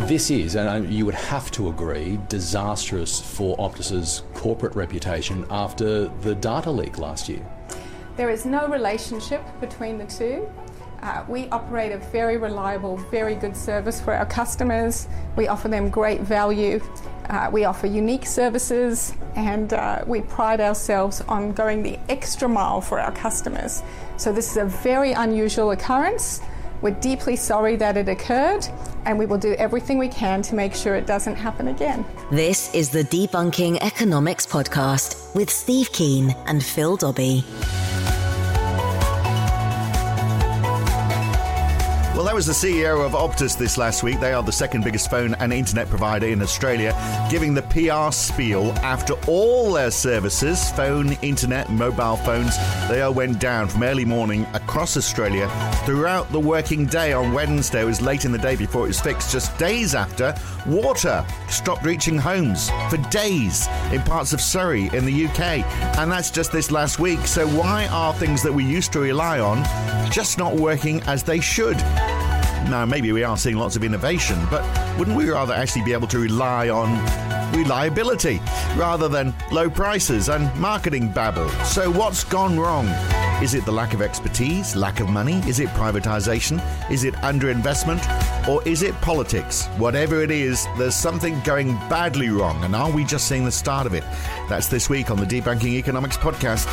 This 0.00 0.30
is, 0.30 0.56
and 0.56 0.92
you 0.92 1.06
would 1.06 1.14
have 1.14 1.50
to 1.52 1.70
agree, 1.70 2.20
disastrous 2.28 3.18
for 3.18 3.56
Optus's 3.56 4.24
corporate 4.34 4.76
reputation 4.76 5.46
after 5.50 6.08
the 6.20 6.34
data 6.34 6.70
leak 6.70 6.98
last 6.98 7.30
year. 7.30 7.44
There 8.16 8.28
is 8.28 8.44
no 8.44 8.68
relationship 8.68 9.42
between 9.58 9.96
the 9.96 10.04
two. 10.04 10.46
Uh, 11.00 11.24
we 11.28 11.48
operate 11.48 11.92
a 11.92 11.98
very 11.98 12.36
reliable, 12.36 12.98
very 13.10 13.34
good 13.34 13.56
service 13.56 13.98
for 13.98 14.12
our 14.12 14.26
customers. 14.26 15.08
We 15.34 15.48
offer 15.48 15.68
them 15.68 15.88
great 15.88 16.20
value. 16.20 16.82
Uh, 17.30 17.48
we 17.50 17.64
offer 17.64 17.86
unique 17.86 18.26
services 18.26 19.14
and 19.34 19.72
uh, 19.72 20.04
we 20.06 20.20
pride 20.20 20.60
ourselves 20.60 21.22
on 21.22 21.52
going 21.52 21.82
the 21.82 21.98
extra 22.10 22.48
mile 22.48 22.82
for 22.82 23.00
our 23.00 23.12
customers. 23.12 23.82
So, 24.18 24.30
this 24.30 24.50
is 24.50 24.56
a 24.58 24.66
very 24.66 25.12
unusual 25.12 25.70
occurrence. 25.70 26.42
We're 26.86 26.92
deeply 27.00 27.34
sorry 27.34 27.74
that 27.78 27.96
it 27.96 28.08
occurred, 28.08 28.64
and 29.06 29.18
we 29.18 29.26
will 29.26 29.38
do 29.38 29.54
everything 29.54 29.98
we 29.98 30.06
can 30.06 30.40
to 30.42 30.54
make 30.54 30.72
sure 30.72 30.94
it 30.94 31.04
doesn't 31.04 31.34
happen 31.34 31.66
again. 31.66 32.04
This 32.30 32.72
is 32.76 32.90
the 32.90 33.02
Debunking 33.02 33.78
Economics 33.82 34.46
Podcast 34.46 35.34
with 35.34 35.50
Steve 35.50 35.90
Keen 35.90 36.30
and 36.46 36.62
Phil 36.62 36.96
Dobbie. 36.96 37.42
Well, 42.16 42.24
that 42.24 42.34
was 42.34 42.46
the 42.46 42.54
CEO 42.54 43.04
of 43.04 43.12
Optus 43.12 43.58
this 43.58 43.76
last 43.76 44.02
week. 44.02 44.20
They 44.20 44.32
are 44.32 44.42
the 44.42 44.50
second 44.50 44.84
biggest 44.84 45.10
phone 45.10 45.34
and 45.34 45.52
internet 45.52 45.86
provider 45.90 46.26
in 46.26 46.40
Australia, 46.40 46.96
giving 47.30 47.52
the 47.52 47.60
PR 47.60 48.10
spiel 48.10 48.72
after 48.78 49.12
all 49.28 49.74
their 49.74 49.90
services 49.90 50.70
phone, 50.70 51.12
internet, 51.20 51.68
mobile 51.68 52.16
phones 52.16 52.56
they 52.88 53.02
all 53.02 53.12
went 53.12 53.38
down 53.38 53.68
from 53.68 53.82
early 53.82 54.06
morning 54.06 54.46
across 54.54 54.96
Australia 54.96 55.46
throughout 55.84 56.32
the 56.32 56.40
working 56.40 56.86
day 56.86 57.12
on 57.12 57.34
Wednesday. 57.34 57.82
It 57.82 57.84
was 57.84 58.00
late 58.00 58.24
in 58.24 58.32
the 58.32 58.38
day 58.38 58.56
before 58.56 58.84
it 58.84 58.88
was 58.88 59.00
fixed, 59.00 59.30
just 59.30 59.56
days 59.58 59.94
after 59.94 60.34
water 60.66 61.22
stopped 61.48 61.84
reaching 61.84 62.16
homes 62.16 62.70
for 62.88 62.96
days 63.10 63.68
in 63.92 64.00
parts 64.02 64.32
of 64.32 64.40
Surrey 64.40 64.88
in 64.94 65.04
the 65.04 65.26
UK. 65.26 65.64
And 65.98 66.10
that's 66.10 66.30
just 66.30 66.50
this 66.50 66.70
last 66.70 66.98
week. 66.98 67.20
So, 67.26 67.46
why 67.48 67.88
are 67.88 68.14
things 68.14 68.42
that 68.42 68.52
we 68.52 68.64
used 68.64 68.92
to 68.94 69.00
rely 69.00 69.38
on 69.38 69.64
just 70.10 70.38
not 70.38 70.54
working 70.54 71.02
as 71.02 71.22
they 71.22 71.40
should? 71.40 71.76
Now, 72.68 72.84
maybe 72.84 73.12
we 73.12 73.22
are 73.22 73.36
seeing 73.36 73.56
lots 73.56 73.76
of 73.76 73.84
innovation, 73.84 74.38
but 74.50 74.62
wouldn't 74.98 75.16
we 75.16 75.30
rather 75.30 75.54
actually 75.54 75.84
be 75.84 75.92
able 75.92 76.08
to 76.08 76.18
rely 76.18 76.68
on 76.68 76.90
reliability 77.56 78.40
rather 78.76 79.08
than 79.08 79.32
low 79.52 79.70
prices 79.70 80.28
and 80.28 80.52
marketing 80.60 81.12
babble? 81.12 81.48
So, 81.64 81.90
what's 81.90 82.24
gone 82.24 82.58
wrong? 82.58 82.86
Is 83.42 83.54
it 83.54 83.64
the 83.64 83.72
lack 83.72 83.94
of 83.94 84.02
expertise, 84.02 84.74
lack 84.74 84.98
of 84.98 85.08
money? 85.08 85.34
Is 85.46 85.60
it 85.60 85.68
privatization? 85.70 86.60
Is 86.90 87.04
it 87.04 87.14
underinvestment? 87.16 88.02
Or 88.48 88.66
is 88.66 88.82
it 88.82 88.94
politics? 89.00 89.66
Whatever 89.76 90.22
it 90.22 90.30
is, 90.30 90.66
there's 90.76 90.94
something 90.94 91.38
going 91.42 91.74
badly 91.88 92.30
wrong, 92.30 92.64
and 92.64 92.74
are 92.74 92.90
we 92.90 93.04
just 93.04 93.28
seeing 93.28 93.44
the 93.44 93.52
start 93.52 93.86
of 93.86 93.94
it? 93.94 94.04
That's 94.48 94.66
this 94.66 94.90
week 94.90 95.10
on 95.10 95.18
the 95.18 95.26
Debunking 95.26 95.74
Economics 95.74 96.16
Podcast. 96.16 96.66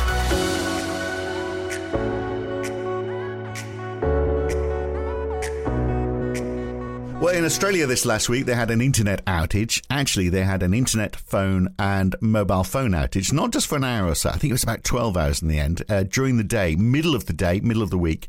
In 7.44 7.48
Australia 7.48 7.86
this 7.86 8.06
last 8.06 8.30
week, 8.30 8.46
they 8.46 8.54
had 8.54 8.70
an 8.70 8.80
internet 8.80 9.22
outage. 9.26 9.82
Actually, 9.90 10.30
they 10.30 10.44
had 10.44 10.62
an 10.62 10.72
internet, 10.72 11.14
phone, 11.14 11.68
and 11.78 12.16
mobile 12.22 12.64
phone 12.64 12.92
outage, 12.92 13.34
not 13.34 13.52
just 13.52 13.66
for 13.66 13.76
an 13.76 13.84
hour 13.84 14.08
or 14.08 14.14
so. 14.14 14.30
I 14.30 14.38
think 14.38 14.50
it 14.50 14.54
was 14.54 14.62
about 14.62 14.82
12 14.82 15.14
hours 15.14 15.42
in 15.42 15.48
the 15.48 15.58
end, 15.58 15.82
uh, 15.90 16.04
during 16.04 16.38
the 16.38 16.42
day, 16.42 16.74
middle 16.74 17.14
of 17.14 17.26
the 17.26 17.34
day, 17.34 17.60
middle 17.60 17.82
of 17.82 17.90
the 17.90 17.98
week. 17.98 18.28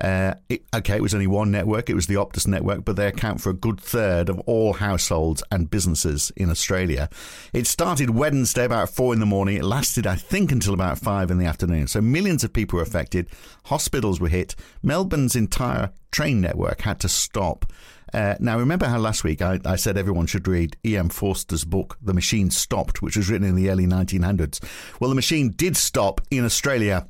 Uh, 0.00 0.34
it, 0.48 0.64
okay, 0.74 0.96
it 0.96 1.02
was 1.02 1.14
only 1.14 1.28
one 1.28 1.52
network. 1.52 1.88
It 1.88 1.94
was 1.94 2.08
the 2.08 2.16
Optus 2.16 2.48
network, 2.48 2.84
but 2.84 2.96
they 2.96 3.06
account 3.06 3.40
for 3.40 3.50
a 3.50 3.54
good 3.54 3.80
third 3.80 4.28
of 4.28 4.40
all 4.40 4.72
households 4.72 5.44
and 5.52 5.70
businesses 5.70 6.32
in 6.36 6.50
Australia. 6.50 7.08
It 7.52 7.68
started 7.68 8.10
Wednesday 8.10 8.64
about 8.64 8.90
four 8.90 9.12
in 9.12 9.20
the 9.20 9.26
morning. 9.26 9.58
It 9.58 9.64
lasted, 9.64 10.08
I 10.08 10.16
think, 10.16 10.50
until 10.50 10.74
about 10.74 10.98
five 10.98 11.30
in 11.30 11.38
the 11.38 11.46
afternoon. 11.46 11.86
So 11.86 12.00
millions 12.00 12.42
of 12.42 12.52
people 12.52 12.78
were 12.78 12.82
affected. 12.82 13.28
Hospitals 13.66 14.18
were 14.18 14.28
hit. 14.28 14.56
Melbourne's 14.82 15.36
entire 15.36 15.92
train 16.10 16.40
network 16.40 16.80
had 16.80 16.98
to 16.98 17.08
stop. 17.08 17.64
Uh, 18.12 18.34
now, 18.38 18.58
remember 18.58 18.86
how 18.86 18.98
last 18.98 19.24
week 19.24 19.42
I, 19.42 19.58
I, 19.64 19.76
said 19.76 19.98
everyone 19.98 20.26
should 20.26 20.46
read 20.46 20.76
E.M. 20.86 21.08
Forster's 21.08 21.64
book, 21.64 21.98
The 22.00 22.14
Machine 22.14 22.50
Stopped, 22.50 23.02
which 23.02 23.16
was 23.16 23.28
written 23.28 23.46
in 23.46 23.56
the 23.56 23.68
early 23.68 23.86
1900s? 23.86 24.62
Well, 25.00 25.10
the 25.10 25.16
machine 25.16 25.50
did 25.50 25.76
stop 25.76 26.20
in 26.30 26.44
Australia 26.44 27.08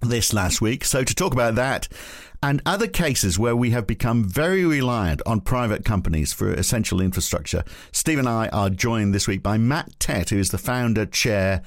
this 0.00 0.32
last 0.32 0.60
week. 0.60 0.84
So, 0.84 1.02
to 1.02 1.14
talk 1.14 1.32
about 1.32 1.56
that 1.56 1.88
and 2.42 2.62
other 2.64 2.86
cases 2.86 3.38
where 3.38 3.56
we 3.56 3.70
have 3.70 3.86
become 3.86 4.24
very 4.24 4.64
reliant 4.64 5.20
on 5.26 5.40
private 5.40 5.84
companies 5.84 6.32
for 6.32 6.52
essential 6.52 7.00
infrastructure, 7.00 7.64
Steve 7.90 8.18
and 8.18 8.28
I 8.28 8.48
are 8.48 8.70
joined 8.70 9.14
this 9.14 9.26
week 9.26 9.42
by 9.42 9.58
Matt 9.58 9.98
Tett, 9.98 10.30
who 10.30 10.38
is 10.38 10.50
the 10.50 10.58
founder, 10.58 11.04
chair, 11.04 11.62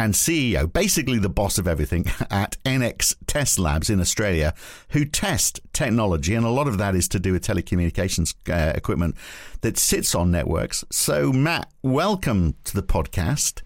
and 0.00 0.14
CEO, 0.14 0.72
basically 0.72 1.18
the 1.18 1.28
boss 1.28 1.58
of 1.58 1.68
everything 1.68 2.06
at 2.30 2.56
Ennex 2.64 3.14
Test 3.26 3.58
Labs 3.58 3.90
in 3.90 4.00
Australia, 4.00 4.54
who 4.90 5.04
test 5.04 5.60
technology, 5.74 6.34
and 6.34 6.46
a 6.46 6.50
lot 6.50 6.66
of 6.66 6.78
that 6.78 6.94
is 6.94 7.06
to 7.08 7.18
do 7.18 7.32
with 7.34 7.46
telecommunications 7.46 8.34
uh, 8.48 8.72
equipment 8.74 9.14
that 9.60 9.76
sits 9.76 10.14
on 10.14 10.30
networks. 10.30 10.86
So, 10.90 11.34
Matt, 11.34 11.70
welcome 11.82 12.54
to 12.64 12.74
the 12.74 12.82
podcast. 12.82 13.60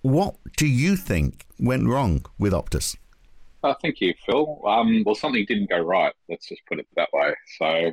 What 0.00 0.36
do 0.56 0.66
you 0.66 0.96
think 0.96 1.44
went 1.60 1.86
wrong 1.86 2.24
with 2.38 2.54
Optus? 2.54 2.96
Uh, 3.62 3.74
thank 3.82 4.00
you, 4.00 4.14
Phil. 4.24 4.62
Um, 4.66 5.02
well, 5.04 5.14
something 5.14 5.44
didn't 5.46 5.68
go 5.68 5.80
right. 5.80 6.14
Let's 6.30 6.48
just 6.48 6.62
put 6.66 6.78
it 6.78 6.86
that 6.96 7.10
way. 7.12 7.34
So, 7.58 7.92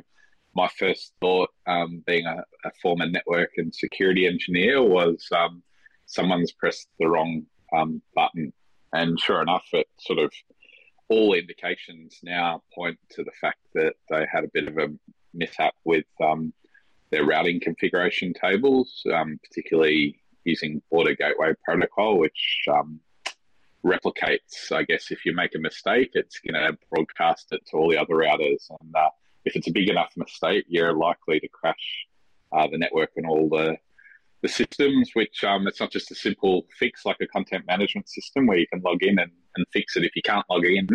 my 0.54 0.68
first 0.78 1.12
thought, 1.20 1.50
um, 1.66 2.02
being 2.06 2.24
a, 2.24 2.42
a, 2.64 2.70
former 2.80 3.06
network 3.06 3.50
and 3.58 3.74
security 3.74 4.26
engineer, 4.26 4.82
was 4.82 5.28
um, 5.36 5.62
someone's 6.06 6.52
pressed 6.52 6.88
the 6.98 7.06
wrong 7.06 7.44
um, 7.74 8.02
button. 8.14 8.52
And 8.92 9.18
sure 9.18 9.42
enough, 9.42 9.66
it 9.72 9.88
sort 9.98 10.18
of 10.18 10.32
all 11.08 11.34
indications 11.34 12.18
now 12.22 12.62
point 12.74 12.98
to 13.10 13.22
the 13.22 13.32
fact 13.40 13.58
that 13.74 13.94
they 14.10 14.26
had 14.30 14.44
a 14.44 14.48
bit 14.48 14.68
of 14.68 14.78
a 14.78 14.88
mishap 15.34 15.74
with 15.84 16.06
um, 16.22 16.52
their 17.10 17.24
routing 17.24 17.60
configuration 17.60 18.32
tables, 18.32 19.02
um, 19.14 19.38
particularly 19.42 20.20
using 20.44 20.82
Border 20.90 21.14
Gateway 21.14 21.52
Protocol, 21.64 22.18
which 22.18 22.64
um, 22.72 23.00
replicates, 23.84 24.72
I 24.72 24.82
guess, 24.82 25.10
if 25.10 25.24
you 25.24 25.34
make 25.34 25.54
a 25.54 25.60
mistake, 25.60 26.10
it's 26.14 26.40
going 26.40 26.54
to 26.54 26.78
broadcast 26.92 27.48
it 27.52 27.62
to 27.70 27.76
all 27.76 27.90
the 27.90 27.98
other 27.98 28.14
routers. 28.14 28.68
And 28.80 28.94
uh, 28.94 29.10
if 29.44 29.56
it's 29.56 29.68
a 29.68 29.72
big 29.72 29.88
enough 29.88 30.12
mistake, 30.16 30.64
you're 30.68 30.94
likely 30.94 31.40
to 31.40 31.48
crash 31.48 32.06
uh, 32.52 32.66
the 32.68 32.78
network 32.78 33.10
and 33.16 33.26
all 33.26 33.48
the 33.48 33.76
the 34.42 34.48
systems, 34.48 35.10
which 35.14 35.42
um, 35.44 35.66
it's 35.66 35.80
not 35.80 35.90
just 35.90 36.10
a 36.10 36.14
simple 36.14 36.66
fix 36.78 37.04
like 37.04 37.16
a 37.20 37.26
content 37.26 37.64
management 37.66 38.08
system 38.08 38.46
where 38.46 38.58
you 38.58 38.66
can 38.72 38.80
log 38.82 39.02
in 39.02 39.18
and, 39.18 39.30
and 39.56 39.66
fix 39.72 39.96
it. 39.96 40.04
If 40.04 40.14
you 40.14 40.22
can't 40.22 40.44
log 40.50 40.64
in 40.64 40.88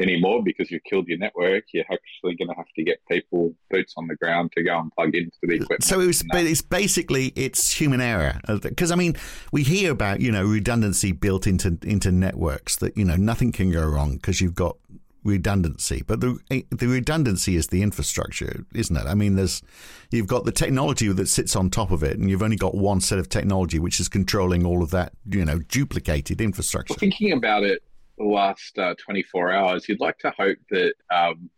anymore 0.00 0.42
because 0.42 0.70
you've 0.70 0.84
killed 0.84 1.06
your 1.06 1.18
network, 1.18 1.64
you're 1.72 1.84
actually 1.84 2.34
going 2.34 2.48
to 2.48 2.54
have 2.56 2.66
to 2.76 2.82
get 2.82 2.98
people 3.10 3.54
boots 3.70 3.94
on 3.96 4.06
the 4.08 4.16
ground 4.16 4.52
to 4.56 4.62
go 4.62 4.78
and 4.78 4.90
plug 4.92 5.14
into 5.14 5.30
the 5.42 5.54
equipment. 5.54 5.84
So 5.84 6.00
it 6.00 6.06
was, 6.06 6.22
but 6.30 6.44
it's 6.44 6.62
basically 6.62 7.32
it's 7.36 7.72
human 7.72 8.00
error 8.00 8.40
because 8.62 8.90
I 8.90 8.96
mean 8.96 9.16
we 9.52 9.62
hear 9.62 9.92
about 9.92 10.20
you 10.20 10.32
know 10.32 10.44
redundancy 10.44 11.12
built 11.12 11.46
into 11.46 11.78
into 11.82 12.10
networks 12.10 12.76
that 12.76 12.96
you 12.96 13.04
know 13.04 13.16
nothing 13.16 13.52
can 13.52 13.70
go 13.70 13.86
wrong 13.86 14.16
because 14.16 14.40
you've 14.40 14.54
got 14.54 14.76
redundancy, 15.24 16.02
but 16.06 16.20
the 16.20 16.38
the 16.70 16.86
redundancy 16.86 17.56
is 17.56 17.68
the 17.68 17.82
infrastructure, 17.82 18.64
isn't 18.74 18.96
it? 18.96 19.06
I 19.06 19.14
mean, 19.14 19.36
there's 19.36 19.62
you've 20.10 20.26
got 20.26 20.44
the 20.44 20.52
technology 20.52 21.08
that 21.12 21.28
sits 21.28 21.56
on 21.56 21.70
top 21.70 21.90
of 21.90 22.02
it, 22.02 22.18
and 22.18 22.30
you've 22.30 22.42
only 22.42 22.56
got 22.56 22.74
one 22.74 23.00
set 23.00 23.18
of 23.18 23.28
technology 23.28 23.78
which 23.78 24.00
is 24.00 24.08
controlling 24.08 24.66
all 24.66 24.82
of 24.82 24.90
that, 24.90 25.12
you 25.28 25.44
know, 25.44 25.58
duplicated 25.58 26.40
infrastructure. 26.40 26.92
Well, 26.92 26.98
thinking 26.98 27.32
about 27.32 27.62
it, 27.62 27.82
the 28.18 28.24
last 28.24 28.78
uh, 28.78 28.94
24 28.98 29.52
hours, 29.52 29.88
you'd 29.88 30.00
like 30.00 30.18
to 30.18 30.32
hope 30.36 30.58
that 30.70 30.94
um, 31.10 31.50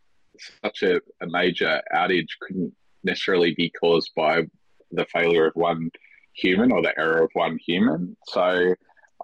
such 0.63 0.83
a, 0.83 0.97
a 1.21 1.27
major 1.27 1.81
outage 1.95 2.29
couldn't 2.41 2.73
necessarily 3.03 3.55
be 3.55 3.71
caused 3.71 4.13
by 4.17 4.43
the 4.93 5.07
failure 5.07 5.47
of 5.47 5.55
one 5.55 5.91
human 6.33 6.73
or 6.73 6.83
the 6.83 6.99
error 6.99 7.23
of 7.23 7.31
one 7.35 7.59
human. 7.65 8.17
So 8.27 8.75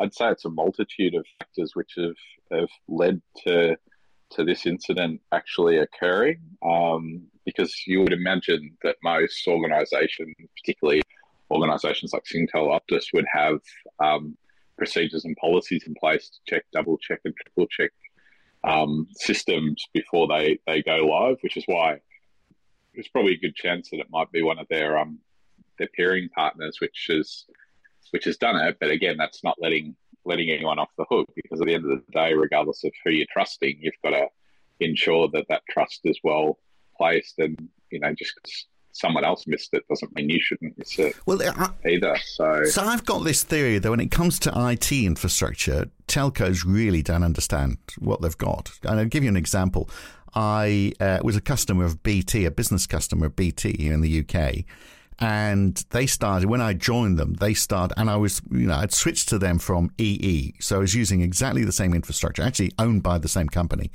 I'd 0.01 0.15
say 0.15 0.31
it's 0.31 0.45
a 0.45 0.51
multitude 0.51 1.15
of 1.15 1.27
factors 1.39 1.73
which 1.75 1.93
have, 1.97 2.15
have 2.53 2.69
led 2.89 3.21
to 3.47 3.77
to 4.33 4.45
this 4.45 4.67
incident 4.67 5.21
actually 5.33 5.79
occurring 5.79 6.41
um, 6.63 7.23
because 7.45 7.75
you 7.87 8.01
would 8.01 8.13
imagine 8.13 8.77
that 8.83 8.97
most 9.03 9.47
organisations, 9.49 10.35
particularly 10.63 11.03
organisations 11.51 12.13
like 12.13 12.25
Singtel 12.25 12.79
Optus, 12.79 13.07
would 13.13 13.27
have 13.33 13.61
um, 13.99 14.37
procedures 14.79 15.25
and 15.25 15.37
policies 15.37 15.85
in 15.87 15.95
place 15.95 16.31
to 16.31 16.39
check, 16.47 16.65
double 16.73 16.97
check, 16.99 17.21
and 17.25 17.35
triple 17.37 17.67
check 17.67 17.91
um, 18.65 19.09
systems 19.13 19.85
before 19.93 20.29
they, 20.29 20.59
they 20.67 20.83
go 20.83 20.97
live, 20.97 21.39
which 21.41 21.57
is 21.57 21.65
why 21.67 21.99
there's 22.95 23.09
probably 23.09 23.35
a 23.35 23.39
good 23.39 23.55
chance 23.55 23.91
that 23.91 24.01
it 24.01 24.11
might 24.11 24.31
be 24.33 24.43
one 24.43 24.59
of 24.59 24.67
their 24.69 24.99
um, 24.99 25.19
their 25.79 25.89
peering 25.89 26.29
partners, 26.35 26.79
which 26.81 27.07
is 27.09 27.47
which 28.11 28.25
has 28.25 28.37
done 28.37 28.57
it. 28.57 28.77
But 28.81 28.91
again, 28.91 29.17
that's 29.17 29.43
not 29.45 29.57
letting 29.61 29.97
letting 30.25 30.51
anyone 30.51 30.79
off 30.79 30.91
the 30.99 31.05
hook 31.11 31.29
because 31.35 31.61
at 31.61 31.67
the 31.67 31.75
end 31.75 31.85
of 31.85 31.91
the 31.91 32.13
day, 32.13 32.35
regardless 32.35 32.85
of 32.85 32.93
who 33.05 33.11
you're 33.11 33.27
trusting, 33.33 33.79
you've 33.81 33.95
got 34.03 34.11
to 34.11 34.27
ensure 34.81 35.29
that 35.33 35.47
that 35.49 35.63
trust 35.69 36.01
is 36.05 36.19
well 36.23 36.59
placed. 36.97 37.39
And 37.39 37.69
you 37.91 38.01
know, 38.01 38.13
just 38.15 38.35
because 38.37 38.67
someone 38.93 39.25
else 39.25 39.47
missed 39.47 39.73
it 39.73 39.85
doesn't 39.89 40.15
mean 40.17 40.29
you 40.29 40.41
shouldn't 40.41 40.77
miss 40.77 40.99
it 40.99 41.15
well, 41.27 41.41
I, 41.43 41.71
either. 41.89 42.17
So, 42.25 42.65
so 42.65 42.83
I've 42.83 43.05
got 43.05 43.25
this 43.25 43.43
theory 43.43 43.79
that 43.79 43.91
when 43.91 44.01
it 44.01 44.11
comes 44.11 44.39
to 44.41 44.53
IT 44.71 44.93
infrastructure, 44.93 45.87
telcos 46.09 46.65
really 46.67 47.03
don't 47.03 47.23
understand 47.23 47.79
what 47.99 48.21
they've 48.21 48.37
got. 48.37 48.73
And 48.83 48.99
I'll 48.99 49.07
give 49.07 49.23
you 49.23 49.29
an 49.29 49.37
example. 49.37 49.89
I 50.35 50.93
uh, 51.01 51.19
was 51.23 51.37
a 51.37 51.41
customer 51.41 51.85
of 51.85 52.03
BT, 52.03 52.45
a 52.45 52.51
business 52.51 52.87
customer 52.87 53.27
of 53.27 53.37
BT 53.37 53.77
here 53.79 53.93
in 53.93 54.01
the 54.01 54.21
UK 54.21 54.65
and 55.21 55.85
they 55.91 56.07
started 56.07 56.49
when 56.49 56.63
I 56.63 56.73
joined 56.73 57.19
them. 57.19 57.35
They 57.35 57.53
started, 57.53 57.95
and 57.99 58.09
I 58.09 58.17
was, 58.17 58.41
you 58.51 58.67
know, 58.67 58.75
I'd 58.75 58.93
switched 58.93 59.29
to 59.31 59.39
them 59.39 59.59
from 59.59 59.91
EE, 59.99 60.55
so 60.61 60.77
I 60.77 60.79
was 60.79 60.95
using 60.95 61.21
exactly 61.21 61.65
the 61.65 61.73
same 61.73 61.93
infrastructure, 61.93 62.43
actually 62.43 62.73
owned 62.79 63.03
by 63.03 63.19
the 63.19 63.29
same 63.29 63.49
company, 63.49 63.91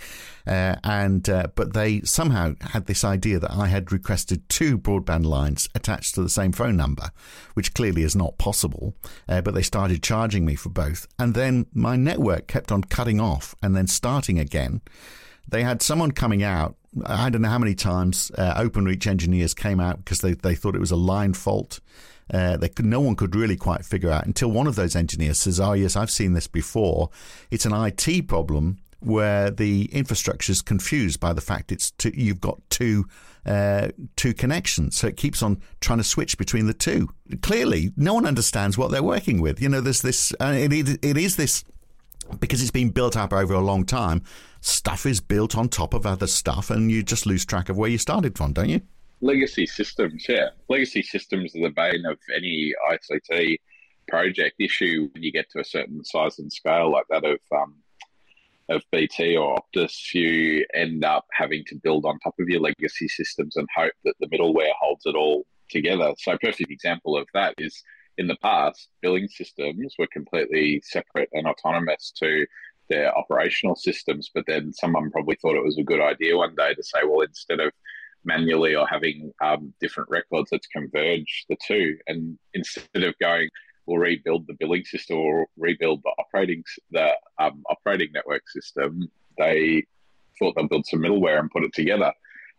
uh, 0.46 0.76
and 0.84 1.28
uh, 1.28 1.48
but 1.56 1.74
they 1.74 2.02
somehow 2.02 2.54
had 2.62 2.86
this 2.86 3.04
idea 3.04 3.40
that 3.40 3.52
I 3.52 3.68
had 3.68 3.92
requested 3.92 4.48
two 4.50 4.78
broadband 4.78 5.26
lines 5.26 5.68
attached 5.74 6.14
to 6.16 6.22
the 6.22 6.30
same 6.30 6.52
phone 6.52 6.78
number, 6.78 7.10
which 7.56 7.74
clearly 7.74 8.04
is 8.04 8.16
not 8.16 8.38
possible. 8.38 8.94
Uh, 9.28 9.42
but 9.42 9.54
they 9.56 9.64
started 9.64 10.04
charging 10.04 10.46
me 10.46 10.56
for 10.56 10.70
both, 10.70 11.08
and 11.18 11.34
then 11.34 11.66
my 11.74 11.96
network 11.96 12.48
kept 12.48 12.72
on 12.72 12.84
cutting 12.84 13.20
off 13.20 13.56
and 13.64 13.76
then 13.76 13.88
starting 13.88 14.40
again. 14.40 14.82
They 15.48 15.64
had 15.64 15.82
someone 15.82 16.12
coming 16.12 16.44
out 16.44 16.76
I 17.06 17.30
don't 17.30 17.42
know 17.42 17.50
how 17.50 17.60
many 17.60 17.76
times 17.76 18.32
uh, 18.38 18.62
OpenReach 18.62 19.08
engineers 19.08 19.54
came 19.54 19.80
out 19.80 19.98
because 19.98 20.22
they, 20.22 20.34
they 20.34 20.56
thought 20.56 20.76
it 20.76 20.80
was 20.80 20.92
a 20.92 20.96
line 20.96 21.34
fault. 21.34 21.80
Uh, 22.34 22.58
they 22.58 22.70
could, 22.70 22.86
no 22.86 23.02
one 23.02 23.16
could 23.16 23.36
really 23.36 23.56
quite 23.56 23.86
figure 23.86 24.10
out 24.10 24.26
until 24.26 24.50
one 24.50 24.68
of 24.68 24.76
those 24.76 24.96
engineers 24.96 25.40
says, 25.40 25.60
"Oh 25.60 25.74
yes, 25.74 25.96
I've 25.96 26.10
seen 26.10 26.34
this 26.34 26.48
before. 26.48 27.10
It's 27.52 27.66
an 27.66 27.74
IT 27.74 28.28
problem 28.28 28.80
where 29.00 29.52
the 29.52 29.86
infrastructure 29.92 30.52
is 30.52 30.62
confused 30.62 31.20
by 31.20 31.32
the 31.34 31.42
fact 31.42 31.72
it's 31.72 31.92
two, 31.92 32.12
you've 32.16 32.42
got 32.42 32.60
two 32.70 33.06
uh, 33.46 33.90
two 34.16 34.34
connections, 34.34 34.98
so 34.98 35.06
it 35.06 35.18
keeps 35.18 35.44
on 35.44 35.62
trying 35.80 36.00
to 36.00 36.04
switch 36.04 36.36
between 36.38 36.66
the 36.66 36.74
two. 36.74 37.10
Clearly, 37.42 37.92
no 37.96 38.16
one 38.16 38.26
understands 38.26 38.76
what 38.76 38.90
they're 38.90 39.04
working 39.04 39.40
with. 39.40 39.62
You 39.62 39.70
know, 39.70 39.82
there's 39.82 40.02
this. 40.02 40.34
Uh, 40.40 40.54
it, 40.56 41.06
it 41.06 41.18
is 41.18 41.36
this 41.36 41.64
because 42.40 42.62
it's 42.62 42.72
been 42.72 42.90
built 42.90 43.16
up 43.16 43.32
over 43.32 43.54
a 43.54 43.60
long 43.60 43.86
time 43.86 44.24
stuff 44.66 45.06
is 45.06 45.22
built 45.22 45.56
on 45.58 45.70
top 45.70 45.94
of 45.94 46.06
other 46.06 46.28
stuff 46.28 46.70
and 46.70 46.92
you 46.92 47.04
just 47.04 47.26
lose 47.26 47.46
track 47.46 47.70
of 47.70 47.78
where 47.78 47.90
you 47.90 47.98
started 47.98 48.38
from, 48.38 48.54
don't 48.54 48.70
you? 48.70 48.82
Legacy 49.22 49.66
systems, 49.66 50.26
yeah. 50.28 50.50
Legacy 50.70 51.02
systems 51.02 51.56
are 51.56 51.62
the 51.62 51.70
bane 51.70 52.06
of 52.06 52.18
any 52.36 52.74
ICT 52.92 53.60
project 54.08 54.56
issue 54.60 55.10
when 55.14 55.24
you 55.24 55.32
get 55.32 55.50
to 55.52 55.60
a 55.60 55.64
certain 55.64 56.04
size 56.04 56.40
and 56.40 56.52
scale 56.52 56.92
like 56.92 57.06
that 57.10 57.24
of 57.24 57.40
um, 57.56 57.76
of 58.70 58.82
BT 58.92 59.38
or 59.38 59.56
Optus, 59.58 60.14
you 60.14 60.66
end 60.74 61.06
up 61.06 61.26
having 61.32 61.64
to 61.66 61.76
build 61.76 62.04
on 62.06 62.18
top 62.20 62.34
of 62.40 62.50
your 62.50 62.62
legacy 62.62 63.08
systems 63.08 63.56
and 63.58 63.68
hope 63.76 63.94
that 64.04 64.16
the 64.20 64.28
middleware 64.28 64.72
holds 64.80 65.06
it 65.06 65.16
all 65.16 65.46
together. 65.70 66.14
So, 66.18 66.32
a 66.32 66.40
perfect 66.40 66.72
example 66.72 67.16
of 67.16 67.28
that 67.36 67.54
is 67.60 67.84
in 68.18 68.28
the 68.28 68.38
past, 68.42 68.90
billing 69.02 69.28
systems 69.28 69.96
were 70.00 70.08
completely 70.12 70.82
separate 70.84 71.30
and 71.34 71.46
autonomous 71.46 72.12
to 72.18 72.46
their 72.90 73.16
operational 73.18 73.76
systems. 73.76 74.30
But 74.34 74.46
then 74.48 74.74
someone 74.74 75.12
probably 75.12 75.36
thought 75.36 75.56
it 75.56 75.64
was 75.64 75.78
a 75.78 75.84
good 75.84 76.02
idea 76.02 76.38
one 76.38 76.56
day 76.56 76.74
to 76.74 76.84
say, 76.84 77.00
well, 77.04 77.22
instead 77.22 77.60
of 77.60 77.72
manually 78.24 78.76
or 78.76 78.88
having 78.88 79.32
um, 79.44 79.74
different 79.80 80.10
records, 80.10 80.50
let's 80.52 80.68
converge 80.68 81.46
the 81.50 81.58
two. 81.66 81.98
And 82.08 82.38
instead 82.54 83.04
of 83.04 83.18
going, 83.20 83.50
we'll 83.86 83.98
rebuild 83.98 84.48
the 84.48 84.56
billing 84.60 84.84
system 84.84 85.18
or 85.18 85.48
rebuild 85.58 86.02
the 86.04 86.12
operating 86.18 86.64
the 86.92 87.12
um, 87.40 87.64
operating 87.70 88.12
network 88.14 88.50
system, 88.50 89.10
they 89.38 89.86
thought 90.40 90.56
they'll 90.56 90.68
build 90.68 90.86
some 90.86 91.02
middleware 91.02 91.40
and 91.40 91.52
put 91.52 91.64
it 91.64 91.74
together. 91.74 92.12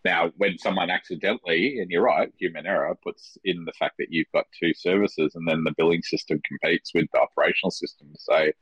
Now, 0.04 0.30
when 0.36 0.56
someone 0.58 0.88
accidentally, 0.88 1.80
and 1.80 1.90
you're 1.90 2.04
right, 2.04 2.32
human 2.38 2.64
error 2.64 2.96
puts 3.02 3.36
in 3.44 3.64
the 3.64 3.72
fact 3.72 3.96
that 3.98 4.12
you've 4.12 4.30
got 4.32 4.44
two 4.58 4.72
services, 4.72 5.34
and 5.34 5.48
then 5.48 5.64
the 5.64 5.74
billing 5.76 6.02
system 6.02 6.40
competes 6.46 6.92
with 6.94 7.06
the 7.12 7.20
operational 7.20 7.72
system 7.72 8.06
to 8.12 8.20
say, 8.20 8.52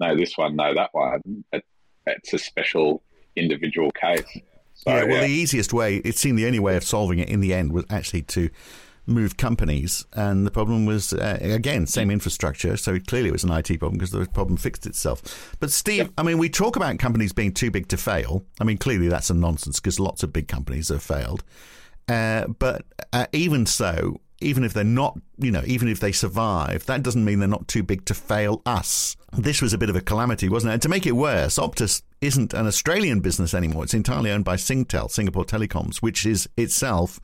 no 0.00 0.16
this 0.16 0.36
one, 0.36 0.56
no 0.56 0.74
that 0.74 0.90
one. 0.92 1.44
It, 1.52 1.64
it's 2.06 2.32
a 2.32 2.38
special 2.38 3.02
individual 3.36 3.90
case. 3.90 4.24
So, 4.74 4.90
yeah, 4.90 5.04
well, 5.04 5.16
yeah. 5.16 5.20
the 5.20 5.26
easiest 5.26 5.72
way, 5.72 5.96
it 5.96 6.16
seemed 6.16 6.38
the 6.38 6.46
only 6.46 6.58
way 6.58 6.76
of 6.76 6.84
solving 6.84 7.18
it 7.18 7.28
in 7.28 7.40
the 7.40 7.52
end 7.52 7.72
was 7.72 7.84
actually 7.90 8.22
to 8.22 8.48
move 9.06 9.36
companies. 9.36 10.06
And 10.14 10.46
the 10.46 10.50
problem 10.50 10.86
was, 10.86 11.12
uh, 11.12 11.38
again, 11.40 11.86
same 11.86 12.10
infrastructure. 12.10 12.76
So 12.76 12.98
clearly 12.98 13.28
it 13.28 13.32
was 13.32 13.44
an 13.44 13.52
IT 13.52 13.78
problem 13.78 13.98
because 13.98 14.12
the 14.12 14.24
problem 14.26 14.56
fixed 14.56 14.86
itself. 14.86 15.54
But, 15.60 15.70
Steve, 15.70 15.98
yep. 15.98 16.12
I 16.16 16.22
mean, 16.22 16.38
we 16.38 16.48
talk 16.48 16.76
about 16.76 16.98
companies 16.98 17.32
being 17.32 17.52
too 17.52 17.70
big 17.70 17.88
to 17.88 17.96
fail. 17.96 18.44
I 18.60 18.64
mean, 18.64 18.78
clearly 18.78 19.08
that's 19.08 19.28
a 19.28 19.34
nonsense 19.34 19.80
because 19.80 20.00
lots 20.00 20.22
of 20.22 20.32
big 20.32 20.48
companies 20.48 20.88
have 20.88 21.02
failed. 21.02 21.44
Uh, 22.08 22.46
but 22.46 22.84
uh, 23.12 23.26
even 23.32 23.66
so, 23.66 24.20
even 24.40 24.64
if 24.64 24.72
they're 24.72 24.84
not, 24.84 25.18
you 25.38 25.50
know, 25.50 25.62
even 25.66 25.88
if 25.88 26.00
they 26.00 26.12
survive, 26.12 26.86
that 26.86 27.02
doesn't 27.02 27.24
mean 27.24 27.38
they're 27.38 27.48
not 27.48 27.68
too 27.68 27.82
big 27.82 28.04
to 28.06 28.14
fail 28.14 28.62
us. 28.64 29.16
This 29.32 29.60
was 29.62 29.72
a 29.72 29.78
bit 29.78 29.90
of 29.90 29.96
a 29.96 30.00
calamity, 30.00 30.48
wasn't 30.48 30.70
it? 30.70 30.74
And 30.74 30.82
to 30.82 30.88
make 30.88 31.06
it 31.06 31.12
worse, 31.12 31.58
Optus 31.58 32.02
isn't 32.20 32.54
an 32.54 32.66
Australian 32.66 33.20
business 33.20 33.54
anymore. 33.54 33.84
It's 33.84 33.94
entirely 33.94 34.30
owned 34.30 34.44
by 34.44 34.56
Singtel, 34.56 35.10
Singapore 35.10 35.44
Telecoms, 35.44 35.98
which 35.98 36.26
is 36.26 36.48
itself 36.56 37.20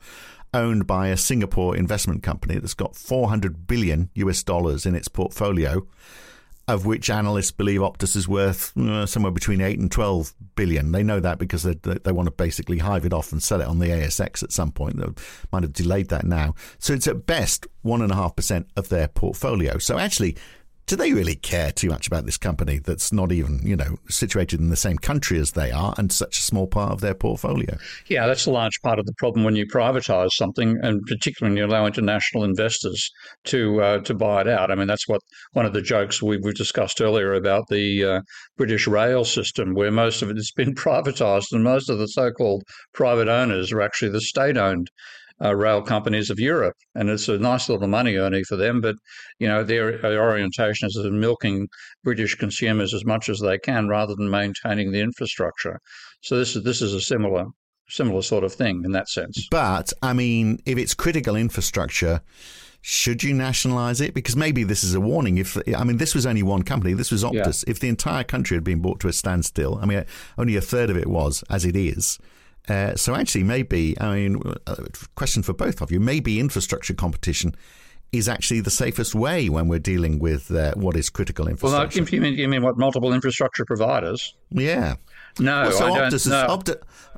owned 0.53 0.87
by 0.87 1.09
a 1.09 1.17
Singapore 1.17 1.75
investment 1.75 2.23
company 2.23 2.57
that's 2.57 2.73
got 2.73 2.95
400 2.95 3.67
billion 3.67 4.09
US 4.13 4.43
dollars 4.43 4.85
in 4.85 4.95
its 4.95 5.07
portfolio 5.07 5.85
of 6.67 6.85
which 6.85 7.09
analysts 7.09 7.51
believe 7.51 7.79
Optus 7.79 8.15
is 8.15 8.27
worth 8.27 8.75
uh, 8.77 9.05
somewhere 9.05 9.31
between 9.31 9.61
8 9.61 9.79
and 9.79 9.89
12 9.89 10.33
billion. 10.55 10.91
They 10.91 11.03
know 11.03 11.21
that 11.21 11.39
because 11.39 11.63
they, 11.63 11.73
they 11.73 12.11
want 12.11 12.27
to 12.27 12.31
basically 12.31 12.79
hive 12.79 13.05
it 13.05 13.13
off 13.13 13.31
and 13.31 13.41
sell 13.41 13.61
it 13.61 13.67
on 13.67 13.79
the 13.79 13.87
ASX 13.87 14.43
at 14.43 14.51
some 14.51 14.71
point. 14.71 14.97
They 14.97 15.07
might 15.51 15.63
have 15.63 15.71
delayed 15.71 16.09
that 16.09 16.25
now. 16.25 16.55
So 16.77 16.93
it's 16.93 17.07
at 17.07 17.25
best 17.25 17.67
1.5% 17.85 18.65
of 18.75 18.89
their 18.89 19.07
portfolio. 19.07 19.77
So 19.77 19.97
actually, 19.97 20.35
do 20.87 20.95
they 20.95 21.11
really 21.11 21.35
care 21.35 21.69
too 21.73 21.89
much 21.89 22.07
about 22.07 22.25
this 22.25 22.37
company 22.37 22.79
that's 22.79 23.11
not 23.11 23.33
even, 23.33 23.59
you 23.61 23.75
know, 23.75 23.97
situated 24.07 24.61
in 24.61 24.69
the 24.69 24.77
same 24.77 24.97
country 24.97 25.37
as 25.37 25.51
they 25.51 25.69
are 25.69 25.93
and 25.97 26.13
such 26.13 26.39
a 26.39 26.41
small 26.41 26.65
part 26.65 26.93
of 26.93 27.01
their 27.01 27.13
portfolio? 27.13 27.77
Yeah, 28.07 28.25
that's 28.25 28.45
a 28.45 28.51
large 28.51 28.81
part 28.81 28.97
of 28.97 29.05
the 29.05 29.13
problem 29.17 29.43
when 29.43 29.57
you 29.57 29.65
privatise 29.67 30.31
something, 30.31 30.79
and 30.81 31.01
particularly 31.05 31.51
when 31.51 31.57
you 31.57 31.69
allow 31.69 31.85
international 31.85 32.45
investors 32.45 33.11
to 33.45 33.81
uh, 33.81 33.99
to 33.99 34.13
buy 34.13 34.41
it 34.41 34.47
out. 34.47 34.71
I 34.71 34.75
mean, 34.75 34.87
that's 34.87 35.09
what 35.09 35.19
one 35.51 35.65
of 35.65 35.73
the 35.73 35.81
jokes 35.81 36.23
we, 36.23 36.37
we 36.37 36.53
discussed 36.53 37.01
earlier 37.01 37.33
about 37.33 37.67
the 37.67 38.05
uh, 38.05 38.21
British 38.55 38.87
rail 38.87 39.25
system, 39.25 39.73
where 39.73 39.91
most 39.91 40.21
of 40.21 40.29
it 40.29 40.37
has 40.37 40.51
been 40.55 40.73
privatised, 40.85 41.51
and 41.51 41.65
most 41.65 41.89
of 41.89 41.99
the 41.99 42.07
so-called 42.07 42.63
private 42.93 43.27
owners 43.27 43.73
are 43.73 43.81
actually 43.81 44.11
the 44.11 44.21
state-owned 44.21 44.89
uh, 45.43 45.55
rail 45.55 45.81
companies 45.81 46.29
of 46.29 46.39
Europe, 46.39 46.75
and 46.95 47.09
it's 47.09 47.27
a 47.29 47.37
nice 47.37 47.69
little 47.69 47.87
money 47.87 48.15
earning 48.15 48.43
for 48.45 48.55
them. 48.55 48.81
But 48.81 48.95
you 49.39 49.47
know, 49.47 49.63
their, 49.63 50.03
orientation 50.03 50.87
is 50.87 50.97
milking 51.11 51.67
British 52.03 52.35
consumers 52.35 52.93
as 52.93 53.05
much 53.05 53.29
as 53.29 53.39
they 53.39 53.57
can, 53.59 53.87
rather 53.87 54.15
than 54.15 54.29
maintaining 54.29 54.91
the 54.91 55.01
infrastructure. 55.01 55.79
So 56.21 56.37
this 56.37 56.55
is 56.55 56.63
this 56.63 56.81
is 56.81 56.93
a 56.93 57.01
similar 57.01 57.45
similar 57.89 58.21
sort 58.21 58.43
of 58.43 58.53
thing 58.53 58.83
in 58.83 58.91
that 58.91 59.09
sense. 59.09 59.47
But 59.49 59.93
I 60.01 60.13
mean, 60.13 60.59
if 60.65 60.77
it's 60.77 60.93
critical 60.93 61.35
infrastructure. 61.35 62.21
Should 62.81 63.21
you 63.21 63.33
nationalize 63.33 63.99
it? 63.99 64.13
Because 64.13 64.37
maybe 64.37 64.63
this 64.63 64.81
is 64.81 64.93
a 64.93 65.01
warning. 65.01 65.39
If 65.39 65.57
I 65.75 65.83
mean, 65.83 65.97
this 65.97 66.15
was 66.15 66.25
only 66.25 66.43
one 66.43 66.63
company. 66.63 66.93
This 66.93 67.11
was 67.11 67.21
Optus. 67.21 67.65
Yeah. 67.65 67.71
If 67.71 67.79
the 67.79 67.89
entire 67.89 68.23
country 68.23 68.55
had 68.55 68.63
been 68.63 68.81
brought 68.81 69.01
to 69.01 69.09
a 69.09 69.13
standstill, 69.13 69.77
I 69.81 69.85
mean, 69.85 70.05
only 70.37 70.55
a 70.55 70.61
third 70.61 70.89
of 70.89 70.95
it 70.95 71.07
was, 71.07 71.43
as 71.49 71.65
it 71.65 71.75
is. 71.75 72.17
Uh, 72.67 72.95
so 72.95 73.15
actually, 73.15 73.43
maybe 73.43 73.99
I 73.99 74.15
mean, 74.15 74.41
uh, 74.65 74.75
question 75.15 75.43
for 75.43 75.53
both 75.53 75.81
of 75.81 75.91
you: 75.91 75.99
maybe 75.99 76.39
infrastructure 76.39 76.93
competition 76.93 77.55
is 78.11 78.29
actually 78.29 78.61
the 78.61 78.71
safest 78.71 79.13
way 79.13 79.49
when 79.49 79.67
we're 79.67 79.79
dealing 79.79 80.19
with 80.19 80.49
uh, 80.51 80.73
what 80.75 80.95
is 80.95 81.09
critical 81.09 81.47
infrastructure. 81.47 82.01
Well, 82.01 82.09
you 82.09 82.21
mean, 82.21 82.33
you 82.35 82.47
mean 82.47 82.63
what 82.63 82.77
multiple 82.77 83.13
infrastructure 83.13 83.65
providers? 83.65 84.35
Yeah. 84.49 84.95
No, 85.39 85.63
well, 85.63 85.71
so 85.71 85.85
I 85.85 85.99
Optus, 85.99 86.13
is, 86.13 86.27
no. 86.27 86.61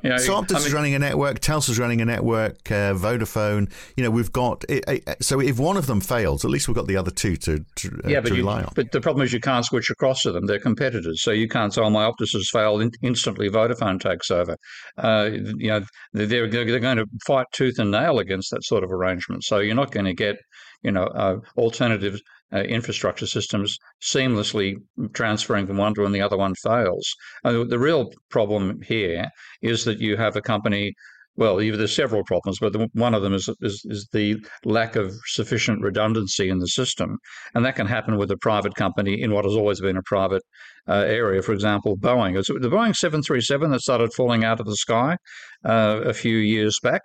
You 0.02 0.10
know, 0.10 0.16
so 0.18 0.34
Optus 0.34 0.56
I 0.56 0.58
mean, 0.58 0.66
is 0.66 0.72
running 0.74 0.94
a 0.94 0.98
network. 0.98 1.40
Telstra's 1.40 1.78
running 1.78 2.00
a 2.00 2.04
network. 2.04 2.70
Uh, 2.70 2.94
Vodafone. 2.94 3.70
You 3.96 4.04
know, 4.04 4.10
we've 4.10 4.32
got. 4.32 4.64
It, 4.68 4.84
it, 4.88 5.24
so 5.24 5.40
if 5.40 5.58
one 5.58 5.76
of 5.76 5.86
them 5.86 6.00
fails, 6.00 6.44
at 6.44 6.50
least 6.50 6.68
we've 6.68 6.74
got 6.74 6.86
the 6.86 6.96
other 6.96 7.10
two 7.10 7.36
to, 7.36 7.64
to, 7.76 7.88
uh, 8.04 8.08
yeah, 8.08 8.20
but 8.20 8.30
to 8.30 8.34
you, 8.34 8.42
rely 8.42 8.62
on. 8.62 8.72
But 8.74 8.92
the 8.92 9.00
problem 9.00 9.24
is 9.24 9.32
you 9.32 9.40
can't 9.40 9.64
switch 9.64 9.90
across 9.90 10.22
to 10.22 10.32
them. 10.32 10.46
They're 10.46 10.58
competitors, 10.58 11.22
so 11.22 11.30
you 11.30 11.48
can't 11.48 11.72
say, 11.72 11.80
"Oh, 11.82 11.90
my 11.90 12.10
Optus 12.10 12.32
has 12.32 12.48
failed." 12.50 12.82
In, 12.82 12.90
instantly, 13.02 13.48
Vodafone 13.48 14.00
takes 14.00 14.30
over. 14.30 14.56
Uh, 14.98 15.30
you 15.32 15.68
know, 15.68 15.80
they're 16.12 16.48
they're 16.48 16.80
going 16.80 16.98
to 16.98 17.06
fight 17.26 17.46
tooth 17.52 17.78
and 17.78 17.90
nail 17.90 18.18
against 18.18 18.50
that 18.50 18.64
sort 18.64 18.84
of 18.84 18.92
arrangement. 18.92 19.44
So 19.44 19.58
you're 19.58 19.74
not 19.74 19.92
going 19.92 20.06
to 20.06 20.14
get 20.14 20.36
you 20.82 20.90
know, 20.90 21.04
uh, 21.04 21.38
alternative 21.56 22.20
uh, 22.52 22.60
infrastructure 22.60 23.26
systems 23.26 23.78
seamlessly 24.02 24.76
transferring 25.12 25.66
from 25.66 25.76
one 25.76 25.94
to 25.94 26.04
and 26.04 26.14
the 26.14 26.20
other 26.20 26.36
one 26.36 26.54
fails. 26.54 27.14
The 27.44 27.78
real 27.78 28.10
problem 28.28 28.80
here 28.82 29.28
is 29.62 29.84
that 29.84 30.00
you 30.00 30.16
have 30.16 30.36
a 30.36 30.42
company. 30.42 30.94
Well, 31.36 31.56
there's 31.56 31.94
several 31.94 32.24
problems, 32.24 32.58
but 32.58 32.72
the, 32.72 32.88
one 32.92 33.14
of 33.14 33.22
them 33.22 33.32
is, 33.32 33.48
is, 33.60 33.82
is 33.88 34.08
the 34.12 34.44
lack 34.64 34.96
of 34.96 35.14
sufficient 35.26 35.80
redundancy 35.80 36.50
in 36.50 36.58
the 36.58 36.66
system, 36.66 37.18
and 37.54 37.64
that 37.64 37.76
can 37.76 37.86
happen 37.86 38.18
with 38.18 38.30
a 38.30 38.36
private 38.36 38.74
company 38.74 39.22
in 39.22 39.32
what 39.32 39.44
has 39.44 39.54
always 39.54 39.80
been 39.80 39.96
a 39.96 40.02
private 40.02 40.42
uh, 40.88 41.04
area. 41.06 41.40
For 41.40 41.52
example, 41.52 41.96
Boeing. 41.96 42.36
It's 42.36 42.48
the 42.48 42.68
Boeing 42.68 42.94
737 42.94 43.70
that 43.70 43.80
started 43.80 44.12
falling 44.12 44.44
out 44.44 44.60
of 44.60 44.66
the 44.66 44.76
sky 44.76 45.16
uh, 45.64 46.00
a 46.04 46.12
few 46.12 46.36
years 46.36 46.78
back. 46.82 47.02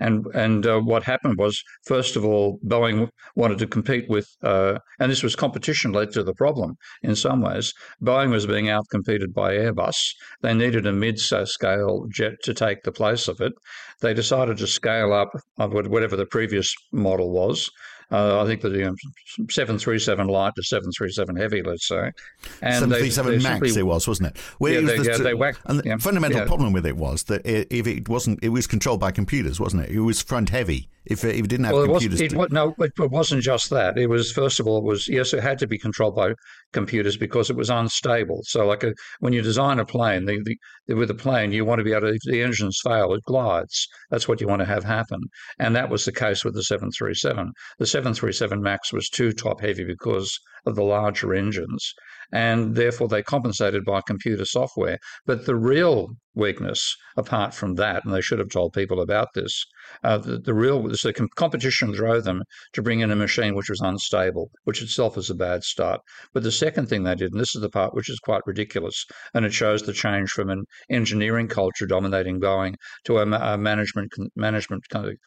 And 0.00 0.26
and 0.34 0.66
uh, 0.66 0.80
what 0.80 1.04
happened 1.04 1.38
was, 1.38 1.62
first 1.84 2.16
of 2.16 2.24
all, 2.24 2.58
Boeing 2.66 3.08
wanted 3.36 3.58
to 3.58 3.66
compete 3.66 4.08
with, 4.08 4.26
uh, 4.42 4.78
and 4.98 5.10
this 5.10 5.22
was 5.22 5.36
competition 5.36 5.92
led 5.92 6.10
to 6.12 6.24
the 6.24 6.34
problem 6.34 6.74
in 7.02 7.14
some 7.14 7.40
ways. 7.40 7.72
Boeing 8.02 8.30
was 8.30 8.46
being 8.46 8.66
outcompeted 8.66 9.32
by 9.32 9.54
Airbus. 9.54 9.96
They 10.42 10.52
needed 10.52 10.86
a 10.86 10.92
mid-scale 10.92 12.06
jet 12.10 12.34
to 12.42 12.54
take 12.54 12.82
the 12.82 12.92
place 12.92 13.28
of 13.28 13.40
it. 13.40 13.52
They 14.00 14.14
decided 14.14 14.56
to 14.58 14.66
scale 14.66 15.12
up 15.12 15.30
whatever 15.56 16.16
the 16.16 16.26
previous 16.26 16.74
model 16.92 17.30
was, 17.30 17.70
uh, 18.10 18.42
I 18.42 18.46
think 18.46 18.60
the 18.60 18.70
you 18.70 18.84
know, 18.84 18.94
737 19.50 20.26
light 20.28 20.52
to 20.56 20.62
737 20.62 21.36
heavy, 21.36 21.62
let's 21.62 21.86
say. 21.86 22.12
And 22.62 22.90
737 22.90 23.32
they, 23.32 23.38
they 23.38 23.42
Max 23.42 23.54
simply, 23.54 23.80
it 23.80 23.84
was, 23.84 24.08
wasn't 24.08 24.28
it? 24.28 24.38
Where 24.58 24.72
yeah, 24.72 24.80
they, 24.86 24.98
the, 24.98 25.04
yeah, 25.04 25.16
they 25.18 25.34
whacked, 25.34 25.60
and 25.66 25.80
the 25.80 25.88
yeah, 25.88 25.96
fundamental 25.98 26.40
yeah. 26.40 26.46
problem 26.46 26.72
with 26.72 26.86
it 26.86 26.96
was 26.96 27.24
that 27.24 27.42
if 27.44 27.86
it 27.86 28.08
wasn't, 28.08 28.42
it 28.42 28.50
was 28.50 28.66
controlled 28.66 29.00
by 29.00 29.10
computers, 29.10 29.60
wasn't 29.60 29.84
it? 29.84 29.90
It 29.90 30.00
was 30.00 30.22
front 30.22 30.50
heavy. 30.50 30.88
If 31.06 31.22
it, 31.22 31.36
if 31.36 31.44
it 31.44 31.48
didn't 31.48 31.66
have 31.66 31.74
well, 31.74 31.86
computers, 31.86 32.20
it 32.20 32.32
was, 32.32 32.46
it, 32.46 32.52
no, 32.52 32.74
it 32.78 33.10
wasn't 33.10 33.42
just 33.42 33.68
that. 33.70 33.98
It 33.98 34.06
was 34.06 34.32
first 34.32 34.58
of 34.58 34.66
all, 34.66 34.78
it 34.78 34.84
was 34.84 35.06
yes, 35.06 35.34
it 35.34 35.42
had 35.42 35.58
to 35.58 35.66
be 35.66 35.78
controlled 35.78 36.16
by 36.16 36.32
computers 36.72 37.16
because 37.16 37.50
it 37.50 37.56
was 37.56 37.68
unstable. 37.68 38.40
So, 38.44 38.66
like 38.66 38.84
a, 38.84 38.94
when 39.20 39.34
you 39.34 39.42
design 39.42 39.78
a 39.78 39.84
plane, 39.84 40.24
the, 40.24 40.40
the, 40.86 40.94
with 40.94 41.10
a 41.10 41.14
plane, 41.14 41.52
you 41.52 41.64
want 41.64 41.80
to 41.80 41.84
be 41.84 41.92
able 41.92 42.08
to. 42.08 42.14
If 42.14 42.22
the 42.24 42.42
engines 42.42 42.80
fail, 42.82 43.12
it 43.12 43.22
glides. 43.24 43.86
That's 44.10 44.28
what 44.28 44.40
you 44.40 44.48
want 44.48 44.60
to 44.60 44.66
have 44.66 44.84
happen, 44.84 45.20
and 45.58 45.76
that 45.76 45.90
was 45.90 46.06
the 46.06 46.12
case 46.12 46.42
with 46.42 46.54
the 46.54 46.62
737. 46.62 47.52
The 47.78 47.86
737 47.86 48.62
Max 48.62 48.92
was 48.92 49.10
too 49.10 49.32
top 49.32 49.60
heavy 49.60 49.84
because 49.84 50.38
of 50.64 50.74
the 50.74 50.84
larger 50.84 51.34
engines, 51.34 51.92
and 52.34 52.74
therefore 52.74 53.06
they 53.06 53.22
compensated 53.22 53.84
by 53.84 54.00
computer 54.00 54.44
software. 54.44 54.98
But 55.24 55.46
the 55.46 55.54
real 55.54 56.08
weakness, 56.34 56.96
apart 57.16 57.54
from 57.54 57.76
that, 57.76 58.04
and 58.04 58.12
they 58.12 58.20
should 58.20 58.40
have 58.40 58.48
told 58.48 58.72
people 58.72 59.00
about 59.00 59.28
this, 59.34 59.64
uh, 60.02 60.18
the, 60.18 60.38
the, 60.38 60.52
real 60.52 60.82
the 60.82 61.28
competition 61.36 61.92
drove 61.92 62.24
them 62.24 62.42
to 62.72 62.82
bring 62.82 62.98
in 62.98 63.12
a 63.12 63.16
machine 63.16 63.54
which 63.54 63.70
was 63.70 63.80
unstable, 63.80 64.50
which 64.64 64.82
itself 64.82 65.16
is 65.16 65.30
a 65.30 65.34
bad 65.34 65.62
start. 65.62 66.00
But 66.32 66.42
the 66.42 66.50
second 66.50 66.88
thing 66.88 67.04
they 67.04 67.14
did, 67.14 67.30
and 67.30 67.40
this 67.40 67.54
is 67.54 67.62
the 67.62 67.70
part 67.70 67.94
which 67.94 68.10
is 68.10 68.18
quite 68.18 68.42
ridiculous, 68.46 69.06
and 69.32 69.44
it 69.44 69.52
shows 69.52 69.82
the 69.82 69.92
change 69.92 70.30
from 70.30 70.50
an 70.50 70.64
engineering 70.90 71.46
culture 71.46 71.86
dominating 71.86 72.40
Boeing 72.40 72.74
to 73.04 73.18
a, 73.18 73.54
a 73.54 73.56
management 73.56 74.12
management 74.34 74.82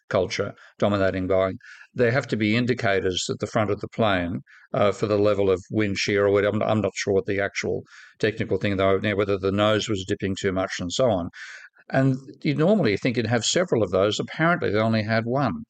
culture 0.09 0.53
dominating 0.77 1.29
Boeing. 1.29 1.53
There 1.93 2.11
have 2.11 2.27
to 2.27 2.35
be 2.35 2.57
indicators 2.57 3.27
at 3.29 3.39
the 3.39 3.47
front 3.47 3.71
of 3.71 3.79
the 3.79 3.87
plane 3.87 4.41
uh, 4.73 4.91
for 4.91 5.07
the 5.07 5.17
level 5.17 5.49
of 5.49 5.63
wind 5.71 5.97
shear 5.97 6.25
or 6.25 6.31
whatever. 6.31 6.57
I'm, 6.57 6.63
I'm 6.63 6.81
not 6.81 6.93
sure 6.95 7.13
what 7.13 7.25
the 7.25 7.41
actual 7.41 7.83
technical 8.19 8.57
thing 8.57 8.77
though, 8.77 8.99
whether 8.99 9.37
the 9.37 9.51
nose 9.51 9.89
was 9.89 10.05
dipping 10.07 10.35
too 10.35 10.51
much 10.51 10.79
and 10.79 10.91
so 10.91 11.09
on. 11.09 11.29
And 11.89 12.17
you 12.41 12.55
normally 12.55 12.97
think 12.97 13.15
you'd 13.15 13.27
have 13.27 13.45
several 13.45 13.81
of 13.81 13.91
those. 13.91 14.19
Apparently, 14.19 14.71
they 14.71 14.79
only 14.79 15.03
had 15.03 15.25
one. 15.25 15.63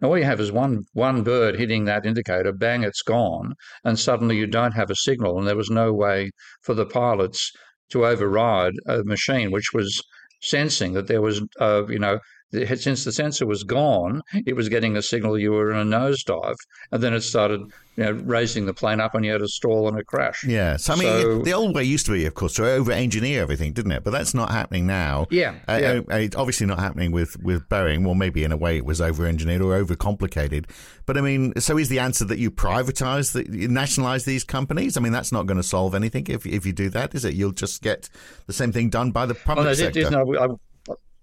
Now, 0.00 0.08
all 0.08 0.18
you 0.18 0.24
have 0.24 0.40
is 0.40 0.50
one 0.50 0.84
one 0.92 1.22
bird 1.22 1.56
hitting 1.58 1.84
that 1.84 2.04
indicator, 2.04 2.52
bang, 2.52 2.82
it's 2.82 3.02
gone, 3.02 3.54
and 3.84 3.98
suddenly 3.98 4.36
you 4.36 4.46
don't 4.46 4.72
have 4.72 4.90
a 4.90 4.96
signal, 4.96 5.38
and 5.38 5.46
there 5.46 5.56
was 5.56 5.70
no 5.70 5.92
way 5.92 6.30
for 6.60 6.74
the 6.74 6.84
pilots 6.86 7.52
to 7.90 8.04
override 8.04 8.74
a 8.86 9.04
machine 9.04 9.50
which 9.52 9.72
was 9.72 10.02
sensing 10.42 10.94
that 10.94 11.06
there 11.06 11.22
was, 11.22 11.40
uh, 11.60 11.86
you 11.86 12.00
know, 12.00 12.18
since 12.52 13.04
the 13.04 13.12
sensor 13.12 13.46
was 13.46 13.64
gone, 13.64 14.22
it 14.46 14.54
was 14.54 14.68
getting 14.68 14.96
a 14.96 15.02
signal 15.02 15.38
you 15.38 15.52
were 15.52 15.70
in 15.70 15.78
a 15.78 15.84
nosedive, 15.84 16.56
and 16.90 17.02
then 17.02 17.14
it 17.14 17.22
started 17.22 17.72
you 17.96 18.04
know, 18.04 18.12
raising 18.12 18.64
the 18.64 18.72
plane 18.72 19.00
up, 19.00 19.14
and 19.14 19.24
you 19.24 19.32
had 19.32 19.42
a 19.42 19.48
stall 19.48 19.88
and 19.88 19.98
a 19.98 20.04
crash. 20.04 20.44
Yeah, 20.44 20.76
so 20.76 20.94
I 20.94 20.96
mean, 20.96 21.08
so, 21.08 21.38
the 21.42 21.52
old 21.52 21.74
way 21.74 21.84
used 21.84 22.06
to 22.06 22.12
be, 22.12 22.24
of 22.24 22.34
course, 22.34 22.54
to 22.54 22.66
over-engineer 22.66 23.42
everything, 23.42 23.72
didn't 23.72 23.92
it? 23.92 24.02
But 24.02 24.12
that's 24.12 24.32
not 24.32 24.50
happening 24.50 24.86
now. 24.86 25.26
Yeah, 25.30 25.56
uh, 25.68 25.78
yeah. 25.80 26.00
Uh, 26.10 26.28
obviously 26.36 26.66
not 26.66 26.78
happening 26.78 27.12
with 27.12 27.36
with 27.42 27.68
Boeing. 27.68 28.04
Well, 28.04 28.14
maybe 28.14 28.44
in 28.44 28.52
a 28.52 28.56
way 28.56 28.76
it 28.76 28.86
was 28.86 29.00
over-engineered 29.00 29.60
or 29.60 29.74
over-complicated. 29.74 30.68
But 31.04 31.18
I 31.18 31.20
mean, 31.20 31.52
so 31.58 31.76
is 31.76 31.88
the 31.88 31.98
answer 31.98 32.24
that 32.26 32.38
you 32.38 32.50
privatize, 32.50 33.32
that 33.32 33.48
you 33.48 33.68
nationalize 33.68 34.24
these 34.24 34.44
companies? 34.44 34.96
I 34.96 35.00
mean, 35.00 35.12
that's 35.12 35.32
not 35.32 35.46
going 35.46 35.58
to 35.58 35.62
solve 35.62 35.94
anything 35.94 36.26
if 36.28 36.46
if 36.46 36.64
you 36.64 36.72
do 36.72 36.88
that, 36.90 37.14
is 37.14 37.24
it? 37.24 37.34
You'll 37.34 37.52
just 37.52 37.82
get 37.82 38.08
the 38.46 38.54
same 38.54 38.72
thing 38.72 38.88
done 38.88 39.10
by 39.10 39.26
the 39.26 39.34
public 39.34 39.64
well, 39.64 39.66
no, 39.66 39.74
sector. 39.74 40.10
no, 40.10 40.38
I, 40.38 40.71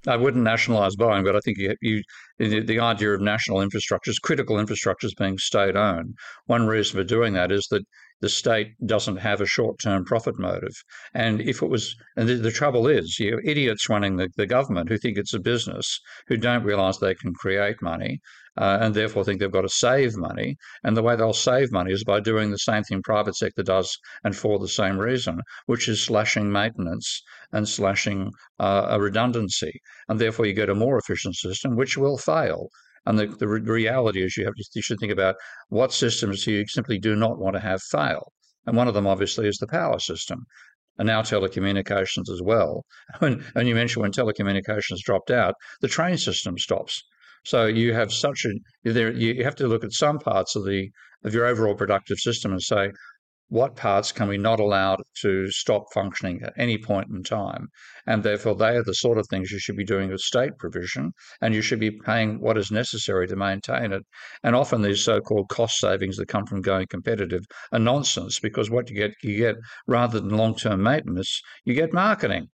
I 0.07 0.15
wouldn't 0.15 0.43
nationalise 0.43 0.95
Boeing, 0.95 1.25
but 1.25 1.35
I 1.35 1.39
think 1.39 1.57
you, 1.57 1.75
you 1.81 2.01
the, 2.37 2.79
idea 2.79 3.13
of 3.13 3.21
national 3.21 3.57
infrastructures, 3.57 4.21
critical 4.21 4.55
infrastructures 4.55 5.15
being 5.17 5.37
state 5.37 5.75
owned. 5.75 6.15
One 6.45 6.67
reason 6.67 6.97
for 6.97 7.03
doing 7.03 7.33
that 7.33 7.51
is 7.51 7.67
that 7.69 7.83
the 8.21 8.29
state 8.29 8.73
doesn't 8.85 9.17
have 9.17 9.41
a 9.41 9.45
short 9.45 9.79
term 9.79 10.03
profit 10.03 10.37
motive. 10.37 10.83
And 11.13 11.41
if 11.41 11.61
it 11.61 11.69
was, 11.69 11.95
and 12.17 12.27
the, 12.27 12.35
the 12.35 12.51
trouble 12.51 12.87
is, 12.87 13.17
you 13.19 13.39
idiots 13.43 13.89
running 13.89 14.17
the, 14.17 14.29
the 14.35 14.45
government 14.45 14.89
who 14.89 14.97
think 14.97 15.17
it's 15.17 15.33
a 15.33 15.39
business, 15.39 15.99
who 16.27 16.37
don't 16.37 16.63
realise 16.63 16.97
they 16.97 17.15
can 17.15 17.33
create 17.33 17.81
money, 17.81 18.19
uh, 18.57 18.77
and 18.81 18.93
therefore 18.93 19.23
think 19.23 19.39
they've 19.39 19.51
got 19.51 19.61
to 19.61 19.69
save 19.69 20.17
money. 20.17 20.57
And 20.83 20.97
the 20.97 21.03
way 21.03 21.15
they'll 21.15 21.33
save 21.33 21.71
money 21.71 21.93
is 21.93 22.03
by 22.03 22.19
doing 22.19 22.51
the 22.51 22.57
same 22.57 22.83
thing 22.83 23.01
private 23.01 23.35
sector 23.35 23.63
does, 23.63 23.97
and 24.23 24.35
for 24.35 24.59
the 24.59 24.67
same 24.67 24.99
reason, 24.99 25.39
which 25.65 25.87
is 25.87 26.03
slashing 26.03 26.51
maintenance 26.51 27.21
and 27.53 27.67
slashing 27.67 28.31
uh, 28.59 28.87
a 28.89 28.99
redundancy. 28.99 29.81
And 30.07 30.19
therefore, 30.19 30.45
you 30.45 30.53
get 30.53 30.69
a 30.69 30.75
more 30.75 30.97
efficient 30.97 31.35
system, 31.35 31.75
which 31.75 31.97
will 31.97 32.17
fail. 32.17 32.69
And 33.05 33.17
the, 33.17 33.27
the 33.27 33.47
reality 33.47 34.23
is, 34.23 34.37
you 34.37 34.45
have 34.45 34.53
you 34.73 34.81
should 34.81 34.99
think 34.99 35.11
about 35.11 35.35
what 35.69 35.93
systems 35.93 36.45
you 36.45 36.65
simply 36.67 36.99
do 36.99 37.15
not 37.15 37.39
want 37.39 37.55
to 37.55 37.61
have 37.61 37.81
fail. 37.81 38.31
And 38.65 38.75
one 38.75 38.87
of 38.87 38.93
them, 38.93 39.07
obviously, 39.07 39.47
is 39.47 39.57
the 39.57 39.67
power 39.67 39.99
system 39.99 40.45
and 40.99 41.07
now 41.07 41.21
telecommunications 41.21 42.29
as 42.29 42.41
well. 42.43 42.85
And, 43.21 43.43
and, 43.55 43.67
you 43.67 43.73
mentioned 43.73 44.01
when 44.03 44.11
telecommunications 44.11 44.99
dropped 45.03 45.31
out, 45.31 45.55
the 45.81 45.87
train 45.87 46.17
system 46.17 46.57
stops. 46.57 47.03
So 47.45 47.65
you 47.65 47.93
have 47.93 48.11
such 48.11 48.45
a 48.45 48.91
there 48.91 49.11
you 49.11 49.43
have 49.43 49.55
to 49.55 49.67
look 49.67 49.83
at 49.83 49.93
some 49.93 50.19
parts 50.19 50.55
of 50.55 50.65
the 50.65 50.89
of 51.23 51.33
your 51.33 51.45
overall 51.45 51.75
productive 51.75 52.17
system 52.17 52.51
and 52.51 52.61
say 52.61 52.91
what 53.49 53.75
parts 53.75 54.11
can 54.11 54.27
we 54.27 54.37
not 54.37 54.59
allow 54.59 54.95
to 55.21 55.49
stop 55.51 55.85
functioning 55.91 56.41
at 56.43 56.53
any 56.55 56.77
point 56.77 57.09
in 57.09 57.23
time? 57.23 57.67
And 58.05 58.23
therefore 58.23 58.55
they 58.55 58.77
are 58.77 58.83
the 58.83 58.93
sort 58.93 59.17
of 59.17 59.27
things 59.27 59.51
you 59.51 59.59
should 59.59 59.75
be 59.75 59.83
doing 59.83 60.09
with 60.09 60.21
state 60.21 60.57
provision 60.57 61.11
and 61.41 61.53
you 61.53 61.61
should 61.61 61.79
be 61.79 61.91
paying 61.91 62.39
what 62.39 62.57
is 62.57 62.71
necessary 62.71 63.27
to 63.27 63.35
maintain 63.35 63.91
it. 63.91 64.03
And 64.43 64.55
often 64.55 64.81
these 64.81 65.03
so-called 65.03 65.49
cost 65.49 65.79
savings 65.79 66.17
that 66.17 66.27
come 66.27 66.45
from 66.45 66.61
going 66.61 66.87
competitive 66.87 67.43
are 67.71 67.79
nonsense 67.79 68.39
because 68.39 68.69
what 68.69 68.89
you 68.89 68.95
get 68.95 69.11
you 69.23 69.37
get 69.37 69.55
rather 69.87 70.19
than 70.19 70.29
long-term 70.29 70.81
maintenance 70.81 71.41
you 71.65 71.73
get 71.73 71.91
marketing 71.91 72.49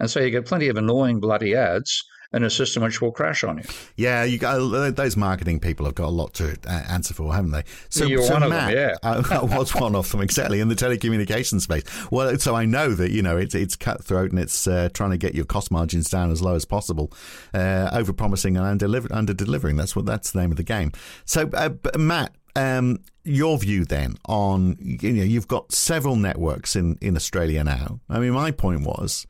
and 0.00 0.10
so 0.10 0.20
you 0.20 0.30
get 0.30 0.46
plenty 0.46 0.68
of 0.68 0.76
annoying 0.76 1.20
bloody 1.20 1.54
ads 1.54 2.04
in 2.32 2.44
a 2.44 2.50
system 2.50 2.82
which 2.82 3.00
will 3.00 3.10
crash 3.10 3.42
on 3.42 3.58
you. 3.58 3.64
Yeah, 3.96 4.22
you 4.22 4.38
got 4.38 4.60
uh, 4.60 4.90
those 4.90 5.16
marketing 5.16 5.58
people 5.58 5.84
have 5.86 5.96
got 5.96 6.06
a 6.06 6.10
lot 6.10 6.32
to 6.34 6.56
uh, 6.66 6.70
answer 6.88 7.12
for, 7.12 7.34
haven't 7.34 7.50
they? 7.50 7.64
So, 7.88 8.04
You're 8.04 8.22
so 8.22 8.34
one 8.34 8.48
Matt, 8.48 8.72
of 8.72 9.02
them, 9.02 9.24
yeah. 9.32 9.36
I, 9.40 9.44
was 9.44 9.74
one 9.74 9.96
of 9.96 10.10
them 10.10 10.20
exactly 10.20 10.60
in 10.60 10.68
the 10.68 10.76
telecommunications 10.76 11.62
space. 11.62 11.82
Well, 12.10 12.38
so 12.38 12.54
I 12.54 12.66
know 12.66 12.94
that 12.94 13.10
you 13.10 13.22
know 13.22 13.36
it's 13.36 13.54
it's 13.54 13.76
cutthroat 13.76 14.30
and 14.30 14.38
it's 14.38 14.66
uh, 14.66 14.90
trying 14.94 15.10
to 15.10 15.18
get 15.18 15.34
your 15.34 15.44
cost 15.44 15.70
margins 15.70 16.08
down 16.08 16.30
as 16.30 16.40
low 16.40 16.54
as 16.54 16.64
possible, 16.64 17.12
uh, 17.52 17.90
over 17.92 18.12
promising 18.12 18.56
and 18.56 18.66
under 18.66 19.34
delivering. 19.34 19.76
That's 19.76 19.96
what 19.96 20.06
that's 20.06 20.30
the 20.30 20.40
name 20.40 20.52
of 20.52 20.56
the 20.56 20.62
game. 20.62 20.92
So, 21.24 21.50
uh, 21.52 21.70
Matt, 21.98 22.32
um, 22.54 23.00
your 23.24 23.58
view 23.58 23.84
then 23.84 24.16
on 24.26 24.76
you 24.80 25.12
know 25.12 25.24
you've 25.24 25.48
got 25.48 25.72
several 25.72 26.14
networks 26.14 26.76
in 26.76 26.96
in 27.00 27.16
Australia 27.16 27.64
now. 27.64 28.00
I 28.08 28.20
mean, 28.20 28.32
my 28.32 28.52
point 28.52 28.82
was 28.82 29.26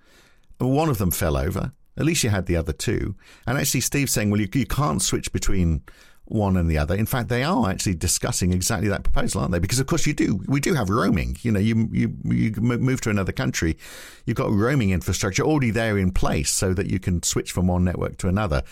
one 0.69 0.89
of 0.89 0.99
them 0.99 1.11
fell 1.11 1.37
over. 1.37 1.73
At 1.97 2.07
least 2.07 2.25
you 2.25 2.31
had 2.31 2.47
the 2.47 2.57
other 2.57 2.73
two. 2.73 3.17
And 3.47 3.59
actually, 3.59 3.81
Steve's 3.81 4.13
saying, 4.13 4.31
well, 4.31 4.41
you, 4.41 4.49
you 4.55 4.67
can't 4.67 5.03
switch 5.03 5.33
between 5.33 5.83
one 6.31 6.57
and 6.57 6.71
the 6.71 6.79
other. 6.79 6.95
In 6.95 7.07
fact, 7.07 7.29
they 7.29 7.43
are 7.43 7.69
actually 7.69 7.95
discussing 7.95 8.53
exactly 8.53 8.89
that 8.89 9.03
proposal, 9.03 9.41
aren't 9.41 9.53
they? 9.53 9.59
Because 9.59 9.81
of 9.81 9.87
course 9.87 10.07
you 10.07 10.15
do. 10.15 10.41
We 10.47 10.61
do 10.61 10.75
have 10.75 10.89
roaming. 10.89 11.37
You 11.43 11.51
know, 11.51 11.59
you 11.59 11.89
you 11.93 12.17
you 12.25 12.53
move 12.53 13.01
to 13.03 13.11
another 13.11 13.33
country, 13.33 13.77
you've 14.27 14.37
got 14.37 14.51
roaming 14.51 14.91
infrastructure 14.91 15.43
already 15.43 15.71
there 15.71 15.99
in 15.99 16.13
place, 16.13 16.51
so 16.51 16.73
that 16.75 16.87
you 16.87 17.01
can 17.01 17.23
switch 17.25 17.51
from 17.51 17.67
one 17.67 17.85
network 17.85 18.17
to 18.19 18.29
another. 18.29 18.63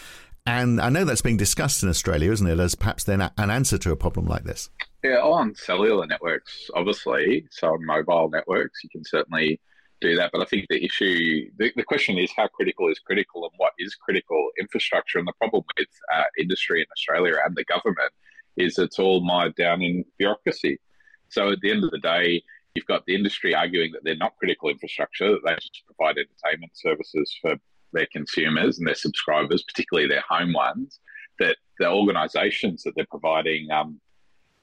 And 0.46 0.80
I 0.80 0.88
know 0.88 1.04
that's 1.04 1.20
being 1.20 1.36
discussed 1.36 1.82
in 1.82 1.88
Australia, 1.88 2.32
isn't 2.32 2.46
it, 2.46 2.58
as 2.58 2.74
perhaps 2.74 3.04
then 3.04 3.20
an 3.20 3.50
answer 3.50 3.76
to 3.78 3.90
a 3.90 3.96
problem 3.96 4.26
like 4.26 4.44
this? 4.44 4.70
Yeah, 5.02 5.18
on 5.18 5.54
cellular 5.54 6.06
networks, 6.06 6.70
obviously. 6.74 7.46
So 7.50 7.76
mobile 7.80 8.30
networks, 8.30 8.82
you 8.82 8.88
can 8.88 9.04
certainly 9.04 9.60
do 10.00 10.16
that. 10.16 10.30
But 10.32 10.42
I 10.42 10.44
think 10.44 10.66
the 10.68 10.84
issue, 10.84 11.50
the, 11.58 11.72
the 11.76 11.82
question 11.82 12.18
is 12.18 12.30
how 12.36 12.48
critical 12.48 12.88
is 12.88 12.98
critical 12.98 13.44
and 13.44 13.52
what 13.56 13.72
is 13.78 13.94
critical 13.94 14.50
infrastructure? 14.58 15.18
And 15.18 15.26
the 15.26 15.32
problem 15.38 15.64
with 15.78 15.88
uh, 16.14 16.24
industry 16.38 16.80
in 16.80 16.86
Australia 16.92 17.34
and 17.44 17.56
the 17.56 17.64
government 17.64 18.12
is 18.56 18.78
it's 18.78 18.98
all 18.98 19.20
mired 19.20 19.54
down 19.54 19.82
in 19.82 20.04
bureaucracy. 20.18 20.80
So 21.28 21.52
at 21.52 21.60
the 21.60 21.70
end 21.70 21.84
of 21.84 21.90
the 21.90 21.98
day, 21.98 22.42
you've 22.74 22.86
got 22.86 23.04
the 23.06 23.14
industry 23.14 23.54
arguing 23.54 23.92
that 23.92 24.02
they're 24.04 24.16
not 24.16 24.36
critical 24.38 24.68
infrastructure, 24.68 25.32
that 25.32 25.40
they 25.44 25.54
just 25.54 25.82
provide 25.86 26.16
entertainment 26.18 26.72
services 26.74 27.36
for 27.40 27.56
their 27.92 28.06
consumers 28.12 28.78
and 28.78 28.86
their 28.86 28.94
subscribers, 28.94 29.64
particularly 29.64 30.08
their 30.08 30.24
home 30.28 30.52
ones, 30.52 31.00
that 31.38 31.56
the 31.78 31.88
organisations 31.88 32.82
that 32.82 32.92
they're 32.94 33.06
providing 33.10 33.70
um, 33.70 34.00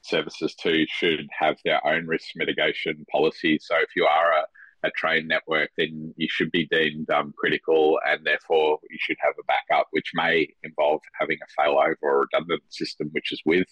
services 0.02 0.54
to 0.54 0.86
should 0.88 1.26
have 1.38 1.56
their 1.64 1.84
own 1.86 2.06
risk 2.06 2.28
mitigation 2.36 3.04
policies. 3.10 3.64
So 3.66 3.76
if 3.78 3.88
you 3.96 4.04
are 4.04 4.32
a, 4.32 4.44
a 4.86 4.90
train 4.90 5.26
network, 5.26 5.70
then 5.76 6.14
you 6.16 6.28
should 6.30 6.50
be 6.50 6.66
deemed 6.66 7.10
um, 7.10 7.34
critical 7.36 7.98
and 8.06 8.24
therefore 8.24 8.78
you 8.88 8.98
should 9.00 9.16
have 9.20 9.34
a 9.38 9.44
backup, 9.44 9.88
which 9.90 10.12
may 10.14 10.48
involve 10.62 11.00
having 11.18 11.38
a 11.42 11.60
failover 11.60 11.96
or 12.02 12.20
redundant 12.20 12.62
system, 12.70 13.08
which 13.12 13.32
is 13.32 13.42
with 13.44 13.66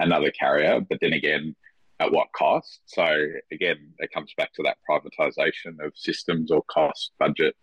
another 0.00 0.30
carrier. 0.30 0.80
But 0.80 0.98
then 1.00 1.12
again, 1.12 1.54
at 2.00 2.12
what 2.12 2.28
cost? 2.36 2.80
So 2.86 3.26
again, 3.52 3.92
it 3.98 4.10
comes 4.12 4.32
back 4.36 4.52
to 4.54 4.62
that 4.64 4.78
privatisation 4.88 5.84
of 5.84 5.92
systems 5.96 6.50
or 6.50 6.62
cost 6.62 7.12
budget 7.18 7.54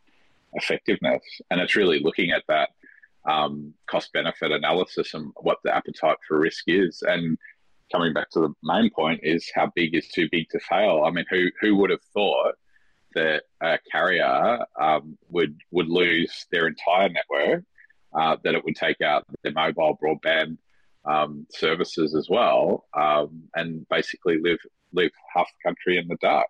effectiveness. 0.53 1.24
And 1.50 1.60
it's 1.60 1.75
really 1.75 2.00
looking 2.00 2.31
at 2.31 2.43
that 2.48 2.70
um, 3.29 3.74
cost 3.89 4.12
benefit 4.13 4.51
analysis 4.51 5.13
and 5.13 5.31
what 5.38 5.58
the 5.63 5.75
appetite 5.75 6.17
for 6.27 6.39
risk 6.39 6.63
is. 6.67 7.03
And 7.05 7.38
coming 7.91 8.13
back 8.13 8.29
to 8.31 8.39
the 8.39 8.53
main 8.63 8.89
point 8.89 9.20
is 9.24 9.51
how 9.53 9.72
big 9.75 9.96
is 9.96 10.08
too 10.08 10.27
big 10.31 10.50
to 10.50 10.60
fail? 10.60 11.03
I 11.05 11.12
mean, 11.12 11.25
who, 11.29 11.48
who 11.60 11.75
would 11.77 11.89
have 11.89 12.03
thought 12.13 12.55
that 13.15 13.44
a 13.62 13.80
carrier 13.91 14.60
um, 14.80 15.18
would, 15.30 15.58
would 15.72 15.88
lose 15.88 16.46
their 16.51 16.68
entire 16.68 17.10
network, 17.10 17.63
uh, 18.13 18.38
that 18.44 18.56
it 18.56 18.63
would 18.63 18.75
take 18.75 19.01
out 19.01 19.25
their 19.44 19.53
mobile 19.53 19.98
broadband 20.01 20.58
um, 21.06 21.48
services 21.50 22.15
as 22.15 22.27
well, 22.30 22.86
um, 22.94 23.44
and 23.56 23.88
basically 23.89 24.38
live, 24.41 24.60
live 24.94 25.12
half 25.34 25.48
the 25.48 25.70
country 25.70 25.98
in 25.98 26.08
the 26.08 26.18
dark? 26.22 26.48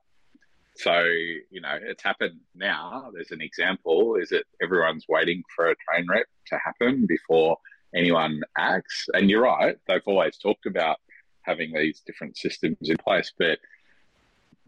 So, 0.76 1.04
you 1.04 1.62
know, 1.62 1.78
it's 1.82 2.04
happened 2.04 2.40
now. 2.56 3.12
There's 3.14 3.32
an 3.32 3.42
example 3.42 4.16
is 4.16 4.30
that 4.30 4.46
everyone's 4.64 5.06
waiting 5.08 5.44
for 5.56 5.68
a 5.70 5.76
train 5.76 6.08
wreck 6.10 6.26
to 6.48 6.58
happen 6.58 7.06
before 7.08 7.58
anyone 7.96 8.42
acts. 8.58 9.08
And 9.14 9.30
you're 9.30 9.44
right, 9.44 9.76
they've 9.88 10.02
always 10.06 10.38
talked 10.38 10.66
about 10.66 10.98
having 11.44 11.74
these 11.74 12.02
different 12.06 12.38
systems 12.38 12.78
in 12.82 12.98
place. 12.98 13.32
But 13.38 13.60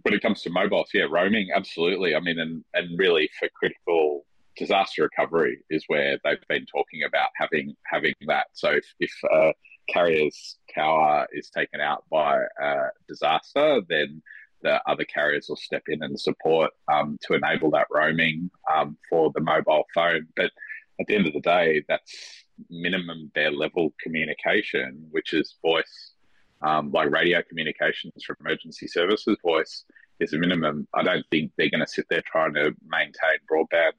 when 0.04 0.14
it 0.14 0.22
comes 0.22 0.42
to 0.42 0.50
mobiles, 0.50 0.90
yeah, 0.94 1.08
roaming, 1.10 1.50
absolutely. 1.56 2.16
I 2.16 2.20
mean, 2.20 2.40
and, 2.40 2.64
and 2.74 2.98
really 3.00 3.30
for 3.40 3.50
critical 3.50 4.26
disaster 4.56 5.04
recovery 5.04 5.60
is 5.70 5.84
where 5.88 6.20
they've 6.24 6.48
been 6.48 6.66
talking 6.66 7.04
about 7.08 7.30
having 7.36 7.76
having 7.86 8.14
that. 8.28 8.48
So 8.54 8.72
if, 8.72 8.86
if 9.00 9.12
a 9.32 9.54
carrier's 9.90 10.58
tower 10.74 11.28
is 11.34 11.50
taken 11.50 11.82
out 11.82 12.04
by 12.12 12.44
a 12.62 12.88
disaster, 13.08 13.82
then 13.90 14.22
the 14.62 14.82
other 14.90 15.04
carriers 15.06 15.48
will 15.50 15.58
step 15.58 15.84
in 15.88 16.04
and 16.04 16.20
support 16.20 16.72
um, 16.92 17.18
to 17.24 17.34
enable 17.34 17.72
that 17.72 17.88
roaming 17.92 18.50
um, 18.74 18.98
for 19.10 19.32
the 19.36 19.42
mobile 19.42 19.86
phone. 19.94 20.28
But 20.36 20.52
at 21.00 21.08
the 21.08 21.16
end 21.16 21.28
of 21.28 21.34
the 21.34 21.42
day, 21.42 21.84
that's 21.88 22.46
minimum 22.70 23.32
bare 23.34 23.52
level 23.52 23.94
communication, 24.02 25.08
which 25.12 25.34
is 25.34 25.56
voice, 25.62 26.13
um, 26.64 26.92
like 26.92 27.10
radio 27.12 27.42
communications 27.48 28.14
for 28.26 28.38
emergency 28.40 28.88
services. 28.88 29.38
Voice 29.44 29.84
is 30.20 30.34
a 30.34 30.38
minimum. 30.38 30.88
I 30.94 31.04
don't 31.04 31.26
think 31.30 31.52
they're 31.58 31.70
going 31.70 31.82
to 31.82 31.88
sit 31.88 32.06
there 32.10 32.24
trying 32.26 32.54
to 32.54 32.76
maintain 32.88 33.40
broadband 33.52 33.94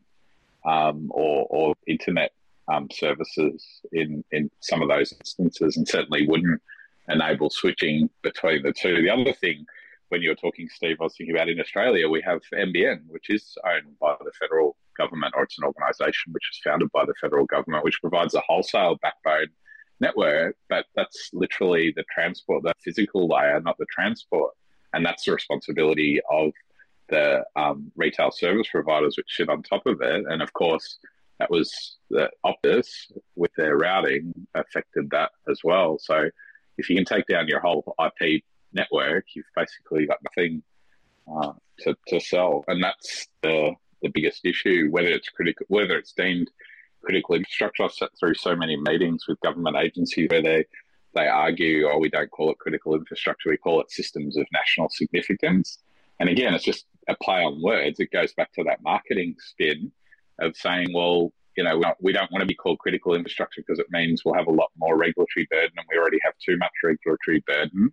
um, 0.69 1.11
or, 1.13 1.47
or 1.51 1.75
internet 1.87 2.33
um, 2.73 2.89
services 2.91 3.65
in, 3.93 4.25
in 4.33 4.51
some 4.61 4.81
of 4.81 4.89
those 4.89 5.13
instances, 5.13 5.77
and 5.77 5.87
certainly 5.87 6.27
wouldn't 6.27 6.61
enable 7.09 7.51
switching 7.51 8.09
between 8.23 8.63
the 8.63 8.73
two. 8.73 9.03
The 9.03 9.11
other 9.11 9.35
thing 9.35 9.67
when 10.09 10.23
you 10.23 10.31
were 10.31 10.37
talking, 10.37 10.69
Steve, 10.69 10.97
I 11.01 11.05
was 11.05 11.15
thinking 11.17 11.35
about 11.35 11.49
in 11.49 11.61
Australia, 11.61 12.09
we 12.09 12.23
have 12.23 12.41
NBN, 12.53 13.01
which 13.09 13.31
is 13.31 13.57
owned 13.67 13.99
by 14.01 14.15
the 14.21 14.33
federal 14.39 14.77
government, 14.97 15.35
or 15.37 15.43
it's 15.43 15.59
an 15.59 15.65
organisation 15.65 16.33
which 16.33 16.49
is 16.53 16.61
founded 16.63 16.91
by 16.93 17.05
the 17.05 17.15
federal 17.21 17.47
government, 17.47 17.85
which 17.85 18.01
provides 18.01 18.35
a 18.35 18.43
wholesale 18.47 18.97
backbone 19.03 19.49
network. 20.01 20.57
But 20.69 20.87
that's 20.95 21.31
literally 21.33 21.93
the 21.95 22.05
transport, 22.13 22.63
the 22.63 22.75
physical 22.83 23.29
layer, 23.29 23.61
not 23.61 23.79
the 23.79 23.87
transport. 23.91 24.53
And 24.93 25.05
that's 25.05 25.25
the 25.25 25.33
responsibility 25.33 26.21
of 26.31 26.53
the 27.09 27.45
um, 27.57 27.91
retail 27.97 28.31
service 28.31 28.69
providers, 28.71 29.17
which 29.17 29.35
sit 29.37 29.49
on 29.49 29.63
top 29.63 29.87
of 29.87 30.01
it. 30.01 30.25
And 30.29 30.41
of 30.43 30.53
course, 30.53 30.99
that 31.39 31.51
was 31.51 31.97
the 32.11 32.31
Optus 32.47 33.13
with 33.35 33.51
their 33.57 33.77
routing 33.77 34.33
affected 34.55 35.11
that 35.11 35.33
as 35.51 35.61
well. 35.65 35.99
So 35.99 36.31
if 36.79 36.89
you 36.89 36.97
can 36.97 37.05
take 37.05 37.27
down 37.27 37.49
your 37.49 37.61
whole 37.61 37.95
IP 38.05 38.43
network, 38.73 39.27
you've 39.35 39.47
basically 39.57 40.07
got 40.07 40.19
nothing 40.23 40.63
uh, 41.33 41.53
to, 41.81 41.97
to 42.09 42.21
sell, 42.21 42.65
and 42.69 42.83
that's 42.83 43.29
the 43.43 43.73
the 44.03 44.11
biggest 44.11 44.45
issue. 44.45 44.89
Whether 44.91 45.09
it's 45.09 45.29
critical, 45.31 45.67
whether 45.69 45.97
it's 45.97 46.13
deemed 46.13 46.51
critical 47.05 47.35
infrastructure, 47.35 47.85
I've 47.85 47.93
sat 47.93 48.11
through 48.19 48.35
so 48.35 48.57
many 48.57 48.77
meetings 48.77 49.25
with 49.29 49.41
government 49.41 49.77
agencies 49.77 50.29
where 50.31 50.43
they 50.43 50.65
they 51.15 51.29
argue, 51.29 51.89
oh, 51.89 51.99
we 51.99 52.09
don't 52.09 52.31
call 52.31 52.51
it 52.51 52.59
critical 52.59 52.95
infrastructure, 52.95 53.51
we 53.51 53.57
call 53.57 53.81
it 53.81 53.91
systems 53.91 54.37
of 54.37 54.47
national 54.53 54.89
significance. 54.89 55.79
And 56.19 56.29
again, 56.29 56.55
it's 56.55 56.65
just 56.65 56.87
a 57.09 57.15
play 57.23 57.41
on 57.41 57.63
words. 57.63 58.01
It 58.01 58.11
goes 58.11 58.33
back 58.35 58.53
to 58.55 58.65
that 58.65 58.83
marketing 58.83 59.37
spin 59.39 59.93
of 60.41 60.57
saying, 60.57 60.89
well, 60.93 61.33
you 61.57 61.63
know, 61.63 61.81
we 62.01 62.13
don't 62.13 62.31
want 62.33 62.43
to 62.43 62.47
be 62.47 62.55
called 62.55 62.81
critical 62.81 63.15
infrastructure 63.15 63.63
because 63.65 63.79
it 63.79 63.87
means 63.91 64.23
we'll 64.25 64.35
have 64.35 64.49
a 64.49 64.53
lot 64.53 64.71
more 64.77 64.97
regulatory 64.97 65.47
burden 65.51 65.71
and 65.77 65.87
we 65.91 65.99
already 65.99 66.19
have 66.25 66.35
too 66.45 66.57
much 66.57 66.73
regulatory 66.83 67.45
burden. 67.47 67.93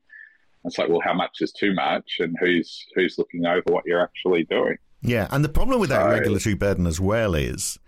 It's 0.66 0.78
like, 0.78 0.90
well, 0.90 1.02
how 1.04 1.14
much 1.14 1.42
is 1.42 1.52
too 1.52 1.74
much, 1.74 2.18
and 2.20 2.36
who's 2.40 2.86
who's 2.94 3.18
looking 3.18 3.48
over 3.48 3.64
what 3.66 3.84
you're 3.86 4.02
actually 4.02 4.44
doing? 4.44 4.78
Yeah, 5.02 5.28
and 5.32 5.44
the 5.44 5.50
problem 5.50 5.80
with 5.80 5.90
so, 5.90 5.96
that 5.96 6.06
regulatory 6.06 6.54
burden 6.54 6.86
as 6.86 7.00
well 7.00 7.34
is 7.34 7.80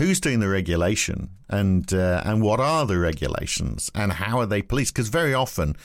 who's 0.00 0.18
doing 0.18 0.40
the 0.40 0.48
regulation, 0.48 1.28
and 1.48 1.92
uh, 1.92 2.22
and 2.24 2.42
what 2.42 2.58
are 2.58 2.86
the 2.86 2.98
regulations, 2.98 3.90
and 3.94 4.14
how 4.14 4.40
are 4.40 4.46
they 4.46 4.62
policed? 4.62 4.94
Because 4.94 5.08
very 5.08 5.34
often, 5.34 5.76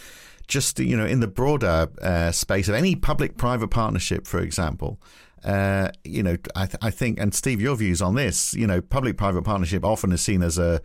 just 0.47 0.79
you 0.79 0.95
know, 0.95 1.05
in 1.05 1.19
the 1.19 1.27
broader 1.27 1.89
uh, 2.01 2.31
space 2.31 2.69
of 2.69 2.75
any 2.75 2.95
public-private 2.95 3.67
partnership, 3.67 4.25
for 4.25 4.39
example. 4.39 4.99
Uh, 5.43 5.91
you 6.03 6.23
know, 6.23 6.37
I, 6.55 6.65
th- 6.65 6.79
I, 6.81 6.89
think, 6.89 7.19
and 7.19 7.31
Steve, 7.31 7.61
your 7.61 7.75
views 7.75 8.01
on 8.01 8.15
this, 8.15 8.55
you 8.55 8.65
know, 8.65 8.81
public 8.81 9.15
private 9.15 9.43
partnership 9.43 9.85
often 9.85 10.11
is 10.11 10.21
seen 10.21 10.41
as 10.41 10.57
a, 10.57 10.81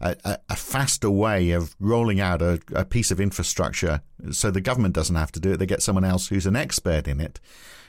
a, 0.00 0.38
a 0.48 0.54
faster 0.54 1.10
way 1.10 1.50
of 1.50 1.74
rolling 1.80 2.20
out 2.20 2.40
a, 2.40 2.60
a 2.72 2.84
piece 2.84 3.10
of 3.10 3.18
infrastructure 3.18 4.02
so 4.30 4.52
the 4.52 4.60
government 4.60 4.94
doesn't 4.94 5.16
have 5.16 5.32
to 5.32 5.40
do 5.40 5.54
it. 5.54 5.56
They 5.56 5.66
get 5.66 5.82
someone 5.82 6.04
else 6.04 6.28
who's 6.28 6.46
an 6.46 6.54
expert 6.54 7.08
in 7.08 7.20
it 7.20 7.40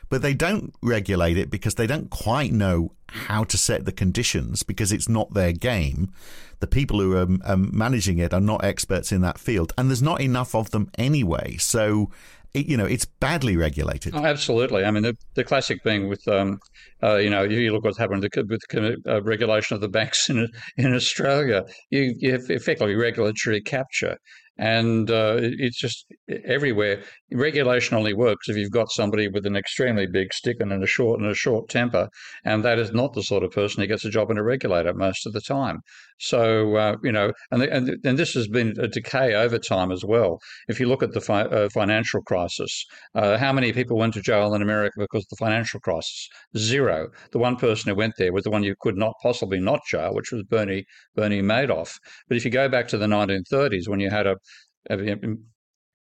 but 0.09 0.21
they 0.21 0.33
don't 0.33 0.73
regulate 0.81 1.37
it 1.37 1.49
because 1.49 1.75
they 1.75 1.87
don't 1.87 2.09
quite 2.09 2.51
know 2.51 2.91
how 3.07 3.43
to 3.45 3.57
set 3.57 3.85
the 3.85 3.91
conditions 3.91 4.63
because 4.63 4.91
it's 4.91 5.09
not 5.09 5.33
their 5.33 5.51
game. 5.51 6.11
The 6.59 6.67
people 6.67 6.99
who 6.99 7.15
are 7.15 7.27
um, 7.43 7.69
managing 7.73 8.19
it 8.19 8.33
are 8.33 8.41
not 8.41 8.63
experts 8.63 9.11
in 9.11 9.21
that 9.21 9.39
field, 9.39 9.73
and 9.77 9.89
there's 9.89 10.01
not 10.01 10.21
enough 10.21 10.55
of 10.55 10.71
them 10.71 10.89
anyway. 10.97 11.57
So 11.57 12.11
it, 12.55 12.67
you 12.67 12.77
know, 12.77 12.85
it's 12.85 13.05
badly 13.05 13.57
regulated. 13.57 14.15
Oh, 14.15 14.25
absolutely. 14.25 14.85
I 14.85 14.91
mean, 14.91 15.03
the, 15.03 15.17
the 15.33 15.43
classic 15.43 15.83
thing 15.83 16.07
with, 16.07 16.25
um, 16.27 16.59
uh, 17.03 17.17
you 17.17 17.29
know, 17.29 17.43
if 17.43 17.51
you 17.51 17.73
look 17.73 17.83
what's 17.83 17.97
happened 17.97 18.21
with 18.21 18.31
the 18.31 19.01
uh, 19.05 19.21
regulation 19.21 19.75
of 19.75 19.81
the 19.81 19.89
banks 19.89 20.29
in 20.29 20.47
in 20.77 20.95
Australia. 20.95 21.65
You, 21.89 22.15
you 22.17 22.31
have 22.31 22.49
effectively 22.49 22.95
regulatory 22.95 23.61
capture 23.61 24.17
and 24.57 25.11
uh, 25.11 25.37
it's 25.39 25.77
just 25.77 26.05
everywhere. 26.45 27.03
Regulation 27.31 27.97
only 27.97 28.13
works 28.13 28.47
if 28.47 28.55
you've 28.55 28.71
got 28.71 28.91
somebody 28.91 29.27
with 29.27 29.45
an 29.45 29.55
extremely 29.55 30.07
big 30.07 30.33
stick 30.33 30.57
and 30.59 30.71
a 30.71 30.87
short 30.87 31.19
and 31.19 31.29
a 31.29 31.35
short 31.35 31.69
temper, 31.69 32.09
and 32.43 32.63
that 32.63 32.79
is 32.79 32.91
not 32.93 33.13
the 33.13 33.23
sort 33.23 33.43
of 33.43 33.51
person 33.51 33.81
who 33.81 33.87
gets 33.87 34.05
a 34.05 34.09
job 34.09 34.31
in 34.31 34.37
a 34.37 34.43
regulator 34.43 34.93
most 34.93 35.25
of 35.25 35.33
the 35.33 35.41
time. 35.41 35.79
So 36.19 36.75
uh, 36.77 36.95
you 37.03 37.11
know, 37.11 37.33
and, 37.51 37.61
the, 37.61 37.73
and 37.73 37.97
and 38.05 38.17
this 38.17 38.33
has 38.33 38.47
been 38.47 38.73
a 38.79 38.87
decay 38.87 39.33
over 39.33 39.59
time 39.59 39.91
as 39.91 40.05
well. 40.05 40.39
If 40.69 40.79
you 40.79 40.87
look 40.87 41.03
at 41.03 41.11
the 41.11 41.21
fi- 41.21 41.43
uh, 41.43 41.69
financial 41.69 42.21
crisis, 42.21 42.85
uh, 43.13 43.37
how 43.37 43.51
many 43.51 43.73
people 43.73 43.97
went 43.97 44.13
to 44.13 44.21
jail 44.21 44.53
in 44.53 44.61
America 44.61 44.95
because 44.97 45.23
of 45.23 45.29
the 45.31 45.45
financial 45.45 45.79
crisis? 45.81 46.29
Zero. 46.57 47.09
The 47.31 47.39
one 47.39 47.57
person 47.57 47.89
who 47.89 47.95
went 47.95 48.13
there 48.17 48.31
was 48.31 48.45
the 48.45 48.49
one 48.49 48.63
you 48.63 48.75
could 48.79 48.95
not 48.95 49.13
possibly 49.21 49.59
not 49.59 49.81
jail, 49.89 50.13
which 50.13 50.31
was 50.31 50.43
Bernie 50.43 50.85
Bernie 51.15 51.41
Madoff. 51.41 51.97
But 52.29 52.37
if 52.37 52.45
you 52.45 52.51
go 52.51 52.69
back 52.69 52.87
to 52.89 52.97
the 52.97 53.07
1930s 53.07 53.89
when 53.89 53.99
you 53.99 54.09
had 54.09 54.27
a 54.27 54.37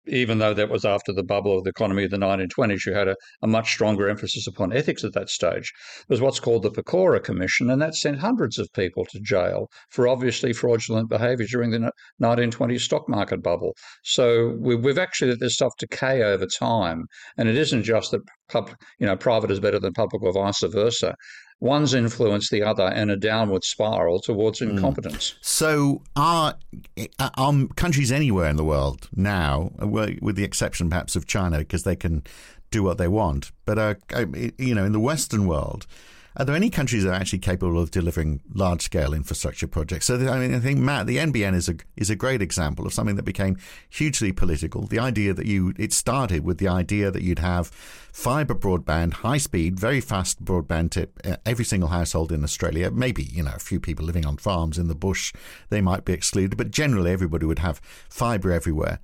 even 0.07 0.39
though 0.39 0.53
that 0.53 0.69
was 0.69 0.83
after 0.83 1.13
the 1.13 1.23
bubble 1.23 1.57
of 1.57 1.63
the 1.63 1.69
economy 1.69 2.05
of 2.05 2.11
the 2.11 2.17
1920s, 2.17 2.85
you 2.85 2.93
had 2.93 3.07
a, 3.07 3.15
a, 3.43 3.47
much 3.47 3.71
stronger 3.71 4.09
emphasis 4.09 4.47
upon 4.47 4.73
ethics 4.73 5.03
at 5.03 5.13
that 5.13 5.29
stage. 5.29 5.71
There 6.07 6.15
was 6.15 6.21
what's 6.21 6.39
called 6.39 6.63
the 6.63 6.71
Pecora 6.71 7.23
Commission, 7.23 7.69
and 7.69 7.81
that 7.81 7.95
sent 7.95 8.19
hundreds 8.19 8.57
of 8.57 8.71
people 8.73 9.05
to 9.05 9.19
jail 9.19 9.67
for 9.89 10.07
obviously 10.07 10.53
fraudulent 10.53 11.09
behaviour 11.09 11.45
during 11.45 11.71
the 11.71 11.91
1920s 12.21 12.81
stock 12.81 13.07
market 13.07 13.43
bubble. 13.43 13.75
So 14.03 14.57
we, 14.59 14.75
have 14.87 14.97
actually 14.97 15.31
let 15.31 15.39
this 15.39 15.53
stuff 15.53 15.73
decay 15.77 16.23
over 16.23 16.47
time, 16.47 17.05
and 17.37 17.47
it 17.47 17.57
isn't 17.57 17.83
just 17.83 18.11
that 18.11 18.21
pub, 18.49 18.71
you 18.99 19.05
know 19.05 19.15
private 19.15 19.51
is 19.51 19.59
better 19.59 19.79
than 19.79 19.93
public 19.93 20.23
or 20.23 20.33
vice 20.33 20.63
versa 20.63 21.15
one's 21.61 21.93
influenced 21.93 22.51
the 22.51 22.63
other 22.63 22.87
in 22.87 23.09
a 23.09 23.15
downward 23.15 23.63
spiral 23.63 24.19
towards 24.19 24.59
hmm. 24.59 24.71
incompetence. 24.71 25.31
Mm. 25.31 25.45
So, 25.45 26.01
are, 26.15 26.55
are 27.37 27.53
countries 27.75 28.11
anywhere 28.11 28.49
in 28.49 28.57
the 28.57 28.65
world 28.65 29.07
now, 29.15 29.71
with 29.79 30.35
the 30.35 30.43
exception 30.43 30.89
perhaps 30.89 31.15
of 31.15 31.25
China, 31.25 31.59
because 31.59 31.83
they 31.83 31.95
can 31.95 32.23
do 32.71 32.83
what 32.83 32.97
they 32.97 33.07
want, 33.07 33.51
but 33.65 33.77
uh, 33.77 33.95
you 34.57 34.73
know, 34.73 34.85
in 34.85 34.91
the 34.91 34.99
Western 34.99 35.45
world, 35.45 35.85
are 36.37 36.45
there 36.45 36.55
any 36.55 36.69
countries 36.69 37.03
that 37.03 37.09
are 37.11 37.19
actually 37.19 37.39
capable 37.39 37.77
of 37.77 37.91
delivering 37.91 38.41
large 38.53 38.83
scale 38.83 39.13
infrastructure 39.13 39.67
projects? 39.67 40.05
So, 40.05 40.15
I 40.15 40.39
mean, 40.39 40.53
I 40.53 40.59
think 40.59 40.79
Matt, 40.79 41.05
the 41.05 41.17
NBN 41.17 41.53
is 41.55 41.67
a 41.67 41.75
is 41.97 42.09
a 42.09 42.15
great 42.15 42.41
example 42.41 42.85
of 42.85 42.93
something 42.93 43.17
that 43.17 43.23
became 43.23 43.57
hugely 43.89 44.31
political. 44.31 44.83
The 44.83 44.99
idea 44.99 45.33
that 45.33 45.45
you 45.45 45.73
it 45.77 45.91
started 45.91 46.45
with 46.45 46.57
the 46.57 46.69
idea 46.69 47.11
that 47.11 47.21
you'd 47.21 47.39
have 47.39 47.67
fiber 47.67 48.55
broadband, 48.55 49.13
high 49.13 49.37
speed, 49.37 49.77
very 49.77 49.99
fast 49.99 50.43
broadband 50.43 50.91
to 50.91 51.09
uh, 51.25 51.35
every 51.45 51.65
single 51.65 51.89
household 51.89 52.31
in 52.31 52.43
Australia. 52.45 52.91
Maybe 52.91 53.23
you 53.23 53.43
know 53.43 53.53
a 53.53 53.59
few 53.59 53.81
people 53.81 54.05
living 54.05 54.25
on 54.25 54.37
farms 54.37 54.77
in 54.77 54.87
the 54.87 54.95
bush 54.95 55.33
they 55.69 55.81
might 55.81 56.05
be 56.05 56.13
excluded, 56.13 56.57
but 56.57 56.71
generally 56.71 57.11
everybody 57.11 57.45
would 57.45 57.59
have 57.59 57.81
fiber 58.09 58.51
everywhere. 58.51 58.99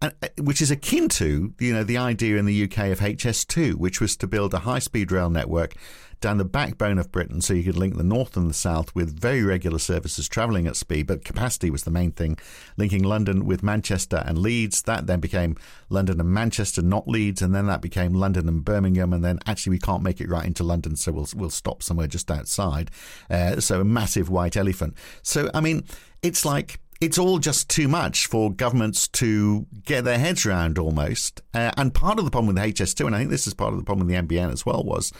Uh, 0.00 0.10
which 0.40 0.62
is 0.62 0.70
akin 0.70 1.08
to 1.08 1.52
you 1.58 1.72
know 1.74 1.82
the 1.82 1.96
idea 1.96 2.36
in 2.36 2.46
the 2.46 2.62
UK 2.62 2.92
of 2.92 3.00
HS2, 3.00 3.74
which 3.74 4.00
was 4.00 4.16
to 4.16 4.28
build 4.28 4.54
a 4.54 4.60
high 4.60 4.78
speed 4.78 5.10
rail 5.10 5.28
network 5.28 5.74
down 6.20 6.38
the 6.38 6.44
backbone 6.44 6.98
of 6.98 7.12
Britain 7.12 7.40
so 7.40 7.54
you 7.54 7.62
could 7.62 7.76
link 7.76 7.96
the 7.96 8.04
north 8.04 8.36
and 8.36 8.48
the 8.48 8.54
south 8.54 8.94
with 8.94 9.18
very 9.18 9.42
regular 9.42 9.78
services 9.78 10.28
travelling 10.28 10.66
at 10.66 10.76
speed, 10.76 11.06
but 11.06 11.24
capacity 11.24 11.70
was 11.70 11.84
the 11.84 11.90
main 11.90 12.12
thing, 12.12 12.38
linking 12.76 13.02
London 13.02 13.44
with 13.44 13.62
Manchester 13.62 14.22
and 14.26 14.38
Leeds. 14.38 14.82
That 14.82 15.06
then 15.06 15.20
became 15.20 15.56
London 15.88 16.20
and 16.20 16.30
Manchester, 16.30 16.82
not 16.82 17.08
Leeds, 17.08 17.42
and 17.42 17.54
then 17.54 17.66
that 17.66 17.80
became 17.80 18.14
London 18.14 18.48
and 18.48 18.64
Birmingham, 18.64 19.12
and 19.12 19.24
then 19.24 19.38
actually 19.46 19.70
we 19.70 19.78
can't 19.78 20.02
make 20.02 20.20
it 20.20 20.28
right 20.28 20.46
into 20.46 20.64
London, 20.64 20.96
so 20.96 21.12
we'll 21.12 21.28
we'll 21.34 21.50
stop 21.50 21.82
somewhere 21.82 22.06
just 22.06 22.30
outside. 22.30 22.90
Uh, 23.30 23.60
so 23.60 23.80
a 23.80 23.84
massive 23.84 24.28
white 24.28 24.56
elephant. 24.56 24.94
So 25.22 25.50
I 25.54 25.60
mean, 25.60 25.84
it's 26.22 26.44
like 26.44 26.80
it's 27.00 27.18
all 27.18 27.38
just 27.38 27.68
too 27.68 27.86
much 27.86 28.26
for 28.26 28.52
governments 28.52 29.06
to 29.06 29.66
get 29.84 30.04
their 30.04 30.18
heads 30.18 30.44
around 30.44 30.78
almost. 30.78 31.40
Uh, 31.54 31.70
and 31.76 31.94
part 31.94 32.18
of 32.18 32.24
the 32.24 32.30
problem 32.30 32.54
with 32.54 32.62
HS2, 32.62 33.06
and 33.06 33.14
I 33.14 33.18
think 33.18 33.30
this 33.30 33.46
is 33.46 33.54
part 33.54 33.72
of 33.72 33.78
the 33.78 33.84
problem 33.84 34.06
with 34.08 34.16
the 34.16 34.36
NBN 34.36 34.52
as 34.52 34.66
well, 34.66 34.82
was 34.82 35.12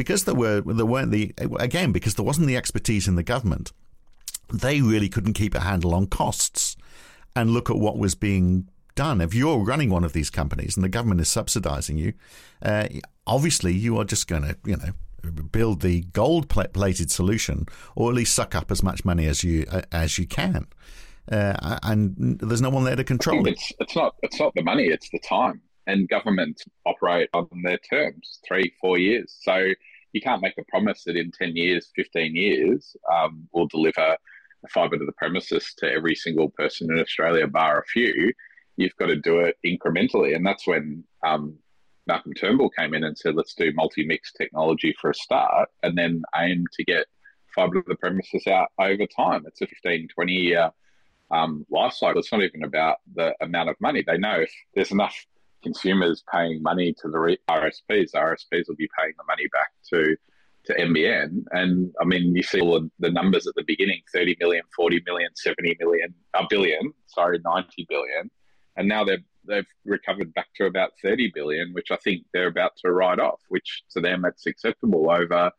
because 0.00 0.24
there 0.24 0.34
were 0.34 0.62
there 0.62 0.86
weren't 0.86 1.10
the 1.10 1.34
again 1.58 1.92
because 1.92 2.14
there 2.14 2.24
wasn't 2.24 2.46
the 2.46 2.56
expertise 2.56 3.06
in 3.06 3.16
the 3.16 3.22
government, 3.22 3.70
they 4.50 4.80
really 4.80 5.10
couldn't 5.10 5.34
keep 5.34 5.54
a 5.54 5.60
handle 5.60 5.94
on 5.94 6.06
costs 6.06 6.74
and 7.36 7.50
look 7.50 7.68
at 7.68 7.76
what 7.76 7.98
was 7.98 8.14
being 8.14 8.66
done. 8.94 9.20
If 9.20 9.34
you're 9.34 9.58
running 9.58 9.90
one 9.90 10.02
of 10.02 10.14
these 10.14 10.30
companies 10.30 10.74
and 10.74 10.82
the 10.82 10.88
government 10.88 11.20
is 11.20 11.28
subsidising 11.28 11.98
you, 11.98 12.14
uh, 12.62 12.88
obviously 13.26 13.74
you 13.74 13.98
are 13.98 14.04
just 14.04 14.26
going 14.26 14.44
to 14.44 14.56
you 14.64 14.78
know 14.78 15.30
build 15.52 15.82
the 15.82 16.00
gold 16.14 16.48
plated 16.48 17.10
solution 17.10 17.66
or 17.94 18.08
at 18.08 18.16
least 18.16 18.34
suck 18.34 18.54
up 18.54 18.70
as 18.70 18.82
much 18.82 19.04
money 19.04 19.26
as 19.26 19.44
you 19.44 19.66
uh, 19.70 19.82
as 19.92 20.16
you 20.16 20.26
can. 20.26 20.66
Uh, 21.30 21.78
and 21.82 22.40
there's 22.40 22.62
no 22.62 22.70
one 22.70 22.84
there 22.84 22.96
to 22.96 23.04
control 23.04 23.46
it. 23.46 23.50
It's, 23.50 23.72
it's 23.80 23.94
not 23.94 24.14
it's 24.22 24.40
not 24.40 24.54
the 24.54 24.62
money; 24.62 24.84
it's 24.84 25.10
the 25.10 25.18
time. 25.18 25.60
And 25.86 26.08
governments 26.08 26.64
operate 26.86 27.28
on 27.34 27.48
their 27.64 27.78
terms, 27.78 28.38
three, 28.46 28.72
four 28.80 28.96
years. 28.96 29.36
So 29.42 29.72
you 30.12 30.20
can't 30.20 30.42
make 30.42 30.58
a 30.58 30.64
promise 30.64 31.04
that 31.04 31.16
in 31.16 31.30
10 31.30 31.56
years, 31.56 31.90
15 31.94 32.34
years, 32.34 32.96
um, 33.12 33.48
we'll 33.52 33.66
deliver 33.66 34.16
fibre 34.68 34.98
to 34.98 35.06
the 35.06 35.12
premises 35.12 35.72
to 35.78 35.90
every 35.90 36.14
single 36.14 36.50
person 36.50 36.90
in 36.90 37.00
Australia, 37.00 37.46
bar 37.46 37.80
a 37.80 37.84
few. 37.84 38.32
You've 38.76 38.96
got 38.98 39.06
to 39.06 39.16
do 39.16 39.40
it 39.40 39.56
incrementally. 39.64 40.34
And 40.34 40.44
that's 40.44 40.66
when 40.66 41.04
um, 41.24 41.56
Malcolm 42.06 42.34
Turnbull 42.34 42.70
came 42.70 42.94
in 42.94 43.04
and 43.04 43.16
said, 43.16 43.34
let's 43.34 43.54
do 43.54 43.72
multi 43.74 44.04
mix 44.04 44.32
technology 44.32 44.94
for 45.00 45.10
a 45.10 45.14
start 45.14 45.68
and 45.82 45.96
then 45.96 46.22
aim 46.36 46.64
to 46.76 46.84
get 46.84 47.06
fibre 47.54 47.82
to 47.82 47.88
the 47.88 47.96
premises 47.96 48.46
out 48.46 48.68
over 48.78 49.06
time. 49.06 49.44
It's 49.46 49.60
a 49.60 49.66
15, 49.66 50.08
20 50.08 50.32
year 50.32 50.70
um, 51.30 51.64
life 51.70 51.94
cycle. 51.94 52.20
It's 52.20 52.32
not 52.32 52.42
even 52.42 52.64
about 52.64 52.98
the 53.14 53.34
amount 53.40 53.70
of 53.70 53.76
money. 53.80 54.02
They 54.06 54.18
know 54.18 54.40
if 54.40 54.52
there's 54.74 54.92
enough 54.92 55.14
consumers 55.62 56.22
paying 56.32 56.62
money 56.62 56.94
to 57.00 57.08
the 57.08 57.36
RSPs, 57.48 58.12
RSPs 58.14 58.68
will 58.68 58.76
be 58.76 58.88
paying 58.98 59.14
the 59.16 59.24
money 59.26 59.46
back 59.52 59.70
to 59.90 60.16
to 60.64 60.74
NBN. 60.74 61.44
And 61.52 61.92
I 62.00 62.04
mean, 62.04 62.34
you 62.34 62.42
see 62.42 62.60
all 62.60 62.88
the 62.98 63.10
numbers 63.10 63.46
at 63.46 63.54
the 63.54 63.64
beginning 63.66 64.02
30 64.12 64.36
million, 64.40 64.62
40 64.76 65.02
million, 65.06 65.30
70 65.34 65.76
million, 65.80 66.14
a 66.34 66.44
billion, 66.48 66.92
sorry, 67.06 67.40
90 67.44 67.86
billion. 67.88 68.30
And 68.76 68.88
now 68.88 69.04
they've, 69.04 69.24
they've 69.46 69.66
recovered 69.84 70.32
back 70.34 70.48
to 70.56 70.66
about 70.66 70.92
30 71.02 71.32
billion, 71.34 71.72
which 71.72 71.90
I 71.90 71.96
think 71.96 72.24
they're 72.32 72.48
about 72.48 72.72
to 72.84 72.92
write 72.92 73.18
off, 73.18 73.40
which 73.48 73.82
to 73.92 74.00
them 74.00 74.24
it's 74.24 74.46
acceptable 74.46 75.10
over, 75.10 75.50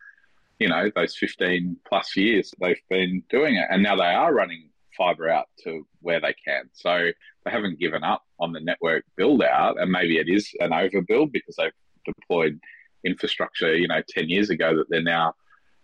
you 0.60 0.70
know, 0.70 0.92
those 0.96 1.18
15 1.18 1.78
plus 1.88 2.16
years 2.16 2.54
they've 2.62 2.82
been 2.90 3.24
doing 3.30 3.56
it. 3.56 3.68
And 3.70 3.84
now 3.84 3.96
they 3.96 4.04
are 4.04 4.34
running 4.34 4.70
fiber 4.98 5.30
out 5.30 5.48
to 5.64 5.88
where 6.02 6.22
they 6.22 6.36
can. 6.46 6.70
So 6.74 7.10
they 7.46 7.52
haven't 7.52 7.80
given 7.80 8.04
up 8.04 8.24
on 8.40 8.52
the 8.52 8.60
network 8.60 9.04
build 9.16 9.44
out, 9.44 9.80
and 9.80 9.92
maybe 9.92 10.18
it 10.18 10.30
is 10.30 10.52
an 10.60 10.72
overbuild 10.72 11.32
because 11.32 11.56
they've 11.58 11.72
deployed 12.06 12.60
infrastructure, 13.06 13.76
you 13.76 13.88
know, 13.88 14.02
ten 14.08 14.30
years 14.30 14.50
ago 14.50 14.76
that 14.76 14.90
they're 14.90 15.02
now 15.02 15.34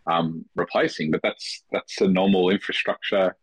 um, 0.06 0.46
replacing. 0.56 1.12
But 1.12 1.22
that's 1.24 1.64
that's 1.72 2.02
a 2.02 2.08
normal 2.08 2.50
infrastructure 2.50 3.36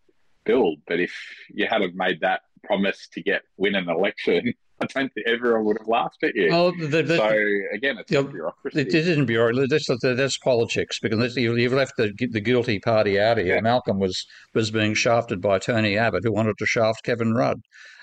build. 0.45 0.79
But 0.87 1.01
if 1.01 1.15
you 1.53 1.67
had 1.67 1.83
have 1.83 1.95
made 1.95 2.21
that 2.21 2.43
promise 2.65 3.09
to 3.13 3.23
get 3.23 3.43
win 3.57 3.75
an 3.75 3.89
election, 3.89 4.55
I 4.81 4.87
don't 4.87 5.13
think 5.13 5.27
everyone 5.27 5.65
would 5.65 5.79
have 5.79 5.89
laughed 5.89 6.23
at 6.25 6.35
you. 6.35 6.49
Well, 6.51 6.73
the, 6.73 7.03
the, 7.03 7.17
so 7.17 7.29
again, 7.73 7.99
it's 7.99 8.11
you 8.11 8.23
know, 8.23 8.29
bureaucracy. 8.29 8.81
It 8.81 8.95
isn't 8.95 9.27
bureaucracy. 9.27 9.67
That's, 9.69 10.03
that's 10.03 10.39
politics 10.39 10.99
because 11.01 11.37
you've 11.37 11.73
left 11.73 11.93
the, 11.97 12.13
the 12.31 12.41
guilty 12.41 12.81
party 12.81 13.21
out 13.21 13.39
of 13.39 13.45
here. 13.45 13.57
Yeah. 13.57 13.61
Malcolm 13.61 13.99
was 13.99 14.27
was 14.53 14.71
being 14.71 14.95
shafted 14.95 15.41
by 15.41 15.59
Tony 15.59 15.97
Abbott, 15.97 16.25
who 16.25 16.33
wanted 16.33 16.59
to 16.59 16.67
shaft 16.67 17.05
Kevin 17.05 17.35
Rudd. 17.35 17.61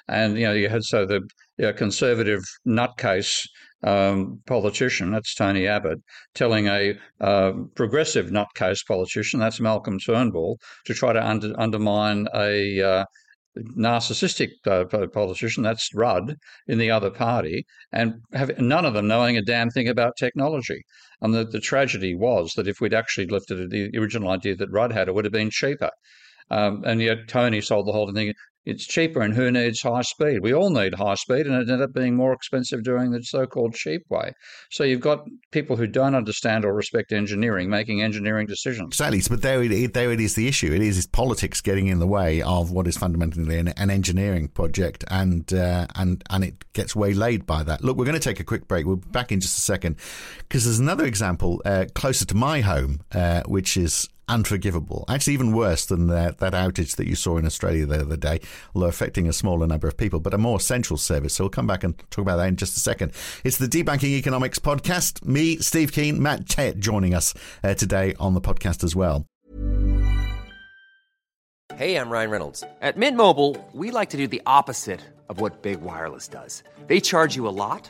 And 0.07 0.37
you 0.37 0.45
know, 0.45 0.53
you 0.53 0.69
had 0.69 0.83
so 0.83 1.05
the 1.05 1.21
you 1.57 1.65
know, 1.65 1.73
conservative 1.73 2.43
nutcase 2.67 3.45
um, 3.83 4.39
politician, 4.45 5.11
that's 5.11 5.33
Tony 5.35 5.67
Abbott, 5.67 5.99
telling 6.35 6.67
a 6.67 6.97
uh, 7.19 7.51
progressive 7.75 8.27
nutcase 8.27 8.85
politician, 8.87 9.39
that's 9.39 9.59
Malcolm 9.59 9.99
Turnbull, 9.99 10.59
to 10.85 10.93
try 10.93 11.13
to 11.13 11.25
under, 11.25 11.53
undermine 11.59 12.27
a 12.35 12.81
uh, 12.81 13.05
narcissistic 13.57 14.49
uh, 14.65 14.85
politician, 15.07 15.63
that's 15.63 15.93
Rudd, 15.93 16.35
in 16.67 16.77
the 16.77 16.91
other 16.91 17.09
party, 17.09 17.65
and 17.91 18.15
have 18.33 18.57
none 18.59 18.85
of 18.85 18.93
them 18.93 19.07
knowing 19.07 19.37
a 19.37 19.41
damn 19.41 19.69
thing 19.69 19.87
about 19.87 20.17
technology. 20.17 20.83
And 21.21 21.33
the, 21.33 21.45
the 21.45 21.59
tragedy 21.59 22.15
was 22.15 22.53
that 22.55 22.67
if 22.67 22.79
we'd 22.79 22.93
actually 22.93 23.27
lifted 23.27 23.69
the 23.69 23.97
original 23.97 24.29
idea 24.29 24.55
that 24.55 24.71
Rudd 24.71 24.91
had, 24.91 25.07
it 25.07 25.15
would 25.15 25.25
have 25.25 25.33
been 25.33 25.49
cheaper. 25.51 25.91
Um, 26.49 26.83
and 26.85 27.01
yet 27.01 27.27
Tony 27.27 27.61
sold 27.61 27.87
the 27.87 27.93
whole 27.93 28.11
thing 28.11 28.33
it's 28.65 28.85
cheaper 28.85 29.21
and 29.21 29.33
who 29.33 29.51
needs 29.51 29.81
high 29.81 30.03
speed? 30.03 30.41
We 30.41 30.53
all 30.53 30.69
need 30.69 30.93
high 30.95 31.15
speed 31.15 31.47
and 31.47 31.55
it 31.55 31.69
ended 31.69 31.81
up 31.81 31.93
being 31.93 32.15
more 32.15 32.33
expensive 32.33 32.83
doing 32.83 33.11
the 33.11 33.23
so 33.23 33.45
called 33.47 33.73
cheap 33.73 34.03
way. 34.09 34.33
So 34.69 34.83
you've 34.83 35.01
got 35.01 35.25
people 35.51 35.75
who 35.75 35.87
don't 35.87 36.13
understand 36.13 36.63
or 36.63 36.73
respect 36.73 37.11
engineering 37.11 37.69
making 37.69 38.01
engineering 38.01 38.47
decisions. 38.47 38.89
Exactly. 38.89 39.21
But 39.27 39.41
there 39.41 39.63
it, 39.63 39.93
there 39.93 40.11
it 40.11 40.19
is 40.19 40.35
the 40.35 40.47
issue. 40.47 40.71
It 40.73 40.81
is, 40.81 41.01
politics 41.11 41.61
getting 41.61 41.87
in 41.87 41.99
the 41.99 42.07
way 42.07 42.41
of 42.41 42.71
what 42.71 42.87
is 42.87 42.95
fundamentally 42.95 43.57
an, 43.57 43.69
an 43.69 43.89
engineering 43.89 44.47
project 44.47 45.03
and, 45.09 45.51
uh, 45.51 45.87
and, 45.95 46.23
and 46.29 46.43
it 46.43 46.71
gets 46.73 46.95
waylaid 46.95 47.45
by 47.45 47.63
that. 47.63 47.83
Look, 47.83 47.97
we're 47.97 48.05
going 48.05 48.13
to 48.13 48.19
take 48.19 48.39
a 48.39 48.43
quick 48.43 48.67
break. 48.67 48.85
We'll 48.85 48.97
be 48.97 49.09
back 49.09 49.31
in 49.31 49.39
just 49.39 49.57
a 49.57 49.61
second 49.61 49.97
because 50.39 50.63
there's 50.63 50.79
another 50.79 51.05
example 51.05 51.61
uh, 51.65 51.85
closer 51.95 52.25
to 52.25 52.35
my 52.35 52.61
home, 52.61 53.01
uh, 53.11 53.41
which 53.47 53.75
is 53.75 54.07
unforgivable. 54.31 55.05
Actually, 55.09 55.33
even 55.33 55.53
worse 55.53 55.85
than 55.85 56.07
that, 56.07 56.39
that 56.39 56.53
outage 56.53 56.95
that 56.95 57.07
you 57.07 57.15
saw 57.15 57.37
in 57.37 57.45
Australia 57.45 57.85
the 57.85 58.01
other 58.01 58.17
day, 58.17 58.39
although 58.73 58.87
affecting 58.87 59.27
a 59.27 59.33
smaller 59.33 59.67
number 59.67 59.87
of 59.87 59.97
people, 59.97 60.19
but 60.19 60.33
a 60.33 60.37
more 60.37 60.59
central 60.59 60.97
service. 60.97 61.33
So 61.35 61.43
we'll 61.43 61.49
come 61.49 61.67
back 61.67 61.83
and 61.83 61.97
talk 62.09 62.23
about 62.23 62.37
that 62.37 62.47
in 62.47 62.55
just 62.55 62.77
a 62.77 62.79
second. 62.79 63.11
It's 63.43 63.57
the 63.57 63.67
Debunking 63.67 64.03
Economics 64.03 64.57
podcast. 64.57 65.25
Me, 65.25 65.57
Steve 65.57 65.91
Keen, 65.91 66.21
Matt 66.21 66.45
Tett 66.45 66.79
joining 66.79 67.13
us 67.13 67.33
uh, 67.63 67.73
today 67.73 68.15
on 68.19 68.33
the 68.33 68.41
podcast 68.41 68.83
as 68.83 68.95
well. 68.95 69.25
Hey, 71.75 71.95
I'm 71.95 72.09
Ryan 72.09 72.29
Reynolds. 72.29 72.63
At 72.81 72.97
Mint 72.97 73.17
Mobile, 73.17 73.57
we 73.73 73.91
like 73.91 74.09
to 74.09 74.17
do 74.17 74.27
the 74.27 74.41
opposite 74.45 75.01
of 75.29 75.39
what 75.39 75.61
Big 75.61 75.81
Wireless 75.81 76.27
does. 76.27 76.63
They 76.87 76.99
charge 76.99 77.35
you 77.35 77.47
a 77.47 77.49
lot 77.49 77.89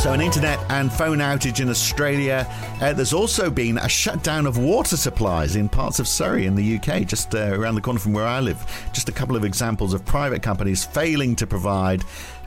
So, 0.00 0.14
an 0.14 0.22
internet 0.22 0.58
and 0.70 0.90
phone 0.90 1.18
outage 1.18 1.60
in 1.60 1.68
Australia. 1.68 2.46
Uh, 2.80 2.94
there's 2.94 3.12
also 3.12 3.50
been 3.50 3.76
a 3.76 3.86
shutdown 3.86 4.46
of 4.46 4.56
water 4.56 4.96
supplies 4.96 5.56
in 5.56 5.68
parts 5.68 5.98
of 5.98 6.08
Surrey 6.08 6.46
in 6.46 6.54
the 6.54 6.76
UK, 6.78 7.06
just 7.06 7.34
uh, 7.34 7.52
around 7.52 7.74
the 7.74 7.82
corner 7.82 8.00
from 8.00 8.14
where 8.14 8.24
I 8.24 8.40
live. 8.40 8.64
Just 8.94 9.10
a 9.10 9.12
couple 9.12 9.36
of 9.36 9.44
examples 9.44 9.92
of 9.92 10.02
private 10.06 10.42
companies 10.42 10.82
failing 10.82 11.36
to 11.36 11.46
provide 11.46 12.02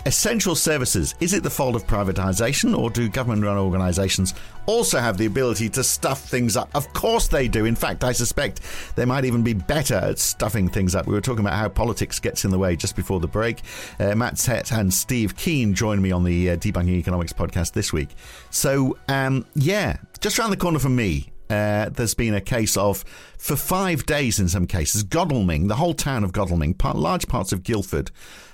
Essential 0.05 0.53
services. 0.53 1.15
Is 1.21 1.31
it 1.31 1.43
the 1.43 1.49
fault 1.49 1.77
of 1.77 1.87
privatisation, 1.87 2.77
or 2.77 2.89
do 2.89 3.07
government 3.07 3.43
run 3.43 3.57
organisations 3.57 4.33
also 4.65 4.99
have 4.99 5.17
the 5.17 5.25
ability 5.25 5.69
to 5.69 5.83
stuff 5.83 6.25
things 6.25 6.57
up? 6.57 6.69
Of 6.75 6.91
course 6.91 7.29
they 7.29 7.47
do. 7.47 7.63
In 7.63 7.75
fact, 7.75 8.03
I 8.03 8.11
suspect 8.11 8.59
they 8.95 9.05
might 9.05 9.23
even 9.23 9.43
be 9.43 9.53
better 9.53 9.95
at 9.95 10.19
stuffing 10.19 10.67
things 10.67 10.93
up. 10.93 11.07
We 11.07 11.13
were 11.13 11.21
talking 11.21 11.45
about 11.45 11.57
how 11.57 11.69
politics 11.69 12.19
gets 12.19 12.43
in 12.43 12.51
the 12.51 12.59
way 12.59 12.75
just 12.75 12.97
before 12.97 13.21
the 13.21 13.29
break. 13.29 13.61
Uh, 13.97 14.13
Matt 14.13 14.35
Tett 14.35 14.77
and 14.77 14.93
Steve 14.93 15.37
Keen 15.37 15.73
joined 15.73 16.03
me 16.03 16.11
on 16.11 16.25
the 16.25 16.49
uh, 16.49 16.57
Debunking 16.57 16.97
Economics 16.97 17.31
podcast 17.31 17.71
this 17.71 17.93
week. 17.93 18.09
So, 18.49 18.97
um, 19.07 19.45
yeah, 19.55 19.97
just 20.19 20.37
around 20.37 20.49
the 20.49 20.57
corner 20.57 20.79
from 20.79 20.97
me, 20.97 21.31
uh, 21.49 21.87
there's 21.89 22.13
been 22.13 22.33
a 22.33 22.41
case 22.41 22.75
of, 22.75 23.05
for 23.37 23.55
five 23.55 24.05
days 24.05 24.37
in 24.37 24.49
some 24.49 24.67
cases, 24.67 25.03
Godalming, 25.03 25.67
the 25.67 25.75
whole 25.75 25.93
town 25.93 26.25
of 26.25 26.33
Godalming, 26.33 26.73
part, 26.73 26.97
large 26.97 27.27
parts 27.27 27.53
of 27.53 27.63
Guildford, 27.63 28.11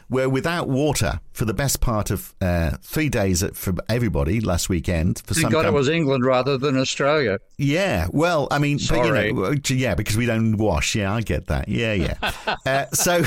were 0.10 0.28
without 0.28 0.67
water 0.67 1.19
for 1.32 1.45
the 1.45 1.54
best 1.54 1.80
part 1.80 2.10
of 2.10 2.34
uh, 2.41 2.72
three 2.82 3.10
days 3.10 3.43
for 3.54 3.74
everybody 3.88 4.41
last 4.41 4.67
weekend. 4.67 5.19
For 5.19 5.34
Thank 5.34 5.43
some 5.43 5.52
God 5.52 5.65
com- 5.65 5.74
it 5.74 5.78
was 5.78 5.88
England 5.88 6.26
rather 6.26 6.58
than 6.58 6.78
Australia. 6.78 7.39
Yeah, 7.58 8.08
well, 8.12 8.48
I 8.52 8.60
mean, 8.60 8.80
but, 8.89 9.06
you 9.06 9.34
know, 9.34 9.56
yeah, 9.69 9.95
because 9.95 10.17
we 10.17 10.26
don't 10.26 10.58
wash. 10.58 10.95
Yeah, 10.95 11.13
I 11.13 11.22
get 11.22 11.48
that. 11.48 11.69
Yeah, 11.69 11.93
yeah. 11.93 12.32
uh, 12.65 12.86
so, 12.93 13.24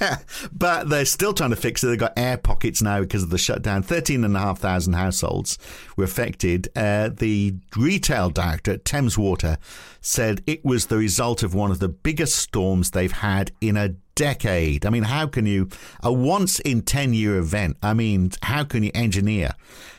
but 0.52 0.88
they're 0.88 1.04
still 1.04 1.34
trying 1.34 1.50
to 1.50 1.56
fix 1.56 1.84
it. 1.84 1.88
They've 1.88 1.98
got 1.98 2.14
air 2.16 2.38
pockets 2.38 2.80
now 2.80 3.00
because 3.00 3.22
of 3.22 3.30
the 3.30 3.38
shutdown. 3.38 3.82
Thirteen 3.82 4.24
and 4.24 4.36
a 4.36 4.40
half 4.40 4.58
thousand 4.58 4.94
households 4.94 5.58
were 5.96 6.04
affected. 6.04 6.68
Uh, 6.74 7.10
the 7.10 7.54
retail 7.76 8.30
director 8.30 8.72
at 8.72 8.84
Thames 8.84 9.18
Water 9.18 9.58
said 10.00 10.42
it 10.46 10.64
was 10.64 10.86
the 10.86 10.96
result 10.96 11.42
of 11.42 11.54
one 11.54 11.70
of 11.70 11.78
the 11.78 11.88
biggest 11.88 12.36
storms 12.36 12.92
they've 12.92 13.12
had 13.12 13.52
in 13.60 13.76
a 13.76 13.94
decade. 14.16 14.84
I 14.84 14.90
mean, 14.90 15.04
how 15.04 15.28
can 15.28 15.46
you, 15.46 15.68
a 16.02 16.12
once 16.12 16.58
in 16.60 16.82
10 16.82 17.14
year 17.14 17.38
event, 17.38 17.76
I 17.82 17.94
mean, 17.94 18.32
how 18.42 18.64
can 18.64 18.82
you 18.82 18.90
engineer 18.94 19.52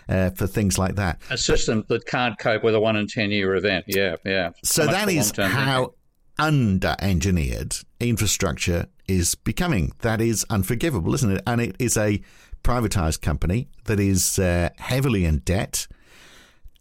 uh, 0.10 0.32
for 0.32 0.46
things 0.46 0.78
like 0.78 0.96
that? 0.96 1.22
A 1.30 1.38
system 1.38 1.86
that 1.88 2.06
can't 2.06 2.38
cope 2.38 2.64
with 2.64 2.76
a 2.76 2.80
one 2.80 2.98
in 2.98 3.08
10 3.08 3.32
year 3.32 3.56
event. 3.56 3.86
Yeah, 3.88 4.18
yeah. 4.26 4.50
So 4.64 4.86
that 4.86 5.10
is 5.10 5.32
how 5.38 5.94
under 6.38 6.96
engineered 7.00 7.76
infrastructure 8.00 8.88
is 9.08 9.36
becoming. 9.36 9.94
That 10.00 10.20
is 10.20 10.46
unforgivable, 10.50 11.14
isn't 11.16 11.32
it? 11.32 11.42
And 11.48 11.62
it 11.62 11.76
is 11.80 11.96
a 11.96 12.22
privatized 12.64 13.22
company 13.22 13.70
that 13.86 14.00
is 14.00 14.38
uh, 14.40 14.70
heavily 14.78 15.24
in 15.26 15.40
debt 15.40 15.88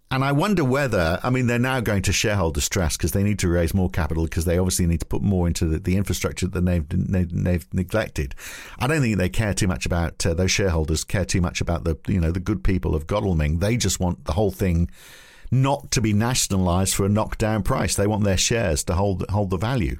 and 0.08 0.24
I 0.24 0.30
wonder 0.30 0.64
whether, 0.64 1.18
I 1.24 1.30
mean, 1.30 1.48
they're 1.48 1.58
now 1.58 1.80
going 1.80 2.02
to 2.02 2.12
shareholder 2.12 2.60
stress 2.60 2.96
because 2.96 3.10
they 3.10 3.24
need 3.24 3.40
to 3.40 3.48
raise 3.48 3.74
more 3.74 3.90
capital 3.90 4.24
because 4.24 4.44
they 4.44 4.56
obviously 4.56 4.86
need 4.86 5.00
to 5.00 5.06
put 5.06 5.20
more 5.20 5.48
into 5.48 5.66
the, 5.66 5.80
the 5.80 5.96
infrastructure 5.96 6.46
that 6.46 6.64
they've, 6.64 6.86
they've, 6.88 7.74
neglected. 7.74 8.36
I 8.78 8.86
don't 8.86 9.00
think 9.00 9.18
they 9.18 9.28
care 9.28 9.52
too 9.52 9.66
much 9.66 9.84
about 9.84 10.24
uh, 10.24 10.32
those 10.34 10.52
shareholders 10.52 11.02
care 11.02 11.24
too 11.24 11.40
much 11.40 11.60
about 11.60 11.82
the 11.82 11.98
you 12.06 12.20
know 12.20 12.30
the 12.30 12.40
good 12.40 12.62
people 12.62 12.94
of 12.94 13.08
Godalming. 13.08 13.58
They 13.58 13.76
just 13.76 13.98
want 13.98 14.24
the 14.24 14.32
whole 14.32 14.52
thing 14.52 14.88
not 15.50 15.90
to 15.90 16.00
be 16.00 16.12
nationalised 16.12 16.94
for 16.94 17.04
a 17.04 17.08
knockdown 17.08 17.64
price. 17.64 17.96
They 17.96 18.06
want 18.06 18.22
their 18.22 18.36
shares 18.36 18.84
to 18.84 18.94
hold 18.94 19.28
hold 19.30 19.50
the 19.50 19.56
value, 19.56 19.98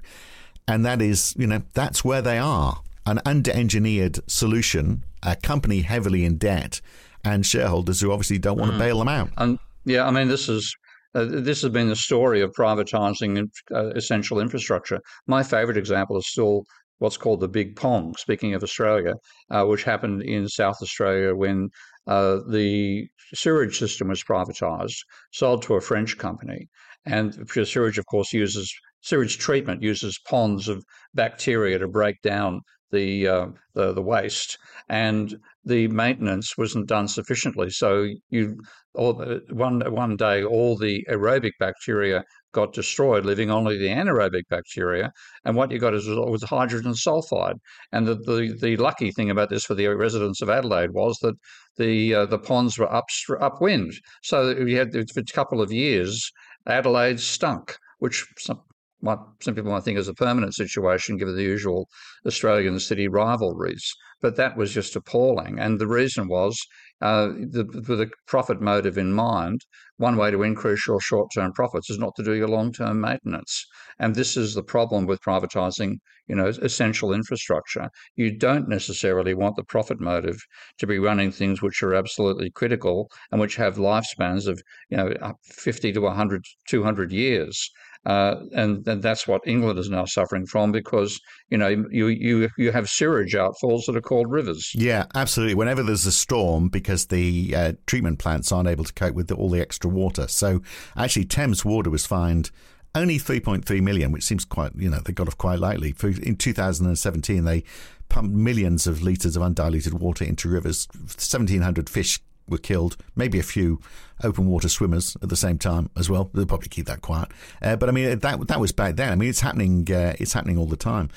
and 0.69 0.87
that 0.87 1.03
is 1.03 1.35
you 1.37 1.49
know 1.49 1.63
that's 1.75 2.05
where 2.05 2.23
they 2.23 2.39
are. 2.39 2.81
An 3.05 3.21
under-engineered 3.25 4.19
solution, 4.29 5.05
a 5.23 5.37
company 5.37 5.83
heavily 5.83 6.25
in 6.25 6.39
debt, 6.39 6.81
and 7.25 7.45
shareholders 7.45 8.01
who 8.01 8.13
obviously 8.13 8.39
don't 8.39 8.59
want 8.59 8.73
mm. 8.73 8.75
to 8.75 8.79
bail 8.79 8.99
them 8.99 9.09
out. 9.09 9.31
And 9.37 9.59
yeah, 9.87 10.07
I 10.07 10.11
mean, 10.11 10.29
this 10.29 10.49
is 10.49 10.75
uh, 11.15 11.25
this 11.25 11.63
has 11.63 11.71
been 11.71 11.89
the 11.89 11.97
story 11.97 12.43
of 12.43 12.53
privatizing 12.53 13.49
uh, 13.73 13.87
essential 13.95 14.41
infrastructure. 14.41 15.01
My 15.27 15.43
favorite 15.43 15.79
example 15.79 16.19
is 16.19 16.29
still 16.29 16.65
what's 16.99 17.17
called 17.17 17.41
the 17.41 17.49
Big 17.49 17.77
Pong. 17.77 18.15
Speaking 18.19 18.53
of 18.53 18.63
Australia, 18.63 19.15
uh, 19.51 19.65
which 19.65 19.85
happened 19.85 20.23
in 20.23 20.49
South 20.49 20.77
Australia 20.83 21.35
when 21.35 21.71
uh, 22.07 22.41
the 22.51 23.07
sewage 23.33 23.79
system 23.79 24.09
was 24.09 24.23
privatized, 24.25 24.99
sold 25.33 25.63
to 25.63 25.75
a 25.75 25.81
French 25.81 26.19
company, 26.19 26.69
and 27.07 27.49
sewage, 27.65 27.99
of 27.99 28.07
course, 28.07 28.33
uses 28.33 28.73
sewage 29.03 29.39
treatment 29.39 29.83
uses 29.83 30.19
ponds 30.29 30.69
of 30.69 30.83
bacteria 31.15 31.79
to 31.79 31.87
break 31.87 32.21
down 32.23 32.61
the, 32.91 33.29
uh, 33.29 33.47
the 33.75 33.93
the 33.93 34.03
waste, 34.03 34.59
and 34.89 35.37
the 35.67 35.89
maintenance 35.89 36.57
wasn't 36.57 36.87
done 36.87 37.09
sufficiently. 37.09 37.71
So 37.71 38.09
you 38.31 38.57
all, 38.95 39.15
one 39.51 39.83
one 39.93 40.17
day 40.17 40.43
all 40.45 40.77
the 40.77 41.05
aerobic 41.11 41.53
bacteria 41.59 42.25
got 42.53 42.73
destroyed, 42.73 43.27
leaving 43.27 43.51
only 43.51 43.77
the 43.77 43.89
anaerobic 43.89 44.45
bacteria. 44.49 45.11
And 45.45 45.57
what 45.57 45.71
you 45.71 45.79
got 45.79 45.93
is 45.93 46.07
was 46.07 46.43
hydrogen 46.45 46.95
sulfide. 46.95 47.59
And 47.93 48.07
the, 48.07 48.15
the, 48.15 48.57
the 48.59 48.77
lucky 48.79 49.11
thing 49.11 49.29
about 49.29 49.51
this 49.51 49.65
for 49.65 49.75
the 49.75 49.89
residents 49.89 50.41
of 50.41 50.49
Adelaide 50.49 50.93
was 50.93 51.19
that 51.21 51.35
the 51.77 52.15
uh, 52.15 52.27
the 52.27 52.39
ponds 52.39 52.79
were 52.79 52.91
up 52.91 53.09
upwind, 53.41 53.93
so 54.23 54.55
we 54.65 54.75
had 54.75 54.93
for 54.93 55.21
a 55.21 55.25
couple 55.25 55.61
of 55.61 55.71
years 55.71 56.33
Adelaide 56.67 57.21
stunk, 57.21 57.77
which 57.99 58.27
some, 58.39 58.63
some 59.05 59.55
people 59.55 59.71
might 59.71 59.83
think 59.83 59.99
is 59.99 60.09
a 60.09 60.15
permanent 60.15 60.55
situation 60.55 61.17
given 61.17 61.37
the 61.37 61.43
usual 61.43 61.89
Australian 62.27 62.81
city 62.81 63.09
rivalries. 63.09 63.93
But 64.23 64.37
that 64.37 64.57
was 64.57 64.73
just 64.73 64.97
appalling. 64.97 65.59
And 65.59 65.79
the 65.79 65.87
reason 65.87 66.29
was 66.29 66.59
uh, 67.03 67.27
the, 67.27 67.67
with 67.89 68.01
a 68.01 68.11
profit 68.27 68.61
motive 68.61 68.97
in 68.97 69.13
mind, 69.13 69.61
one 69.99 70.17
way 70.17 70.31
to 70.31 70.43
increase 70.43 70.87
your 70.87 71.01
short 71.01 71.29
term 71.35 71.53
profits 71.53 71.91
is 71.91 71.99
not 71.99 72.15
to 72.17 72.23
do 72.23 72.33
your 72.33 72.49
long 72.49 72.73
term 72.73 73.01
maintenance. 73.01 73.67
And 73.99 74.15
this 74.15 74.37
is 74.37 74.55
the 74.55 74.63
problem 74.63 75.05
with 75.07 75.21
privatizing, 75.21 75.99
you 76.27 76.35
know, 76.35 76.47
essential 76.47 77.13
infrastructure. 77.13 77.91
You 78.15 78.37
don't 78.37 78.69
necessarily 78.69 79.35
want 79.35 79.57
the 79.57 79.65
profit 79.65 80.01
motive 80.01 80.39
to 80.79 80.87
be 80.87 80.99
running 80.99 81.31
things 81.31 81.61
which 81.61 81.83
are 81.83 81.95
absolutely 81.95 82.51
critical 82.51 83.11
and 83.31 83.41
which 83.41 83.57
have 83.57 83.77
lifespans 83.77 84.47
of, 84.47 84.63
you 84.89 84.97
know, 84.97 85.35
50 85.45 85.93
to 85.93 86.01
100, 86.01 86.45
200 86.69 87.13
years. 87.13 87.71
Uh, 88.07 88.37
and, 88.53 88.87
and 88.87 89.03
that's 89.03 89.27
what 89.27 89.43
England 89.47 89.81
is 89.81 89.91
now 89.91 90.05
suffering 90.05 90.47
from 90.47 90.71
because 90.71 91.21
you 91.51 91.59
know 91.59 91.67
you 91.67 92.07
you 92.07 92.49
you 92.57 92.71
have 92.71 92.89
sewage 92.89 93.35
outfalls 93.35 93.87
that 93.87 93.97
are 93.97 94.01
called 94.01 94.31
rivers. 94.31 94.71
Yeah, 94.77 95.07
absolutely. 95.17 95.57
Whenever 95.57 95.83
there's 95.83 96.07
a 96.07 96.13
storm, 96.13 96.69
because 96.69 97.07
the 97.07 97.53
uh, 97.55 97.73
treatment 97.87 98.21
plants 98.21 98.53
aren't 98.53 98.69
able 98.69 98.85
to 98.85 98.93
cope 98.93 99.17
with 99.17 99.27
the, 99.27 99.35
all 99.35 99.51
the 99.51 99.61
extra 99.61 99.91
water, 99.91 100.29
so 100.29 100.63
actually 100.97 101.25
Thames 101.25 101.65
Water 101.65 101.91
was 101.91 102.07
fined 102.07 102.53
only 102.95 103.19
3.3 103.19 103.83
million, 103.83 104.13
which 104.13 104.25
seems 104.25 104.45
quite 104.45 104.73
you 104.77 104.89
know 104.89 105.01
they 105.05 105.13
got 105.13 105.27
off 105.27 105.37
quite 105.37 105.59
lightly. 105.59 105.93
In 106.23 106.37
2017, 106.37 107.43
they 107.43 107.65
pumped 108.09 108.33
millions 108.33 108.87
of 108.87 109.03
litres 109.03 109.35
of 109.35 109.43
undiluted 109.43 109.95
water 109.95 110.25
into 110.25 110.49
rivers. 110.49 110.87
1,700 110.95 111.91
fish 111.91 112.21
were 112.49 112.59
killed, 112.59 112.97
maybe 113.15 113.39
a 113.39 113.43
few 113.43 113.81
open 114.23 114.47
water 114.47 114.69
swimmers 114.69 115.17
at 115.23 115.29
the 115.29 115.37
same 115.37 115.59
time 115.59 115.91
as 115.97 116.09
well. 116.09 116.31
They'll 116.33 116.47
probably 116.47 116.69
keep 116.69 116.87
that 116.87 117.03
quiet. 117.03 117.29
Uh, 117.61 117.77
but 117.77 117.89
I 117.89 117.93
mean, 117.93 118.19
that 118.19 118.47
that 118.49 118.61
was 118.61 118.73
back 118.73 118.97
then. 118.97 119.13
I 119.13 119.17
mean, 119.17 119.29
it's 119.29 119.41
happening. 119.41 119.91
Uh, 119.91 120.15
it's 120.19 120.33
happening 120.33 120.59
all 120.59 120.67
the 120.67 120.77
time. 120.77 121.11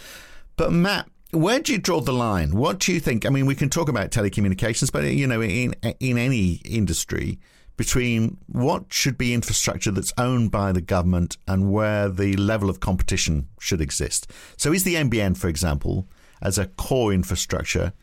But 0.57 0.71
Matt, 0.71 1.09
where 1.31 1.59
do 1.59 1.71
you 1.71 1.77
draw 1.77 2.01
the 2.01 2.13
line? 2.13 2.55
What 2.55 2.79
do 2.79 2.91
you 2.91 2.99
think? 2.99 3.25
I 3.25 3.29
mean, 3.29 3.45
we 3.45 3.55
can 3.55 3.69
talk 3.69 3.89
about 3.89 4.11
telecommunications, 4.11 4.91
but 4.91 5.03
you 5.05 5.27
know, 5.27 5.41
in 5.41 5.73
in 5.99 6.17
any 6.17 6.61
industry, 6.65 7.39
between 7.79 8.37
what 8.47 8.91
should 8.91 9.17
be 9.17 9.33
infrastructure 9.33 9.89
that's 9.89 10.11
owned 10.17 10.51
by 10.51 10.73
the 10.73 10.81
government 10.81 11.37
and 11.47 11.71
where 11.71 12.09
the 12.09 12.35
level 12.35 12.69
of 12.69 12.81
competition 12.81 13.47
should 13.57 13.79
exist. 13.79 14.29
So, 14.57 14.73
is 14.73 14.83
the 14.83 14.95
NBN, 14.95 15.37
for 15.37 15.47
example, 15.47 16.05
as 16.41 16.57
a 16.57 16.65
core 16.65 17.13
infrastructure, 17.13 17.93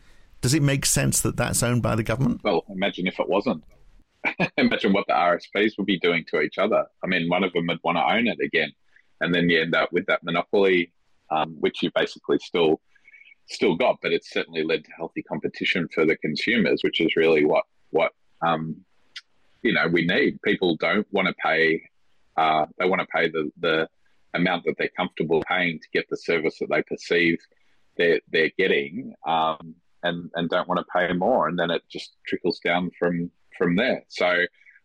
does 0.40 0.55
it 0.55 0.62
make 0.62 0.87
sense 0.87 1.20
that 1.22 1.37
that's 1.37 1.62
owned 1.62 1.83
by 1.83 1.94
the 1.96 2.03
government? 2.03 2.40
Well, 2.44 2.64
imagine 2.68 3.07
if 3.07 3.18
it 3.18 3.29
wasn't. 3.29 3.64
imagine 4.57 4.92
what 4.92 5.07
the 5.07 5.14
RSPs 5.14 5.72
would 5.79 5.87
be 5.87 5.99
doing 5.99 6.25
to 6.29 6.40
each 6.40 6.59
other. 6.59 6.85
I 7.03 7.07
mean, 7.07 7.29
one 7.29 7.44
of 7.44 7.53
them 7.53 7.66
would 7.68 7.81
want 7.85 7.99
to 7.99 8.05
own 8.05 8.27
it 8.27 8.38
again, 8.40 8.72
and 9.20 9.35
then 9.35 9.49
you 9.49 9.61
end 9.61 9.75
up 9.75 9.92
with 9.92 10.07
that 10.07 10.25
monopoly, 10.25 10.92
um, 11.31 11.57
which 11.61 11.83
you 11.83 11.90
basically 11.94 12.38
still 12.38 12.81
still 13.49 13.77
got, 13.77 13.99
but 14.03 14.12
it's 14.12 14.31
certainly 14.33 14.64
led 14.64 14.85
to 14.85 14.90
healthy 14.96 15.22
competition 15.22 15.88
for 15.94 16.05
the 16.05 16.16
consumers, 16.16 16.83
which 16.83 17.01
is 17.01 17.14
really 17.16 17.44
what 17.44 17.64
what 17.90 18.12
um, 18.42 18.77
you 19.62 19.72
know 19.72 19.87
we 19.88 20.05
need. 20.05 20.40
People 20.42 20.77
don't 20.77 21.07
want 21.12 21.29
to 21.29 21.35
pay; 21.42 21.83
uh, 22.37 22.66
they 22.79 22.88
want 22.88 23.01
to 23.01 23.07
pay 23.07 23.29
the 23.29 23.51
the 23.61 23.88
amount 24.35 24.64
that 24.64 24.75
they're 24.77 24.90
comfortable 24.96 25.42
paying 25.49 25.79
to 25.79 25.88
get 25.92 26.05
the 26.11 26.16
service 26.16 26.59
that 26.59 26.68
they 26.68 26.83
perceive 26.83 27.38
they're 27.96 28.20
they're 28.31 28.53
getting, 28.59 29.14
um, 29.27 29.75
and 30.02 30.30
and 30.35 30.48
don't 30.48 30.68
want 30.68 30.78
to 30.78 30.87
pay 30.92 31.12
more, 31.12 31.48
and 31.48 31.59
then 31.59 31.70
it 31.70 31.82
just 31.90 32.12
trickles 32.26 32.61
down 32.61 32.90
from 32.98 33.30
from 33.59 33.76
there. 33.76 34.04
So, 34.09 34.44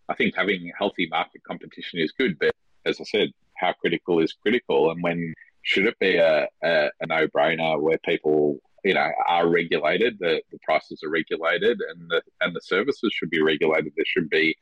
I 0.10 0.16
think 0.16 0.36
having 0.36 0.72
healthy 0.78 1.08
market 1.10 1.44
competition 1.44 2.00
is 2.00 2.12
good, 2.12 2.38
but 2.40 2.52
as 2.86 3.00
I 3.00 3.04
said, 3.04 3.32
how 3.58 3.74
critical 3.74 4.20
is 4.20 4.34
critical, 4.34 4.92
and 4.92 5.04
when 5.04 5.34
should 5.64 5.86
it 5.86 6.00
be 6.00 6.18
a, 6.18 6.48
a, 6.64 6.90
a 7.02 7.08
no 7.08 7.28
brainer 7.28 7.80
where 7.80 8.00
people 8.00 8.60
you 8.84 8.94
know 8.94 9.10
are 9.28 9.48
regulated 9.48 10.18
the, 10.20 10.42
the 10.52 10.58
prices 10.64 11.02
are 11.04 11.10
regulated 11.10 11.80
and 11.90 12.10
the 12.10 12.22
and 12.42 12.56
the 12.56 12.62
services 12.62 13.12
should 13.14 13.30
be 13.30 13.42
regulated 13.42 13.92
there 13.96 14.06
should 14.06 14.30
be 14.30 14.56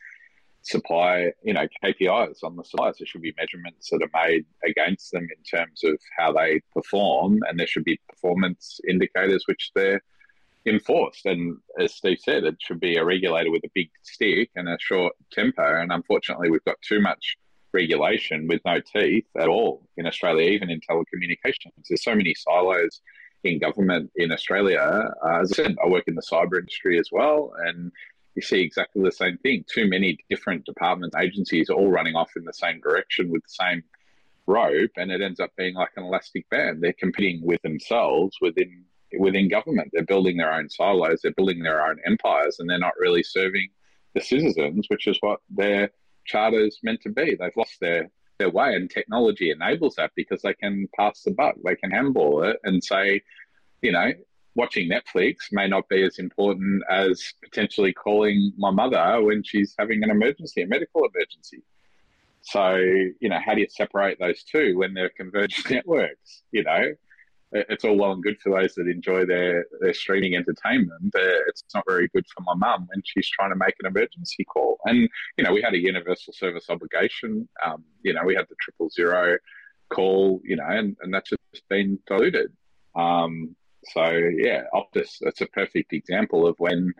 supply 0.61 1.31
you 1.41 1.53
know 1.53 1.65
KPIs 1.83 2.43
on 2.43 2.55
the 2.55 2.63
suppliers 2.63 2.97
there 2.99 3.07
should 3.07 3.21
be 3.21 3.33
measurements 3.37 3.89
that 3.89 4.01
are 4.03 4.27
made 4.27 4.45
against 4.65 5.11
them 5.11 5.23
in 5.23 5.59
terms 5.59 5.83
of 5.85 5.97
how 6.17 6.33
they 6.33 6.61
perform 6.73 7.39
and 7.47 7.57
there 7.57 7.67
should 7.67 7.85
be 7.85 7.99
performance 8.09 8.79
indicators 8.87 9.43
which 9.47 9.71
they're 9.73 10.01
enforced 10.69 11.25
and 11.25 11.57
as 11.79 11.93
Steve 11.95 12.19
said 12.19 12.43
it 12.43 12.55
should 12.59 12.79
be 12.79 12.95
a 12.95 13.03
regulator 13.03 13.51
with 13.51 13.63
a 13.65 13.71
big 13.73 13.89
stick 14.03 14.49
and 14.55 14.69
a 14.69 14.77
short 14.79 15.13
temper 15.31 15.79
and 15.79 15.91
unfortunately 15.91 16.49
we've 16.49 16.63
got 16.65 16.81
too 16.81 17.01
much 17.01 17.37
regulation 17.73 18.47
with 18.47 18.61
no 18.65 18.79
teeth 18.79 19.25
at 19.37 19.47
all 19.47 19.87
in 19.97 20.05
Australia, 20.05 20.49
even 20.49 20.69
in 20.69 20.79
telecommunications. 20.81 21.71
There's 21.87 22.03
so 22.03 22.15
many 22.15 22.33
silos 22.33 23.01
in 23.43 23.59
government 23.59 24.11
in 24.15 24.31
Australia. 24.31 24.79
Uh, 25.23 25.41
as 25.41 25.51
I 25.53 25.55
said, 25.55 25.77
I 25.83 25.87
work 25.87 26.07
in 26.07 26.15
the 26.15 26.21
cyber 26.21 26.59
industry 26.59 26.99
as 26.99 27.09
well, 27.11 27.53
and 27.65 27.91
you 28.35 28.41
see 28.41 28.61
exactly 28.61 29.03
the 29.03 29.11
same 29.11 29.37
thing. 29.37 29.65
Too 29.71 29.87
many 29.87 30.17
different 30.29 30.65
departments, 30.65 31.15
agencies, 31.15 31.69
all 31.69 31.89
running 31.89 32.15
off 32.15 32.31
in 32.35 32.43
the 32.43 32.53
same 32.53 32.79
direction 32.81 33.29
with 33.29 33.43
the 33.43 33.65
same 33.65 33.83
rope, 34.45 34.91
and 34.97 35.11
it 35.11 35.21
ends 35.21 35.39
up 35.39 35.51
being 35.57 35.75
like 35.75 35.91
an 35.95 36.03
elastic 36.03 36.49
band. 36.49 36.81
They're 36.81 36.93
competing 36.93 37.41
with 37.45 37.61
themselves 37.61 38.35
within 38.41 38.83
within 39.17 39.49
government. 39.49 39.89
They're 39.93 40.03
building 40.03 40.37
their 40.37 40.53
own 40.53 40.69
silos. 40.69 41.21
They're 41.21 41.33
building 41.33 41.59
their 41.59 41.85
own 41.85 41.97
empires, 42.05 42.57
and 42.59 42.69
they're 42.69 42.79
not 42.79 42.93
really 42.99 43.23
serving 43.23 43.69
the 44.13 44.21
citizens, 44.21 44.87
which 44.89 45.07
is 45.07 45.17
what 45.21 45.39
they're 45.49 45.91
charter 46.25 46.59
is 46.59 46.79
meant 46.83 47.01
to 47.01 47.09
be. 47.09 47.35
They've 47.35 47.51
lost 47.57 47.77
their 47.81 48.09
their 48.37 48.49
way, 48.49 48.73
and 48.73 48.89
technology 48.89 49.51
enables 49.51 49.95
that 49.95 50.11
because 50.15 50.41
they 50.41 50.53
can 50.53 50.87
pass 50.97 51.23
the 51.23 51.31
buck, 51.31 51.55
they 51.65 51.75
can 51.75 51.91
handball 51.91 52.43
it, 52.43 52.57
and 52.63 52.81
say, 52.81 53.21
you 53.81 53.91
know, 53.91 54.13
watching 54.55 54.89
Netflix 54.89 55.35
may 55.51 55.67
not 55.67 55.89
be 55.89 56.03
as 56.03 56.19
important 56.19 56.83
as 56.89 57.33
potentially 57.43 57.93
calling 57.93 58.53
my 58.57 58.71
mother 58.71 59.21
when 59.21 59.43
she's 59.43 59.75
having 59.77 60.03
an 60.03 60.09
emergency, 60.09 60.61
a 60.61 60.67
medical 60.67 61.05
emergency. 61.05 61.63
So, 62.41 62.75
you 62.75 63.29
know, 63.29 63.39
how 63.43 63.53
do 63.53 63.61
you 63.61 63.67
separate 63.69 64.19
those 64.19 64.43
two 64.43 64.77
when 64.77 64.93
they're 64.93 65.09
converged 65.09 65.69
networks? 65.71 66.43
You 66.51 66.63
know, 66.63 66.93
it's 67.51 67.83
all 67.83 67.97
well 67.97 68.11
and 68.11 68.23
good 68.23 68.39
for 68.41 68.59
those 68.59 68.75
that 68.75 68.87
enjoy 68.87 69.25
their, 69.25 69.65
their 69.81 69.93
streaming 69.93 70.35
entertainment, 70.35 71.11
but 71.11 71.21
it's 71.47 71.63
not 71.73 71.83
very 71.87 72.07
good 72.13 72.25
for 72.27 72.43
my 72.43 72.53
mum 72.53 72.87
when 72.93 73.01
she's 73.05 73.27
trying 73.29 73.49
to 73.49 73.55
make 73.55 73.73
an 73.79 73.87
emergency 73.87 74.45
call. 74.45 74.77
And, 74.85 75.09
you 75.37 75.43
know, 75.43 75.51
we 75.51 75.61
had 75.61 75.73
a 75.73 75.79
universal 75.79 76.33
service 76.33 76.65
obligation. 76.69 77.49
Um, 77.65 77.83
you 78.03 78.13
know, 78.13 78.23
we 78.23 78.35
had 78.35 78.45
the 78.49 78.55
triple 78.61 78.89
zero 78.89 79.37
call, 79.89 80.41
you 80.43 80.55
know, 80.55 80.67
and, 80.67 80.95
and 81.01 81.13
that's 81.13 81.31
just 81.31 81.67
been 81.69 81.97
diluted. 82.05 82.51
Um, 82.95 83.55
so, 83.85 84.05
yeah, 84.11 84.63
Optus, 84.73 85.17
that's 85.21 85.41
a 85.41 85.47
perfect 85.47 85.93
example 85.93 86.45
of 86.45 86.55
when 86.59 86.93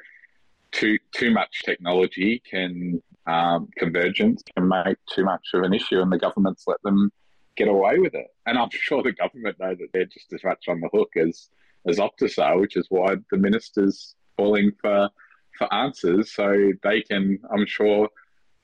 too, 0.71 0.97
too 1.13 1.31
much 1.31 1.61
technology 1.63 2.41
can, 2.49 3.03
um, 3.27 3.69
convergence 3.77 4.41
can 4.55 4.67
make 4.67 4.97
too 5.13 5.25
much 5.25 5.45
of 5.53 5.61
an 5.63 5.73
issue 5.73 6.01
and 6.01 6.11
the 6.11 6.17
government's 6.17 6.63
let 6.65 6.81
them 6.81 7.11
get 7.59 7.67
away 7.67 7.99
with 7.99 8.15
it. 8.15 8.27
And 8.45 8.57
I'm 8.57 8.69
sure 8.71 9.03
the 9.03 9.11
government 9.11 9.59
know 9.59 9.75
that 9.75 9.89
they're 9.93 10.05
just 10.05 10.33
as 10.33 10.43
much 10.43 10.65
on 10.67 10.79
the 10.79 10.89
hook 10.91 11.11
as 11.15 11.49
as 11.87 11.97
Optus 11.97 12.37
are, 12.43 12.59
which 12.59 12.75
is 12.75 12.87
why 12.89 13.15
the 13.31 13.37
minister's 13.37 14.15
calling 14.37 14.71
for 14.81 15.09
for 15.57 15.73
answers 15.73 16.33
so 16.33 16.71
they 16.83 17.01
can, 17.01 17.39
I'm 17.53 17.65
sure, 17.65 18.09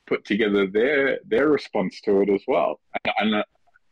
put 0.07 0.25
together 0.25 0.67
their 0.67 1.19
their 1.25 1.47
response 1.49 2.01
to 2.01 2.21
it 2.21 2.29
as 2.29 2.41
well. 2.47 2.79
And, 3.03 3.13
and 3.19 3.35
uh, 3.35 3.43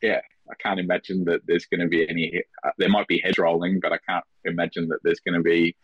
yeah, 0.02 0.22
I 0.50 0.56
can't 0.60 0.80
imagine 0.80 1.26
that 1.26 1.42
there's 1.46 1.66
going 1.66 1.82
to 1.82 1.88
be 1.88 2.08
any. 2.10 2.42
Uh, 2.64 2.72
there 2.78 2.90
might 2.90 3.08
be 3.08 3.22
head 3.24 3.38
rolling, 3.38 3.80
but 3.80 3.94
I 3.94 4.00
can't 4.10 4.26
imagine 4.46 4.88
that 4.90 5.00
there's 5.04 5.20
going 5.20 5.36
to 5.36 5.44
be 5.44 5.76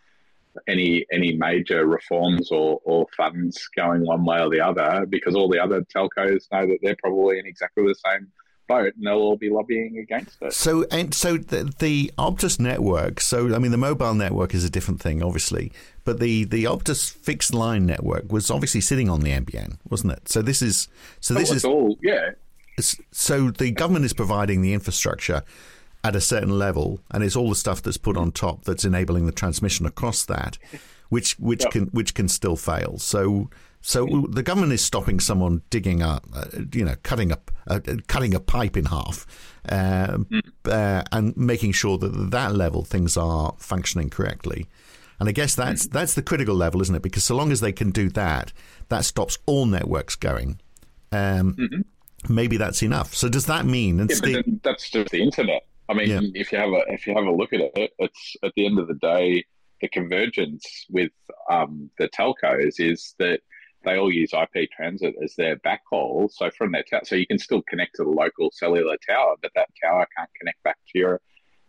any 0.68 1.06
any 1.12 1.34
major 1.34 1.86
reforms 1.86 2.52
or, 2.52 2.82
or 2.84 3.06
funds 3.16 3.70
going 3.76 4.06
one 4.06 4.26
way 4.26 4.42
or 4.42 4.50
the 4.50 4.60
other 4.60 5.06
because 5.08 5.36
all 5.36 5.48
the 5.48 5.60
other 5.60 5.82
telcos 5.96 6.52
know 6.52 6.66
that 6.66 6.80
they're 6.82 6.98
probably 7.02 7.40
in 7.40 7.46
exactly 7.46 7.84
the 7.86 7.96
same 7.96 8.28
boat, 8.70 8.94
and 8.96 9.06
they'll 9.06 9.16
all 9.16 9.36
be 9.36 9.50
lobbying 9.50 9.98
against 9.98 10.38
it. 10.42 10.54
So, 10.54 10.86
and 10.90 11.14
so 11.14 11.36
the, 11.36 11.74
the 11.80 12.14
Optus 12.18 12.60
network. 12.60 13.20
So, 13.20 13.54
I 13.54 13.60
mean, 13.60 13.72
the 13.72 13.78
mobile 13.78 14.14
network 14.14 14.54
is 14.54 14.64
a 14.64 14.70
different 14.70 15.02
thing, 15.02 15.22
obviously, 15.22 15.74
but 16.06 16.20
the 16.20 16.46
the 16.46 16.64
Optus 16.64 17.12
fixed 17.12 17.54
line 17.54 17.86
network 17.86 18.32
was 18.32 18.50
obviously 18.50 18.80
sitting 18.80 19.10
on 19.10 19.22
the 19.22 19.32
NBN, 19.32 19.78
wasn't 19.90 20.14
it? 20.14 20.30
So 20.30 20.42
this 20.42 20.62
is 20.62 20.88
so 21.20 21.34
this 21.34 21.52
oh, 21.52 21.56
is 21.56 21.66
all 21.66 21.98
yeah. 22.02 22.32
So 23.12 23.52
the 23.52 23.72
government 23.72 24.06
is 24.06 24.14
providing 24.14 24.62
the 24.62 24.74
infrastructure 24.74 25.44
at 26.02 26.16
a 26.16 26.22
certain 26.22 26.58
level, 26.58 27.02
and 27.12 27.24
it's 27.24 27.36
all 27.36 27.50
the 27.50 27.56
stuff 27.56 27.82
that's 27.82 27.98
put 27.98 28.16
on 28.16 28.32
top 28.32 28.64
that's 28.64 28.86
enabling 28.86 29.26
the 29.26 29.34
transmission 29.34 29.86
across 29.86 30.24
that, 30.26 30.58
which 31.10 31.34
which 31.40 31.64
yep. 31.64 31.72
can 31.72 31.86
which 31.88 32.14
can 32.14 32.30
still 32.30 32.56
fail. 32.56 32.98
So 33.00 33.50
so 33.82 34.06
the 34.30 34.44
government 34.44 34.74
is 34.74 34.84
stopping 34.84 35.20
someone 35.20 35.62
digging 35.70 36.02
up, 36.02 36.26
uh, 36.36 36.46
you 36.74 36.84
know, 36.84 36.96
cutting 37.04 37.32
a 37.32 37.38
uh, 37.68 37.80
cutting 38.08 38.34
a 38.34 38.40
pipe 38.40 38.76
in 38.76 38.86
half, 38.86 39.26
uh, 39.70 40.18
mm. 40.18 40.42
uh, 40.66 41.04
and 41.12 41.36
making 41.38 41.72
sure 41.72 41.98
that 41.98 42.14
at 42.14 42.32
that 42.32 42.56
level 42.56 42.84
things 42.84 43.16
are 43.16 43.54
functioning 43.58 44.10
correctly. 44.10 44.68
And 45.20 45.30
I 45.30 45.32
guess 45.32 45.56
that's 45.56 45.88
mm. 45.88 45.92
that's 45.92 46.14
the 46.14 46.22
critical 46.22 46.56
level, 46.56 46.82
isn't 46.82 46.96
it? 46.96 47.02
Because 47.02 47.24
so 47.24 47.36
long 47.36 47.52
as 47.52 47.62
they 47.62 47.72
can 47.72 47.92
do 47.92 48.10
that, 48.10 48.52
that 48.90 49.06
stops 49.06 49.38
all 49.46 49.66
networks 49.66 50.16
going. 50.16 50.60
Um, 51.12 51.54
mm-hmm. 51.54 52.34
Maybe 52.34 52.58
that's 52.58 52.84
enough. 52.84 53.16
So 53.16 53.30
does 53.30 53.46
that 53.46 53.66
mean? 53.66 53.98
Yeah, 53.98 54.06
the, 54.06 54.60
that's 54.62 54.90
just 54.90 55.12
the 55.12 55.22
internet. 55.22 55.66
I 55.88 55.94
mean, 55.94 56.10
yeah. 56.10 56.20
if 56.34 56.52
you 56.52 56.58
have 56.58 56.70
a 56.70 56.84
if 56.90 57.08
you 57.08 57.16
have 57.16 57.26
a 57.26 57.32
look 57.32 57.54
at 57.54 57.62
it, 57.62 57.94
it's 57.98 58.36
at 58.44 58.52
the 58.56 58.66
end 58.66 58.78
of 58.78 58.88
the 58.88 58.96
day, 58.96 59.46
the 59.82 59.88
convergence 59.88 60.86
with 60.90 61.12
um, 61.50 61.90
the 61.98 62.10
telcos 62.10 62.80
is 62.80 63.16
that 63.20 63.40
they 63.84 63.98
all 63.98 64.12
use 64.12 64.32
IP 64.34 64.70
transit 64.72 65.16
as 65.24 65.36
their 65.36 65.58
backhaul. 65.58 66.30
So 66.32 66.50
from 66.52 66.72
their 66.72 66.84
tower, 66.84 67.02
so 67.04 67.16
you 67.16 67.28
can 67.28 67.40
still 67.40 67.62
connect 67.64 67.96
to 67.96 68.04
the 68.04 68.10
local 68.10 68.52
cellular 68.54 68.98
tower, 69.08 69.36
but 69.42 69.52
that 69.56 69.70
tower 69.82 70.08
can't 70.16 70.30
connect 70.40 70.62
back 70.64 70.78
to 70.92 71.00
your 71.00 71.22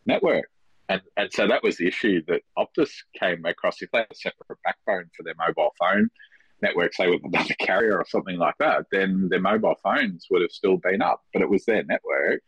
network. 0.06 0.50
And, 0.88 1.02
and 1.16 1.32
so 1.32 1.46
that 1.46 1.62
was 1.62 1.76
the 1.76 1.86
issue 1.86 2.20
that 2.26 2.42
Optus 2.58 2.90
came 3.18 3.44
across. 3.44 3.80
If 3.80 3.90
they 3.92 3.98
had 3.98 4.08
a 4.10 4.14
separate 4.14 4.58
backbone 4.64 5.08
for 5.16 5.22
their 5.22 5.36
mobile 5.38 5.72
phone 5.78 6.10
network, 6.62 6.94
say 6.94 7.08
with 7.08 7.22
another 7.24 7.54
carrier 7.60 7.96
or 7.96 8.06
something 8.08 8.36
like 8.36 8.56
that, 8.58 8.86
then 8.90 9.28
their 9.30 9.40
mobile 9.40 9.76
phones 9.82 10.26
would 10.30 10.42
have 10.42 10.50
still 10.50 10.78
been 10.78 11.00
up, 11.00 11.22
but 11.32 11.42
it 11.42 11.48
was 11.48 11.64
their 11.64 11.84
network 11.84 12.42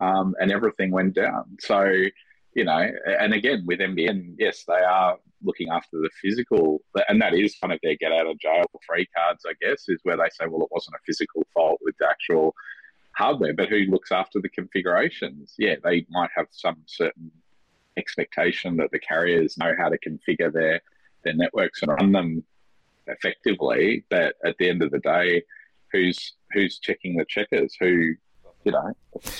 um, 0.00 0.34
and 0.40 0.50
everything 0.50 0.90
went 0.90 1.14
down. 1.14 1.56
So, 1.60 1.88
you 2.54 2.64
know, 2.64 2.88
and 3.20 3.34
again 3.34 3.64
with 3.66 3.80
NBN, 3.80 4.36
yes, 4.38 4.64
they 4.66 4.74
are 4.74 5.18
looking 5.42 5.68
after 5.70 5.98
the 5.98 6.10
physical, 6.22 6.80
and 7.08 7.20
that 7.20 7.34
is 7.34 7.56
kind 7.60 7.72
of 7.72 7.80
their 7.82 7.96
get 7.96 8.12
out 8.12 8.26
of 8.26 8.38
jail 8.38 8.64
free 8.86 9.06
cards, 9.16 9.44
I 9.46 9.54
guess, 9.60 9.84
is 9.88 10.00
where 10.04 10.16
they 10.16 10.28
say, 10.30 10.46
well, 10.48 10.62
it 10.62 10.68
wasn't 10.70 10.96
a 10.96 11.04
physical 11.06 11.44
fault 11.52 11.80
with 11.82 11.94
the 11.98 12.08
actual 12.08 12.54
hardware, 13.16 13.54
but 13.54 13.68
who 13.68 13.80
looks 13.90 14.12
after 14.12 14.40
the 14.40 14.48
configurations? 14.48 15.54
Yeah, 15.58 15.76
they 15.82 16.06
might 16.10 16.30
have 16.36 16.46
some 16.50 16.76
certain 16.86 17.30
expectation 17.96 18.76
that 18.78 18.90
the 18.92 18.98
carriers 18.98 19.56
know 19.58 19.74
how 19.78 19.88
to 19.88 19.98
configure 19.98 20.52
their 20.52 20.80
their 21.24 21.34
networks 21.34 21.82
and 21.82 21.90
run 21.90 22.12
them 22.12 22.44
effectively, 23.06 24.04
but 24.10 24.34
at 24.44 24.56
the 24.58 24.68
end 24.68 24.82
of 24.82 24.90
the 24.90 24.98
day, 25.00 25.42
who's 25.92 26.34
who's 26.52 26.78
checking 26.78 27.16
the 27.16 27.24
checkers? 27.28 27.76
Who, 27.80 28.14
you 28.64 28.72
know, 28.72 28.92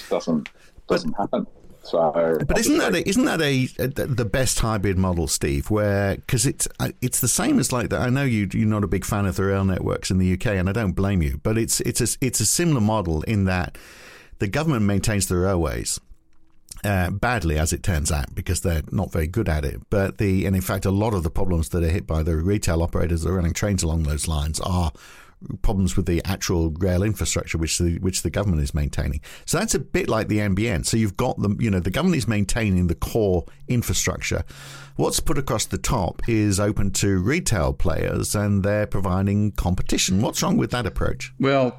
doesn't 0.09 0.49
doesn't 0.89 1.11
but, 1.17 1.21
happen. 1.21 1.47
So, 1.85 2.39
but 2.47 2.59
isn't 2.59 2.79
that 2.79 2.95
a, 2.95 3.07
isn't 3.09 3.25
that 3.27 3.43
a, 3.43 3.69
a, 3.79 3.89
the 3.89 4.25
best 4.25 4.59
hybrid 4.61 4.97
model, 4.97 5.29
Steve? 5.29 5.71
Where 5.71 6.17
because 6.17 6.47
it's 6.47 6.67
uh, 6.81 6.91
it's 7.03 7.21
the 7.21 7.29
same 7.29 7.59
as 7.59 7.73
like 7.73 7.91
that. 7.91 8.01
I 8.01 8.09
know 8.09 8.25
you 8.25 8.49
you're 8.53 8.67
not 8.67 8.85
a 8.85 8.89
big 8.89 9.05
fan 9.05 9.27
of 9.27 9.37
the 9.37 9.45
rail 9.45 9.65
networks 9.65 10.11
in 10.11 10.19
the 10.19 10.33
UK, 10.33 10.47
and 10.47 10.69
I 10.69 10.73
don't 10.73 10.93
blame 10.93 11.21
you. 11.21 11.41
But 11.43 11.59
it's 11.59 11.81
it's 11.81 12.01
a 12.01 12.17
it's 12.25 12.41
a 12.41 12.47
similar 12.47 12.81
model 12.81 13.23
in 13.23 13.45
that 13.45 13.77
the 14.39 14.49
government 14.49 14.83
maintains 14.83 15.29
the 15.29 15.37
railways. 15.37 16.01
Uh, 16.83 17.11
badly, 17.11 17.59
as 17.59 17.73
it 17.73 17.83
turns 17.83 18.13
out, 18.13 18.35
because 18.35 18.61
they're 18.61 18.83
not 18.91 19.11
very 19.11 19.27
good 19.27 19.49
at 19.49 19.65
it. 19.65 19.81
But 19.89 20.19
the 20.19 20.45
and 20.45 20.57
in 20.57 20.63
fact, 20.63 20.85
a 20.85 20.91
lot 20.91 21.15
of 21.15 21.23
the 21.23 21.31
problems 21.31 21.71
that 21.71 21.83
are 21.83 21.89
hit 21.89 22.07
by 22.07 22.23
the 22.23 22.37
retail 22.37 22.83
operators 22.83 23.23
that 23.23 23.31
are 23.31 23.35
running 23.35 23.55
trains 23.55 23.83
along 23.83 24.03
those 24.03 24.29
lines 24.29 24.61
are 24.61 24.93
problems 25.63 25.97
with 25.97 26.07
the 26.07 26.23
actual 26.25 26.71
rail 26.71 27.03
infrastructure 27.03 27.59
which 27.59 27.79
the 27.79 27.99
which 27.99 28.23
the 28.23 28.31
government 28.31 28.63
is 28.63 28.75
maintaining. 28.75 29.21
So 29.47 29.59
that's 29.59 29.75
a 29.75 29.79
bit 29.79 30.09
like 30.09 30.29
the 30.29 30.39
NBN. 30.39 30.87
So 30.87 30.97
you've 30.97 31.17
got 31.17 31.41
the 31.41 31.55
you 31.59 31.71
know 31.71 31.81
the 31.81 31.91
government 31.91 32.19
is 32.19 32.29
maintaining 32.29 32.87
the 32.87 32.95
core 32.95 33.45
infrastructure. 33.69 34.45
What's 34.97 35.21
put 35.21 35.39
across 35.39 35.67
the 35.67 35.79
top 35.79 36.23
is 36.29 36.61
open 36.61 36.93
to 36.93 37.19
retail 37.19 37.73
players 37.73 38.35
and 38.35 38.63
they're 38.63 38.87
providing 38.87 39.53
competition. 39.53 40.23
What's 40.23 40.43
wrong 40.43 40.57
with 40.57 40.71
that 40.71 40.87
approach? 40.87 41.33
Well, 41.41 41.77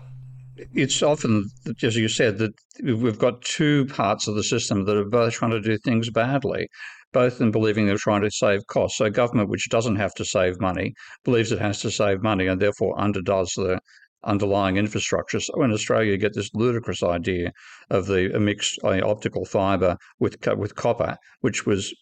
it's 0.74 1.02
often, 1.02 1.50
as 1.82 1.96
you 1.96 2.08
said, 2.10 2.38
that 2.40 2.54
we've 2.84 3.20
got 3.20 3.42
two 3.42 3.86
parts 3.88 4.28
of 4.28 4.36
the 4.36 4.44
system 4.44 4.86
that 4.86 4.98
are 4.98 5.06
both 5.06 5.34
trying 5.34 5.52
to 5.52 5.62
do 5.62 5.78
things 5.78 6.10
badly 6.10 6.68
both 7.16 7.40
in 7.40 7.50
believing 7.50 7.86
they're 7.86 7.98
trying 7.98 8.22
to 8.22 8.30
save 8.30 8.68
costs. 8.68 8.98
So, 8.98 9.10
government, 9.10 9.50
which 9.50 9.70
doesn't 9.70 9.96
have 9.96 10.14
to 10.16 10.26
save 10.26 10.60
money, 10.60 10.94
believes 11.24 11.54
it 11.54 11.62
has 11.62 11.80
to 11.80 11.90
save 11.90 12.22
money 12.22 12.46
and 12.48 12.62
therefore 12.62 13.00
underdoes 13.00 13.54
the 13.56 13.80
underlying 14.26 14.76
infrastructure. 14.76 15.40
So, 15.40 15.64
in 15.64 15.72
Australia, 15.72 16.12
you 16.12 16.18
get 16.18 16.36
this 16.36 16.54
ludicrous 16.54 17.04
idea 17.04 17.54
of 17.90 18.08
the 18.08 18.38
mixed 18.38 18.80
optical 18.84 19.46
fibre 19.46 19.96
with 20.20 20.36
with 20.58 20.76
copper, 20.76 21.16
which 21.40 21.66
was 21.66 21.94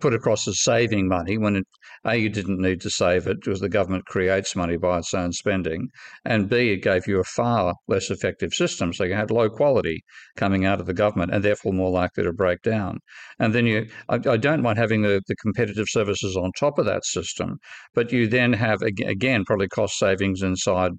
put 0.00 0.14
across 0.14 0.48
as 0.48 0.62
saving 0.62 1.08
money 1.08 1.38
when 1.38 1.56
it, 1.56 1.66
A, 2.04 2.16
you 2.16 2.28
didn't 2.28 2.60
need 2.60 2.80
to 2.80 2.90
save 2.90 3.26
it 3.26 3.40
because 3.40 3.60
the 3.60 3.68
government 3.68 4.06
creates 4.06 4.56
money 4.56 4.76
by 4.76 4.98
its 4.98 5.14
own 5.14 5.32
spending, 5.32 5.88
and 6.24 6.48
B, 6.48 6.70
it 6.70 6.82
gave 6.82 7.06
you 7.06 7.20
a 7.20 7.24
far 7.24 7.74
less 7.88 8.10
effective 8.10 8.52
system. 8.52 8.92
So 8.92 9.04
you 9.04 9.14
had 9.14 9.30
low 9.30 9.48
quality 9.50 10.02
coming 10.36 10.64
out 10.64 10.80
of 10.80 10.86
the 10.86 10.94
government 10.94 11.32
and 11.32 11.44
therefore 11.44 11.72
more 11.72 11.90
likely 11.90 12.24
to 12.24 12.32
break 12.32 12.62
down. 12.62 12.98
And 13.38 13.54
then 13.54 13.66
you, 13.66 13.88
I, 14.08 14.16
I 14.16 14.36
don't 14.36 14.62
mind 14.62 14.78
having 14.78 15.02
the, 15.02 15.22
the 15.26 15.36
competitive 15.36 15.86
services 15.88 16.36
on 16.36 16.50
top 16.58 16.78
of 16.78 16.86
that 16.86 17.04
system, 17.04 17.58
but 17.94 18.12
you 18.12 18.26
then 18.26 18.52
have, 18.52 18.82
again, 18.82 19.44
probably 19.44 19.68
cost 19.68 19.98
savings 19.98 20.42
inside 20.42 20.92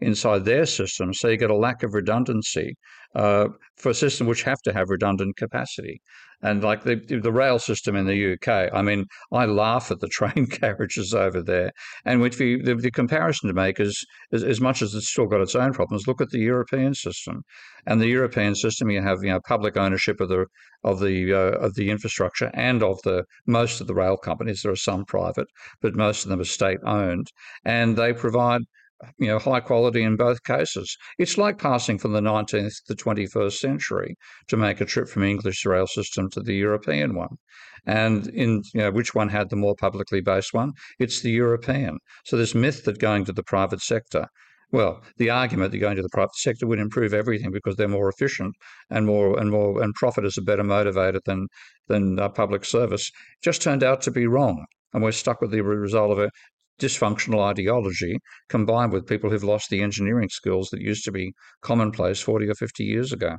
inside 0.00 0.44
their 0.44 0.66
system. 0.66 1.14
So 1.14 1.28
you 1.28 1.36
get 1.36 1.50
a 1.50 1.56
lack 1.56 1.82
of 1.82 1.94
redundancy 1.94 2.76
uh, 3.14 3.48
for 3.76 3.90
a 3.90 3.94
system 3.94 4.26
which 4.26 4.42
have 4.42 4.60
to 4.62 4.72
have 4.72 4.90
redundant 4.90 5.36
capacity. 5.36 6.00
And 6.42 6.62
like 6.62 6.82
the 6.82 6.96
the 6.96 7.32
rail 7.32 7.58
system 7.58 7.96
in 7.96 8.06
the 8.06 8.34
UK, 8.34 8.70
I 8.74 8.82
mean, 8.82 9.06
I 9.32 9.46
laugh 9.46 9.90
at 9.90 10.00
the 10.00 10.08
train 10.18 10.46
carriages 10.46 11.14
over 11.14 11.40
there. 11.40 11.70
And 12.04 12.20
you, 12.38 12.62
the, 12.62 12.74
the 12.74 12.90
comparison 12.90 13.48
to 13.48 13.54
make 13.54 13.80
is, 13.80 14.04
is, 14.30 14.44
as 14.44 14.60
much 14.60 14.82
as 14.82 14.94
it's 14.94 15.08
still 15.08 15.26
got 15.26 15.40
its 15.40 15.54
own 15.54 15.72
problems, 15.72 16.06
look 16.06 16.20
at 16.20 16.30
the 16.30 16.40
European 16.40 16.94
system. 16.94 17.44
And 17.86 17.98
the 17.98 18.08
European 18.08 18.54
system, 18.56 18.90
you 18.90 19.00
have 19.00 19.22
you 19.22 19.30
know 19.30 19.40
public 19.46 19.78
ownership 19.78 20.20
of 20.20 20.28
the 20.28 20.44
of 20.82 21.00
the 21.00 21.32
uh, 21.32 21.58
of 21.66 21.76
the 21.76 21.90
infrastructure 21.90 22.50
and 22.52 22.82
of 22.82 23.00
the 23.04 23.24
most 23.46 23.80
of 23.80 23.86
the 23.86 23.94
rail 23.94 24.18
companies. 24.18 24.62
There 24.62 24.72
are 24.72 24.76
some 24.76 25.06
private, 25.06 25.48
but 25.80 25.96
most 25.96 26.24
of 26.24 26.30
them 26.30 26.40
are 26.40 26.44
state 26.44 26.80
owned, 26.84 27.28
and 27.64 27.96
they 27.96 28.12
provide 28.12 28.62
you 29.18 29.26
know, 29.26 29.38
high 29.38 29.60
quality 29.60 30.02
in 30.02 30.16
both 30.16 30.42
cases. 30.44 30.96
It's 31.18 31.38
like 31.38 31.58
passing 31.58 31.98
from 31.98 32.12
the 32.12 32.20
19th 32.20 32.84
to 32.86 32.94
the 32.94 32.96
21st 32.96 33.58
century 33.58 34.16
to 34.48 34.56
make 34.56 34.80
a 34.80 34.84
trip 34.84 35.08
from 35.08 35.24
English 35.24 35.64
rail 35.66 35.86
system 35.86 36.30
to 36.30 36.40
the 36.40 36.54
European 36.54 37.14
one. 37.14 37.36
And 37.86 38.28
in 38.28 38.62
you 38.72 38.80
know, 38.80 38.90
which 38.90 39.14
one 39.14 39.28
had 39.28 39.50
the 39.50 39.56
more 39.56 39.74
publicly 39.76 40.20
based 40.20 40.54
one? 40.54 40.72
It's 40.98 41.20
the 41.20 41.30
European. 41.30 41.98
So 42.24 42.36
this 42.36 42.54
myth 42.54 42.84
that 42.84 42.98
going 42.98 43.24
to 43.26 43.32
the 43.32 43.42
private 43.42 43.80
sector 43.80 44.28
well, 44.74 45.02
the 45.18 45.30
argument 45.30 45.70
that 45.70 45.78
going 45.78 45.94
to 45.94 46.02
the 46.02 46.08
private 46.08 46.34
sector 46.34 46.66
would 46.66 46.80
improve 46.80 47.14
everything 47.14 47.52
because 47.52 47.76
they're 47.76 47.86
more 47.86 48.08
efficient 48.08 48.56
and 48.90 49.06
more 49.06 49.38
and 49.38 49.48
more 49.48 49.80
and 49.80 49.94
profit 49.94 50.24
is 50.24 50.36
a 50.36 50.42
better 50.42 50.64
motivator 50.64 51.20
than 51.24 51.46
than 51.86 52.18
uh, 52.18 52.28
public 52.28 52.64
service 52.64 53.08
just 53.40 53.62
turned 53.62 53.84
out 53.84 54.02
to 54.02 54.10
be 54.10 54.26
wrong, 54.26 54.66
and 54.92 55.00
we're 55.00 55.12
stuck 55.12 55.40
with 55.40 55.52
the 55.52 55.60
result 55.60 56.10
of 56.10 56.18
a 56.18 56.30
dysfunctional 56.80 57.40
ideology 57.40 58.18
combined 58.48 58.92
with 58.92 59.06
people 59.06 59.30
who've 59.30 59.44
lost 59.44 59.70
the 59.70 59.82
engineering 59.82 60.28
skills 60.28 60.70
that 60.70 60.80
used 60.80 61.04
to 61.04 61.12
be 61.12 61.32
commonplace 61.62 62.20
40 62.20 62.48
or 62.48 62.54
50 62.54 62.84
years 62.84 63.12
ago. 63.12 63.38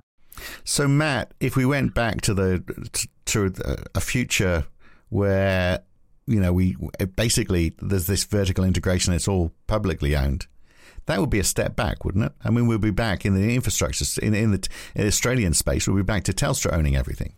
So, 0.64 0.88
Matt, 0.88 1.34
if 1.40 1.56
we 1.56 1.66
went 1.66 1.94
back 1.94 2.22
to 2.22 2.34
the 2.34 2.64
to 3.26 3.54
a 3.94 4.02
future 4.02 4.66
where 5.10 5.80
you 6.28 6.40
know 6.40 6.52
we 6.52 6.76
basically 7.16 7.74
there's 7.82 8.08
this 8.08 8.24
vertical 8.26 8.64
integration, 8.64 9.14
it's 9.14 9.28
all 9.28 9.52
publicly 9.68 10.16
owned. 10.16 10.48
That 11.06 11.20
would 11.20 11.30
be 11.30 11.40
a 11.40 11.44
step 11.44 11.76
back, 11.76 12.04
wouldn't 12.04 12.26
it? 12.26 12.34
I 12.44 12.50
mean, 12.50 12.68
we'll 12.68 12.80
be 12.80 12.92
back 12.92 13.26
in 13.26 13.36
the 13.36 13.54
infrastructure 13.54 14.06
in, 14.22 14.34
in 14.34 14.52
the 14.52 14.68
in 14.96 15.08
Australian 15.08 15.54
space. 15.54 15.88
We'll 15.88 15.98
be 15.98 16.04
back 16.04 16.24
to 16.26 16.34
Telstra 16.34 16.74
owning 16.74 16.96
everything. 16.96 17.34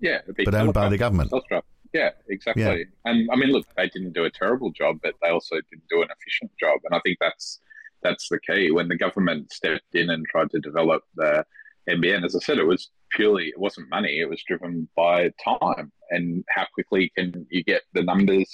Yeah, 0.00 0.20
but 0.26 0.54
owned 0.54 0.72
by 0.72 0.88
the 0.88 0.96
government. 0.96 1.30
Telstra. 1.30 1.62
Yeah, 1.92 2.10
exactly. 2.28 2.62
Yeah. 2.62 2.84
And 3.04 3.28
I 3.32 3.36
mean, 3.36 3.50
look, 3.50 3.66
they 3.76 3.88
didn't 3.88 4.12
do 4.12 4.24
a 4.24 4.30
terrible 4.30 4.70
job, 4.70 4.98
but 5.02 5.14
they 5.22 5.30
also 5.30 5.56
didn't 5.56 5.88
do 5.90 6.02
an 6.02 6.08
efficient 6.16 6.52
job. 6.58 6.80
And 6.84 6.94
I 6.94 7.00
think 7.00 7.18
that's 7.20 7.60
that's 8.02 8.28
the 8.28 8.38
key. 8.40 8.70
When 8.70 8.88
the 8.88 8.96
government 8.96 9.52
stepped 9.52 9.94
in 9.94 10.10
and 10.10 10.24
tried 10.26 10.50
to 10.50 10.60
develop 10.60 11.02
the 11.16 11.44
NBN, 11.88 12.24
as 12.24 12.36
I 12.36 12.40
said, 12.40 12.58
it 12.58 12.66
was 12.66 12.90
purely 13.10 13.48
it 13.48 13.58
wasn't 13.58 13.90
money; 13.90 14.20
it 14.20 14.28
was 14.28 14.42
driven 14.46 14.88
by 14.96 15.30
time 15.44 15.90
and 16.10 16.44
how 16.48 16.66
quickly 16.74 17.10
can 17.16 17.46
you 17.50 17.64
get 17.64 17.82
the 17.92 18.02
numbers. 18.02 18.50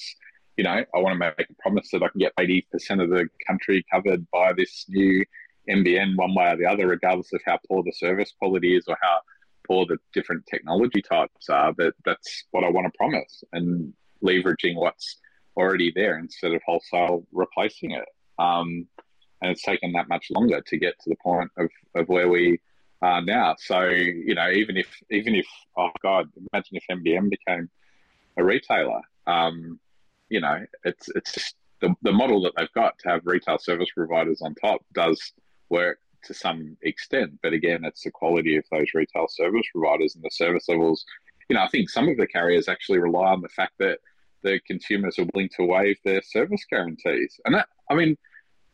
You 0.57 0.65
know, 0.65 0.71
I 0.71 0.99
want 0.99 1.13
to 1.13 1.19
make 1.19 1.51
a 1.51 1.63
promise 1.63 1.91
that 1.93 2.03
I 2.03 2.09
can 2.09 2.21
get 2.21 2.33
eighty 2.41 2.67
percent 2.73 3.03
of 3.03 3.11
the 3.11 3.29
country 3.47 3.85
covered 3.93 4.27
by 4.31 4.55
this 4.55 4.87
new 4.89 5.25
NBN, 5.69 6.17
one 6.17 6.35
way 6.35 6.53
or 6.53 6.57
the 6.57 6.67
other, 6.67 6.87
regardless 6.87 7.33
of 7.35 7.43
how 7.45 7.59
poor 7.69 7.83
the 7.83 7.93
service 7.93 8.33
quality 8.39 8.77
is 8.77 8.85
or 8.89 8.97
how 9.03 9.21
poor 9.67 9.87
the 9.87 9.99
different 10.13 10.47
technology 10.47 11.03
types 11.03 11.49
are, 11.49 11.73
but 11.73 11.95
that's 12.05 12.45
what 12.51 12.65
I 12.65 12.71
want 12.71 12.87
to 12.87 12.97
promise 12.97 13.45
and 13.53 13.93
leveraging 14.25 14.77
what's 14.77 15.19
already 15.57 15.93
there 15.95 16.19
instead 16.19 16.53
of 16.53 16.63
wholesale 16.67 17.27
replacing 17.33 17.93
it. 17.93 18.05
Um, 18.39 18.87
and 19.43 19.51
it's 19.51 19.63
taken 19.63 19.93
that 19.93 20.09
much 20.09 20.27
longer 20.31 20.61
to 20.61 20.79
get 20.79 20.99
to 21.01 21.11
the 21.11 21.17
point 21.23 21.51
of, 21.59 21.69
of 21.95 22.09
where 22.09 22.29
we 22.29 22.61
are 23.03 23.23
now. 23.23 23.55
So, 23.59 23.83
you 23.85 24.35
know, 24.35 24.51
even 24.51 24.77
if, 24.77 24.89
even 25.11 25.35
if, 25.35 25.47
oh 25.77 25.91
God, 26.03 26.31
imagine 26.53 26.79
if 26.79 26.85
NBN 26.91 27.31
became 27.31 27.69
a 28.37 28.45
retailer, 28.45 29.01
um, 29.27 29.79
you 30.29 30.41
know, 30.41 30.65
it's, 30.85 31.09
it's 31.15 31.33
just 31.33 31.55
the, 31.81 31.95
the 32.03 32.13
model 32.13 32.43
that 32.43 32.53
they've 32.57 32.73
got 32.75 32.99
to 33.01 33.09
have 33.09 33.21
retail 33.25 33.59
service 33.59 33.89
providers 33.95 34.41
on 34.43 34.55
top 34.55 34.81
does 34.95 35.33
work 35.69 35.99
to 36.25 36.35
some 36.35 36.77
extent. 36.83 37.39
But 37.43 37.53
again, 37.53 37.85
it's 37.85 38.03
the 38.03 38.11
quality 38.11 38.57
of 38.57 38.65
those 38.71 38.89
retail 38.95 39.27
service 39.29 39.67
providers 39.73 40.15
and 40.15 40.25
the 40.25 40.31
service 40.31 40.69
levels. 40.69 41.05
You 41.49 41.57
know, 41.57 41.63
I 41.63 41.69
think 41.69 41.91
some 41.91 42.09
of 42.09 42.17
the 42.17 42.27
carriers 42.27 42.69
actually 42.69 42.99
rely 42.99 43.33
on 43.33 43.41
the 43.41 43.49
fact 43.49 43.75
that 43.79 43.99
the 44.43 44.61
consumers 44.67 45.19
are 45.19 45.27
willing 45.35 45.51
to 45.57 45.65
waive 45.65 45.99
their 46.05 46.23
service 46.23 46.65
guarantees. 46.71 47.39
And 47.45 47.55
that, 47.55 47.69
I 47.91 47.95
mean, 47.95 48.17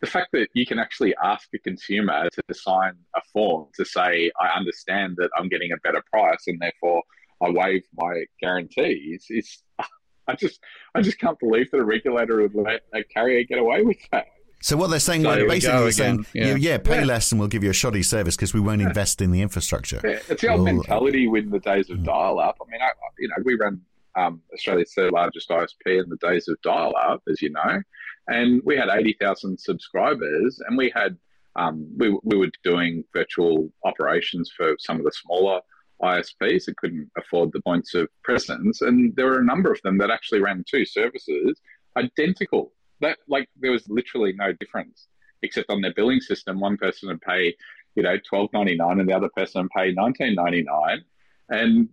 the 0.00 0.06
fact 0.06 0.28
that 0.32 0.48
you 0.54 0.66
can 0.66 0.78
actually 0.78 1.14
ask 1.22 1.48
a 1.54 1.58
consumer 1.58 2.28
to 2.28 2.54
sign 2.54 2.94
a 3.14 3.20
form 3.32 3.68
to 3.76 3.84
say, 3.84 4.30
I 4.40 4.48
understand 4.48 5.16
that 5.18 5.30
I'm 5.38 5.48
getting 5.48 5.72
a 5.72 5.76
better 5.78 6.02
price 6.12 6.44
and 6.48 6.60
therefore 6.60 7.02
I 7.40 7.50
waive 7.50 7.84
my 7.96 8.24
guarantees 8.40 9.26
is, 9.30 9.62
I 10.26 10.34
just, 10.34 10.60
I 10.94 11.02
just 11.02 11.18
can't 11.18 11.38
believe 11.38 11.70
that 11.70 11.78
a 11.78 11.84
regulator 11.84 12.42
would 12.42 12.54
let 12.54 12.82
a 12.92 13.04
carrier 13.04 13.44
get 13.44 13.58
away 13.58 13.82
with 13.82 13.98
that. 14.10 14.26
So 14.62 14.76
what 14.76 14.90
they're 14.90 15.00
saying, 15.00 15.24
so 15.24 15.48
basically, 15.48 15.78
they're 15.80 15.92
saying, 15.92 16.26
yeah, 16.32 16.54
yeah 16.54 16.78
pay 16.78 17.00
yeah. 17.00 17.04
less 17.04 17.32
and 17.32 17.40
we'll 17.40 17.48
give 17.48 17.64
you 17.64 17.70
a 17.70 17.74
shoddy 17.74 18.04
service 18.04 18.36
because 18.36 18.54
we 18.54 18.60
won't 18.60 18.80
yeah. 18.80 18.88
invest 18.88 19.20
in 19.20 19.32
the 19.32 19.42
infrastructure. 19.42 20.00
Yeah. 20.04 20.20
It's 20.28 20.40
the 20.40 20.48
old 20.48 20.62
we'll, 20.62 20.74
mentality 20.74 21.24
in 21.24 21.50
the 21.50 21.58
days 21.58 21.90
of 21.90 21.98
mm. 21.98 22.04
dial-up. 22.04 22.56
I 22.60 22.70
mean, 22.70 22.80
I, 22.80 22.90
you 23.18 23.28
know, 23.28 23.34
we 23.44 23.56
ran 23.56 23.80
um, 24.14 24.40
Australia's 24.54 24.92
third 24.94 25.12
largest 25.12 25.48
ISP 25.48 26.02
in 26.02 26.08
the 26.08 26.16
days 26.20 26.46
of 26.46 26.60
dial-up, 26.62 27.22
as 27.28 27.42
you 27.42 27.50
know, 27.50 27.82
and 28.28 28.62
we 28.64 28.76
had 28.76 28.88
eighty 28.88 29.16
thousand 29.20 29.58
subscribers, 29.58 30.60
and 30.66 30.76
we 30.76 30.92
had 30.94 31.16
um, 31.56 31.86
we 31.96 32.16
we 32.22 32.36
were 32.36 32.50
doing 32.62 33.04
virtual 33.12 33.68
operations 33.84 34.52
for 34.56 34.76
some 34.78 34.98
of 34.98 35.04
the 35.04 35.12
smaller 35.12 35.60
ISPs 36.02 36.66
that 36.66 36.76
couldn't 36.76 37.10
afford 37.16 37.50
the 37.52 37.62
points 37.62 37.94
of 37.94 38.08
presence, 38.22 38.82
and 38.82 39.16
there 39.16 39.26
were 39.26 39.40
a 39.40 39.44
number 39.44 39.72
of 39.72 39.80
them 39.82 39.98
that 39.98 40.10
actually 40.10 40.40
ran 40.40 40.64
two 40.68 40.84
services 40.84 41.60
identical 41.96 42.72
that 43.02 43.18
like 43.28 43.48
there 43.60 43.72
was 43.72 43.88
literally 43.88 44.32
no 44.32 44.52
difference 44.52 45.08
except 45.42 45.70
on 45.70 45.80
their 45.80 45.94
billing 45.94 46.20
system. 46.20 46.60
One 46.60 46.76
person 46.76 47.08
would 47.08 47.20
pay, 47.20 47.54
you 47.94 48.02
know, 48.02 48.16
twelve 48.28 48.50
ninety 48.52 48.76
nine, 48.76 49.00
and 49.00 49.08
the 49.08 49.16
other 49.16 49.30
person 49.36 49.62
would 49.62 49.70
pay 49.70 49.92
nineteen 49.92 50.34
ninety 50.34 50.62
nine, 50.62 51.04
and 51.50 51.88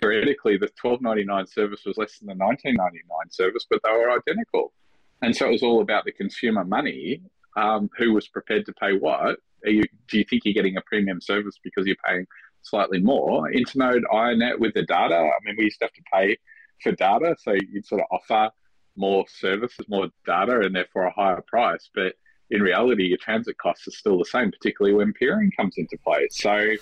theoretically 0.00 0.56
the 0.56 0.70
twelve 0.80 1.00
ninety 1.02 1.24
nine 1.24 1.46
service 1.46 1.82
was 1.84 1.96
less 1.98 2.18
than 2.18 2.28
the 2.28 2.34
nineteen 2.34 2.74
ninety 2.74 3.02
nine 3.08 3.30
service, 3.30 3.66
but 3.68 3.80
they 3.84 3.90
were 3.90 4.10
identical. 4.10 4.72
And 5.20 5.36
so 5.36 5.46
it 5.46 5.52
was 5.52 5.62
all 5.62 5.82
about 5.82 6.04
the 6.04 6.12
consumer 6.12 6.64
money. 6.64 7.22
Um, 7.54 7.90
who 7.98 8.14
was 8.14 8.28
prepared 8.28 8.64
to 8.64 8.72
pay 8.72 8.96
what? 8.96 9.38
You, 9.64 9.82
do 10.08 10.16
you 10.18 10.24
think 10.24 10.46
you're 10.46 10.54
getting 10.54 10.78
a 10.78 10.80
premium 10.80 11.20
service 11.20 11.56
because 11.62 11.86
you're 11.86 11.96
paying 12.02 12.26
slightly 12.62 12.98
more. 12.98 13.50
Internode, 13.50 14.04
iiNet 14.10 14.58
with 14.58 14.72
the 14.72 14.84
data. 14.84 15.16
I 15.16 15.38
mean, 15.44 15.56
we 15.58 15.64
used 15.64 15.78
to 15.80 15.84
have 15.84 15.92
to 15.92 16.02
pay 16.12 16.38
for 16.82 16.92
data, 16.92 17.36
so 17.38 17.52
you'd 17.52 17.84
sort 17.84 18.00
of 18.00 18.06
offer 18.10 18.50
more 18.96 19.24
services, 19.28 19.86
more 19.88 20.08
data, 20.26 20.60
and 20.60 20.74
therefore 20.74 21.04
a 21.04 21.12
higher 21.12 21.42
price. 21.46 21.88
But 21.94 22.14
in 22.50 22.60
reality, 22.60 23.04
your 23.04 23.18
transit 23.18 23.56
costs 23.58 23.88
are 23.88 23.92
still 23.92 24.18
the 24.18 24.24
same, 24.24 24.50
particularly 24.50 24.94
when 24.96 25.12
peering 25.12 25.50
comes 25.56 25.74
into 25.78 25.96
play. 26.04 26.28
So 26.30 26.74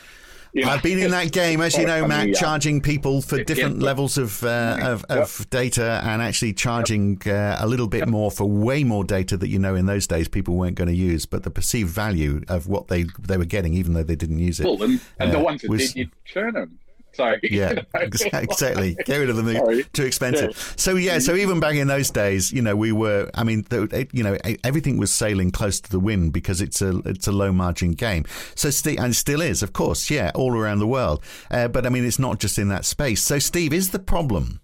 you 0.52 0.64
know, 0.64 0.70
I've 0.70 0.82
been 0.82 0.98
in 0.98 1.12
that 1.12 1.30
game, 1.30 1.60
as 1.60 1.76
you 1.76 1.86
know, 1.86 2.06
Matt, 2.08 2.34
charging 2.34 2.80
people 2.80 3.22
for 3.22 3.42
different 3.44 3.78
yeah. 3.78 3.84
levels 3.84 4.18
of, 4.18 4.42
uh, 4.42 4.78
of, 4.82 5.04
of 5.04 5.48
data 5.50 6.00
and 6.04 6.20
actually 6.20 6.54
charging 6.54 7.20
uh, 7.26 7.58
a 7.60 7.68
little 7.68 7.86
bit 7.86 8.08
more 8.08 8.32
for 8.32 8.46
way 8.46 8.82
more 8.82 9.04
data 9.04 9.36
that 9.36 9.48
you 9.48 9.60
know 9.60 9.76
in 9.76 9.86
those 9.86 10.08
days 10.08 10.26
people 10.26 10.56
weren't 10.56 10.74
going 10.74 10.88
to 10.88 10.94
use, 10.94 11.24
but 11.24 11.44
the 11.44 11.50
perceived 11.50 11.90
value 11.90 12.42
of 12.48 12.66
what 12.66 12.88
they 12.88 13.04
they 13.20 13.36
were 13.36 13.44
getting, 13.44 13.74
even 13.74 13.92
though 13.92 14.02
they 14.02 14.16
didn't 14.16 14.40
use 14.40 14.58
it. 14.58 14.64
Well, 14.64 14.82
and, 14.82 15.00
and 15.20 15.30
uh, 15.30 15.38
the 15.38 15.44
ones 15.44 15.62
that 15.62 15.70
was, 15.70 15.92
did, 15.92 15.96
you 15.96 16.10
churn 16.24 16.54
them. 16.54 16.78
Sorry. 17.12 17.40
Yeah, 17.50 17.82
exactly. 17.94 18.96
Get 19.04 19.16
rid 19.16 19.30
of 19.30 19.36
them. 19.36 19.82
Too 19.92 20.04
expensive. 20.04 20.50
Yeah. 20.50 20.74
So 20.76 20.96
yeah, 20.96 21.18
so 21.18 21.34
even 21.34 21.58
back 21.58 21.74
in 21.74 21.88
those 21.88 22.10
days, 22.10 22.52
you 22.52 22.62
know, 22.62 22.76
we 22.76 22.92
were. 22.92 23.30
I 23.34 23.44
mean, 23.44 23.66
you 24.12 24.22
know, 24.22 24.36
everything 24.62 24.98
was 24.98 25.12
sailing 25.12 25.50
close 25.50 25.80
to 25.80 25.90
the 25.90 25.98
wind 25.98 26.32
because 26.32 26.60
it's 26.60 26.80
a 26.80 26.98
it's 26.98 27.26
a 27.26 27.32
low 27.32 27.52
margin 27.52 27.92
game. 27.92 28.24
So 28.54 28.70
Steve, 28.70 28.98
and 29.00 29.14
still 29.16 29.40
is, 29.40 29.62
of 29.62 29.72
course, 29.72 30.10
yeah, 30.10 30.30
all 30.34 30.56
around 30.56 30.78
the 30.78 30.86
world. 30.86 31.22
Uh, 31.50 31.68
but 31.68 31.86
I 31.86 31.88
mean, 31.88 32.04
it's 32.04 32.18
not 32.18 32.38
just 32.38 32.58
in 32.58 32.68
that 32.68 32.84
space. 32.84 33.22
So 33.22 33.38
Steve, 33.38 33.72
is 33.72 33.90
the 33.90 33.98
problem 33.98 34.60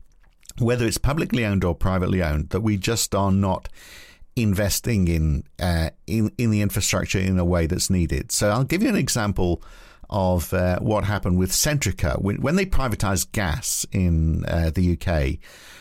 whether 0.59 0.87
it's 0.87 0.99
publicly 0.99 1.45
owned 1.45 1.65
or 1.65 1.75
privately 1.75 2.23
owned 2.23 2.51
that 2.51 2.61
we 2.61 2.77
just 2.77 3.15
are 3.15 3.33
not 3.33 3.69
investing 4.37 5.09
in 5.09 5.43
uh, 5.59 5.91
in 6.07 6.31
in 6.39 6.51
the 6.51 6.61
infrastructure 6.61 7.19
in 7.19 7.39
a 7.39 7.45
way 7.45 7.67
that's 7.67 7.91
needed? 7.91 8.33
So 8.33 8.51
I'll 8.51 8.65
give 8.65 8.83
you 8.83 8.89
an 8.89 8.97
example 8.97 9.63
of 10.11 10.53
uh, 10.53 10.79
what 10.81 11.05
happened 11.05 11.39
with 11.39 11.51
Centrica. 11.51 12.21
When, 12.21 12.57
they 12.57 12.67
privatized 12.67 13.33
gas 13.33 13.87
in 13.93 14.45
uh, 14.47 14.71
the 14.75 14.93
UK, 14.93 15.39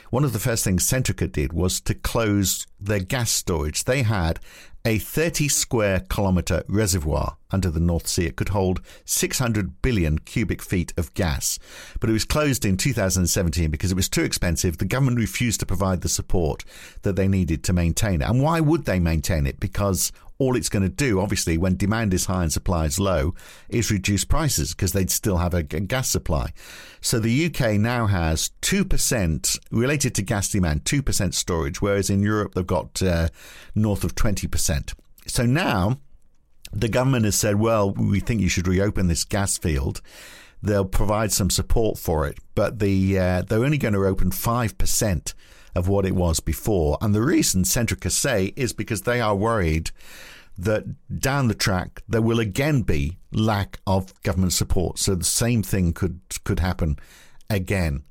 one 0.09 0.23
of 0.23 0.33
the 0.33 0.39
first 0.39 0.63
things 0.63 0.87
Centrica 0.87 1.31
did 1.31 1.53
was 1.53 1.81
to 1.81 1.93
close 1.93 2.65
their 2.79 2.99
gas 2.99 3.31
storage. 3.31 3.83
They 3.83 4.03
had 4.03 4.39
a 4.85 4.99
30 4.99 5.47
square 5.47 6.01
kilometre 6.11 6.63
reservoir 6.67 7.37
under 7.51 7.71
the 7.71 7.79
North 7.79 8.07
Sea. 8.07 8.27
It 8.27 8.35
could 8.35 8.49
hold 8.49 8.81
600 9.05 9.81
billion 9.81 10.19
cubic 10.19 10.61
feet 10.61 10.93
of 10.95 11.13
gas, 11.15 11.57
but 11.99 12.09
it 12.09 12.13
was 12.13 12.23
closed 12.23 12.65
in 12.65 12.77
2017 12.77 13.71
because 13.71 13.91
it 13.91 13.95
was 13.95 14.09
too 14.09 14.23
expensive. 14.23 14.77
The 14.77 14.85
government 14.85 15.17
refused 15.17 15.59
to 15.61 15.65
provide 15.65 16.01
the 16.01 16.09
support 16.09 16.63
that 17.01 17.15
they 17.15 17.27
needed 17.27 17.63
to 17.63 17.73
maintain 17.73 18.21
it. 18.21 18.29
And 18.29 18.43
why 18.43 18.59
would 18.59 18.85
they 18.85 18.99
maintain 18.99 19.47
it? 19.47 19.59
Because 19.59 20.11
all 20.37 20.55
it's 20.55 20.69
going 20.69 20.83
to 20.83 20.89
do, 20.89 21.21
obviously, 21.21 21.57
when 21.57 21.77
demand 21.77 22.13
is 22.13 22.25
high 22.25 22.43
and 22.43 22.51
supply 22.51 22.85
is 22.85 22.99
low, 22.99 23.33
is 23.69 23.89
reduce 23.89 24.25
prices 24.25 24.73
because 24.73 24.91
they'd 24.91 25.09
still 25.09 25.37
have 25.37 25.53
a, 25.53 25.59
a 25.59 25.63
gas 25.63 26.09
supply. 26.09 26.51
So 27.05 27.19
the 27.19 27.45
UK 27.45 27.73
now 27.73 28.07
has 28.07 28.49
2% 28.63 29.59
related 29.69 30.15
to 30.15 30.23
gas 30.23 30.49
demand, 30.49 30.85
2% 30.85 31.35
storage, 31.35 31.79
whereas 31.79 32.09
in 32.09 32.23
Europe 32.23 32.55
they've 32.55 32.65
got 32.65 32.99
uh, 32.99 33.27
north 33.75 34.03
of 34.03 34.15
20%. 34.15 34.91
So 35.27 35.45
now 35.45 35.99
the 36.73 36.89
government 36.89 37.25
has 37.25 37.35
said, 37.35 37.57
well, 37.57 37.91
we 37.91 38.19
think 38.19 38.41
you 38.41 38.49
should 38.49 38.67
reopen 38.67 39.05
this 39.05 39.23
gas 39.23 39.55
field. 39.55 40.01
They'll 40.63 40.83
provide 40.83 41.31
some 41.31 41.51
support 41.51 41.99
for 41.99 42.25
it, 42.25 42.39
but 42.55 42.79
the 42.79 43.19
uh, 43.19 43.41
they're 43.43 43.63
only 43.63 43.77
going 43.77 43.93
to 43.93 44.07
open 44.07 44.31
5% 44.31 45.33
of 45.75 45.87
what 45.87 46.07
it 46.07 46.15
was 46.15 46.39
before. 46.39 46.97
And 47.01 47.13
the 47.13 47.21
reason 47.21 47.65
Centrica 47.65 48.09
say 48.09 48.51
is 48.55 48.73
because 48.73 49.03
they 49.03 49.21
are 49.21 49.35
worried 49.35 49.91
that 50.57 50.85
down 51.19 51.49
the 51.49 51.53
track 51.53 52.01
there 52.07 52.21
will 52.21 52.39
again 52.39 52.81
be 52.81 53.17
lack 53.35 53.79
of 53.85 54.19
government 54.23 54.53
support. 54.53 54.97
So 54.97 55.13
the 55.15 55.23
same 55.23 55.61
thing 55.61 55.93
could 55.93 56.21
could 56.43 56.59
happen 56.59 56.97
again. 57.49 58.03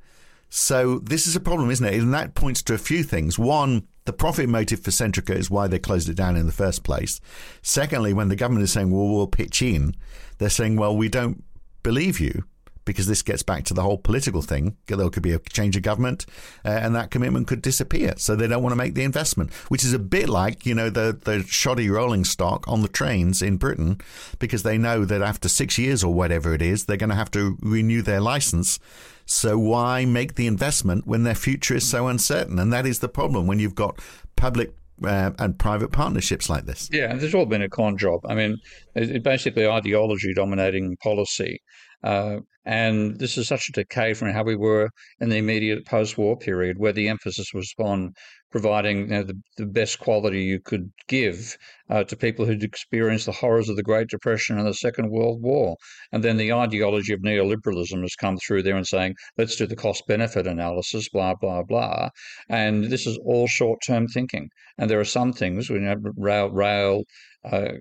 So 0.48 1.00
this 1.00 1.26
is 1.26 1.34
a 1.34 1.40
problem, 1.40 1.70
isn't 1.70 1.84
it? 1.84 1.94
And 1.94 2.14
that 2.14 2.34
points 2.34 2.62
to 2.64 2.74
a 2.74 2.78
few 2.78 3.02
things. 3.02 3.38
One, 3.38 3.88
the 4.04 4.12
profit 4.12 4.48
motive 4.48 4.80
for 4.80 4.92
Centrica 4.92 5.34
is 5.34 5.50
why 5.50 5.66
they 5.66 5.80
closed 5.80 6.08
it 6.08 6.14
down 6.14 6.36
in 6.36 6.46
the 6.46 6.52
first 6.52 6.84
place. 6.84 7.20
Secondly, 7.62 8.12
when 8.12 8.28
the 8.28 8.36
government 8.36 8.62
is 8.62 8.72
saying, 8.72 8.90
well, 8.90 9.08
we'll 9.08 9.26
pitch 9.26 9.62
in, 9.62 9.96
they're 10.38 10.50
saying, 10.50 10.76
well, 10.76 10.96
we 10.96 11.08
don't 11.08 11.42
believe 11.82 12.20
you 12.20 12.44
because 12.84 13.06
this 13.06 13.22
gets 13.22 13.42
back 13.42 13.64
to 13.64 13.74
the 13.74 13.82
whole 13.82 13.98
political 13.98 14.42
thing. 14.42 14.76
There 14.86 15.10
could 15.10 15.22
be 15.22 15.32
a 15.32 15.38
change 15.38 15.76
of 15.76 15.82
government, 15.82 16.26
uh, 16.64 16.68
and 16.68 16.94
that 16.94 17.10
commitment 17.10 17.46
could 17.46 17.62
disappear. 17.62 18.14
So 18.16 18.36
they 18.36 18.46
don't 18.46 18.62
want 18.62 18.72
to 18.72 18.76
make 18.76 18.94
the 18.94 19.04
investment, 19.04 19.52
which 19.68 19.84
is 19.84 19.92
a 19.92 19.98
bit 19.98 20.28
like 20.28 20.66
you 20.66 20.74
know 20.74 20.90
the 20.90 21.18
the 21.24 21.42
shoddy 21.42 21.88
rolling 21.88 22.24
stock 22.24 22.66
on 22.68 22.82
the 22.82 22.88
trains 22.88 23.42
in 23.42 23.56
Britain, 23.56 24.00
because 24.38 24.62
they 24.62 24.78
know 24.78 25.04
that 25.04 25.22
after 25.22 25.48
six 25.48 25.78
years 25.78 26.04
or 26.04 26.12
whatever 26.12 26.54
it 26.54 26.62
is, 26.62 26.86
they're 26.86 26.96
going 26.96 27.10
to 27.10 27.16
have 27.16 27.30
to 27.32 27.56
renew 27.60 28.02
their 28.02 28.20
license. 28.20 28.78
So 29.26 29.58
why 29.58 30.04
make 30.04 30.34
the 30.34 30.46
investment 30.46 31.06
when 31.06 31.22
their 31.22 31.34
future 31.34 31.74
is 31.74 31.88
so 31.88 32.08
uncertain? 32.08 32.58
And 32.58 32.72
that 32.72 32.86
is 32.86 32.98
the 32.98 33.08
problem 33.08 33.46
when 33.46 33.58
you've 33.58 33.74
got 33.74 33.98
public 34.36 34.74
uh, 35.02 35.32
and 35.38 35.58
private 35.58 35.90
partnerships 35.90 36.48
like 36.48 36.66
this. 36.66 36.88
Yeah, 36.92 37.14
there's 37.14 37.34
all 37.34 37.46
been 37.46 37.62
a 37.62 37.68
con 37.68 37.96
job. 37.96 38.20
I 38.28 38.34
mean, 38.34 38.58
it's 38.94 39.24
basically 39.24 39.66
ideology 39.66 40.32
dominating 40.34 40.96
policy. 41.02 41.62
Uh, 42.04 42.36
and 42.66 43.18
this 43.18 43.36
is 43.36 43.48
such 43.48 43.68
a 43.68 43.72
decay 43.72 44.14
from 44.14 44.30
how 44.30 44.42
we 44.42 44.56
were 44.56 44.90
in 45.20 45.28
the 45.28 45.36
immediate 45.36 45.84
post 45.86 46.16
war 46.16 46.36
period, 46.36 46.78
where 46.78 46.92
the 46.92 47.08
emphasis 47.08 47.52
was 47.52 47.74
on 47.78 48.12
providing 48.50 49.00
you 49.00 49.06
know, 49.06 49.22
the, 49.22 49.34
the 49.56 49.66
best 49.66 49.98
quality 49.98 50.42
you 50.42 50.60
could 50.60 50.90
give 51.08 51.56
uh, 51.90 52.04
to 52.04 52.16
people 52.16 52.46
who'd 52.46 52.62
experienced 52.62 53.26
the 53.26 53.32
horrors 53.32 53.68
of 53.68 53.76
the 53.76 53.82
Great 53.82 54.08
Depression 54.08 54.56
and 54.56 54.66
the 54.66 54.72
Second 54.72 55.10
World 55.10 55.42
War. 55.42 55.76
And 56.12 56.22
then 56.22 56.36
the 56.36 56.52
ideology 56.52 57.12
of 57.12 57.20
neoliberalism 57.20 58.00
has 58.00 58.14
come 58.14 58.38
through 58.38 58.62
there 58.62 58.76
and 58.76 58.86
saying, 58.86 59.16
let's 59.36 59.56
do 59.56 59.66
the 59.66 59.76
cost 59.76 60.06
benefit 60.06 60.46
analysis, 60.46 61.08
blah, 61.08 61.34
blah, 61.34 61.64
blah. 61.64 62.10
And 62.48 62.84
this 62.84 63.06
is 63.06 63.18
all 63.24 63.46
short 63.46 63.80
term 63.84 64.06
thinking. 64.06 64.48
And 64.78 64.88
there 64.88 65.00
are 65.00 65.04
some 65.04 65.32
things, 65.32 65.68
you 65.68 65.80
know, 65.80 65.96
rail, 66.16 66.50
rail 66.50 67.02
uh, 67.44 67.72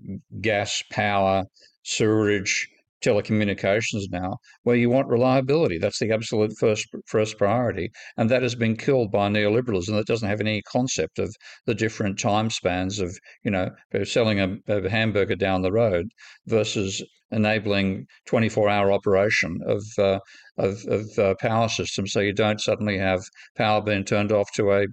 gas, 0.41 0.83
power, 0.91 1.45
sewerage, 1.83 2.67
telecommunications 3.03 4.03
now, 4.09 4.37
where 4.63 4.75
you 4.75 4.89
want 4.89 5.07
reliability. 5.07 5.77
That's 5.77 5.99
the 5.99 6.11
absolute 6.11 6.53
first 6.59 6.87
first 7.05 7.37
priority, 7.37 7.91
and 8.17 8.29
that 8.29 8.41
has 8.41 8.55
been 8.55 8.77
killed 8.77 9.11
by 9.11 9.29
neoliberalism. 9.29 9.91
That 9.91 10.07
doesn't 10.07 10.29
have 10.29 10.41
any 10.41 10.61
concept 10.63 11.19
of 11.19 11.35
the 11.65 11.75
different 11.75 12.17
time 12.17 12.49
spans 12.49 12.99
of 12.99 13.15
you 13.43 13.51
know 13.51 13.69
selling 14.03 14.39
a, 14.39 14.57
a 14.67 14.89
hamburger 14.89 15.35
down 15.35 15.61
the 15.61 15.71
road 15.71 16.07
versus 16.47 17.03
enabling 17.31 18.05
24-hour 18.29 18.91
operation 18.91 19.59
of 19.65 19.83
uh, 19.97 20.19
of, 20.57 20.77
of 20.87 21.19
uh, 21.19 21.33
power 21.39 21.67
systems, 21.67 22.11
so 22.11 22.19
you 22.19 22.33
don't 22.33 22.61
suddenly 22.61 22.97
have 22.97 23.21
power 23.57 23.81
being 23.81 24.05
turned 24.05 24.31
off 24.31 24.51
to 24.53 24.71
a 24.71 24.85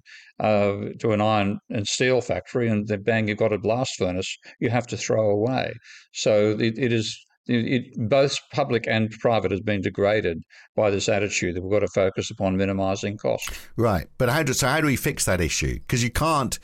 uh, 0.42 0.88
to 0.98 1.12
an 1.12 1.20
iron 1.20 1.58
and 1.68 1.86
steel 1.86 2.20
factory, 2.20 2.68
and 2.68 2.88
then 2.88 3.02
bang, 3.02 3.28
you've 3.28 3.38
got 3.38 3.52
a 3.52 3.58
blast 3.58 3.96
furnace 3.98 4.36
you 4.58 4.70
have 4.70 4.86
to 4.86 4.96
throw 4.96 5.30
away. 5.30 5.72
So 6.12 6.56
it, 6.58 6.78
it 6.78 6.92
is 6.92 7.16
it, 7.50 8.08
both 8.08 8.38
public 8.52 8.86
and 8.86 9.10
private 9.10 9.50
has 9.50 9.60
been 9.60 9.80
degraded 9.80 10.42
by 10.76 10.90
this 10.90 11.08
attitude 11.08 11.56
that 11.56 11.62
we've 11.62 11.72
got 11.72 11.80
to 11.80 11.88
focus 11.88 12.30
upon 12.30 12.56
minimising 12.56 13.18
cost. 13.18 13.50
Right, 13.76 14.06
but 14.18 14.28
how 14.28 14.42
do 14.42 14.52
so? 14.52 14.68
How 14.68 14.80
do 14.80 14.86
we 14.86 14.96
fix 14.96 15.24
that 15.24 15.40
issue? 15.40 15.74
Because 15.80 16.02
you 16.02 16.10
can't 16.10 16.58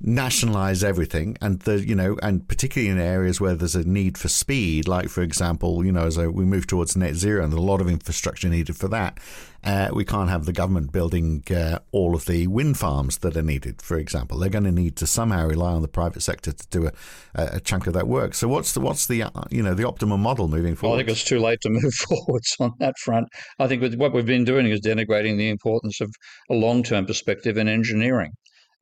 nationalize 0.00 0.84
everything 0.84 1.38
and 1.40 1.60
the 1.60 1.86
you 1.86 1.94
know 1.94 2.18
and 2.22 2.46
particularly 2.48 2.90
in 2.90 2.98
areas 2.98 3.40
where 3.40 3.54
there's 3.54 3.74
a 3.74 3.88
need 3.88 4.18
for 4.18 4.28
speed 4.28 4.86
like 4.86 5.08
for 5.08 5.22
example 5.22 5.84
you 5.86 5.90
know 5.90 6.06
as 6.06 6.18
we 6.18 6.44
move 6.44 6.66
towards 6.66 6.96
net 6.96 7.14
zero 7.14 7.42
and 7.42 7.50
there's 7.50 7.62
a 7.62 7.64
lot 7.64 7.80
of 7.80 7.88
infrastructure 7.88 8.48
needed 8.48 8.76
for 8.76 8.88
that 8.88 9.18
uh, 9.64 9.88
we 9.92 10.04
can't 10.04 10.30
have 10.30 10.44
the 10.44 10.52
government 10.52 10.92
building 10.92 11.42
uh, 11.50 11.78
all 11.90 12.14
of 12.14 12.26
the 12.26 12.46
wind 12.46 12.78
farms 12.78 13.18
that 13.18 13.36
are 13.36 13.42
needed 13.42 13.82
for 13.82 13.98
example. 13.98 14.38
They're 14.38 14.48
going 14.48 14.64
to 14.64 14.70
need 14.70 14.94
to 14.96 15.06
somehow 15.08 15.46
rely 15.46 15.72
on 15.72 15.82
the 15.82 15.88
private 15.88 16.22
sector 16.22 16.52
to 16.52 16.66
do 16.68 16.86
a, 16.86 16.92
a 17.34 17.60
chunk 17.60 17.88
of 17.88 17.92
that 17.94 18.06
work. 18.06 18.34
So 18.34 18.46
what's 18.46 18.72
the 18.72 18.80
what's 18.80 19.06
the 19.06 19.24
uh, 19.24 19.30
you 19.50 19.62
know 19.62 19.74
the 19.74 19.82
optimal 19.82 20.20
model 20.20 20.46
moving 20.46 20.76
forward 20.76 20.92
well, 20.92 21.00
I 21.00 21.04
think 21.04 21.10
it's 21.10 21.24
too 21.24 21.40
late 21.40 21.60
to 21.62 21.70
move 21.70 21.94
forwards 21.94 22.56
on 22.60 22.74
that 22.78 22.96
front. 22.98 23.26
I 23.58 23.66
think 23.66 23.82
what 23.98 24.12
we've 24.12 24.24
been 24.24 24.44
doing 24.44 24.66
is 24.66 24.80
denigrating 24.80 25.36
the 25.36 25.48
importance 25.48 26.00
of 26.00 26.14
a 26.48 26.54
long-term 26.54 27.06
perspective 27.06 27.56
in 27.56 27.66
engineering 27.66 28.32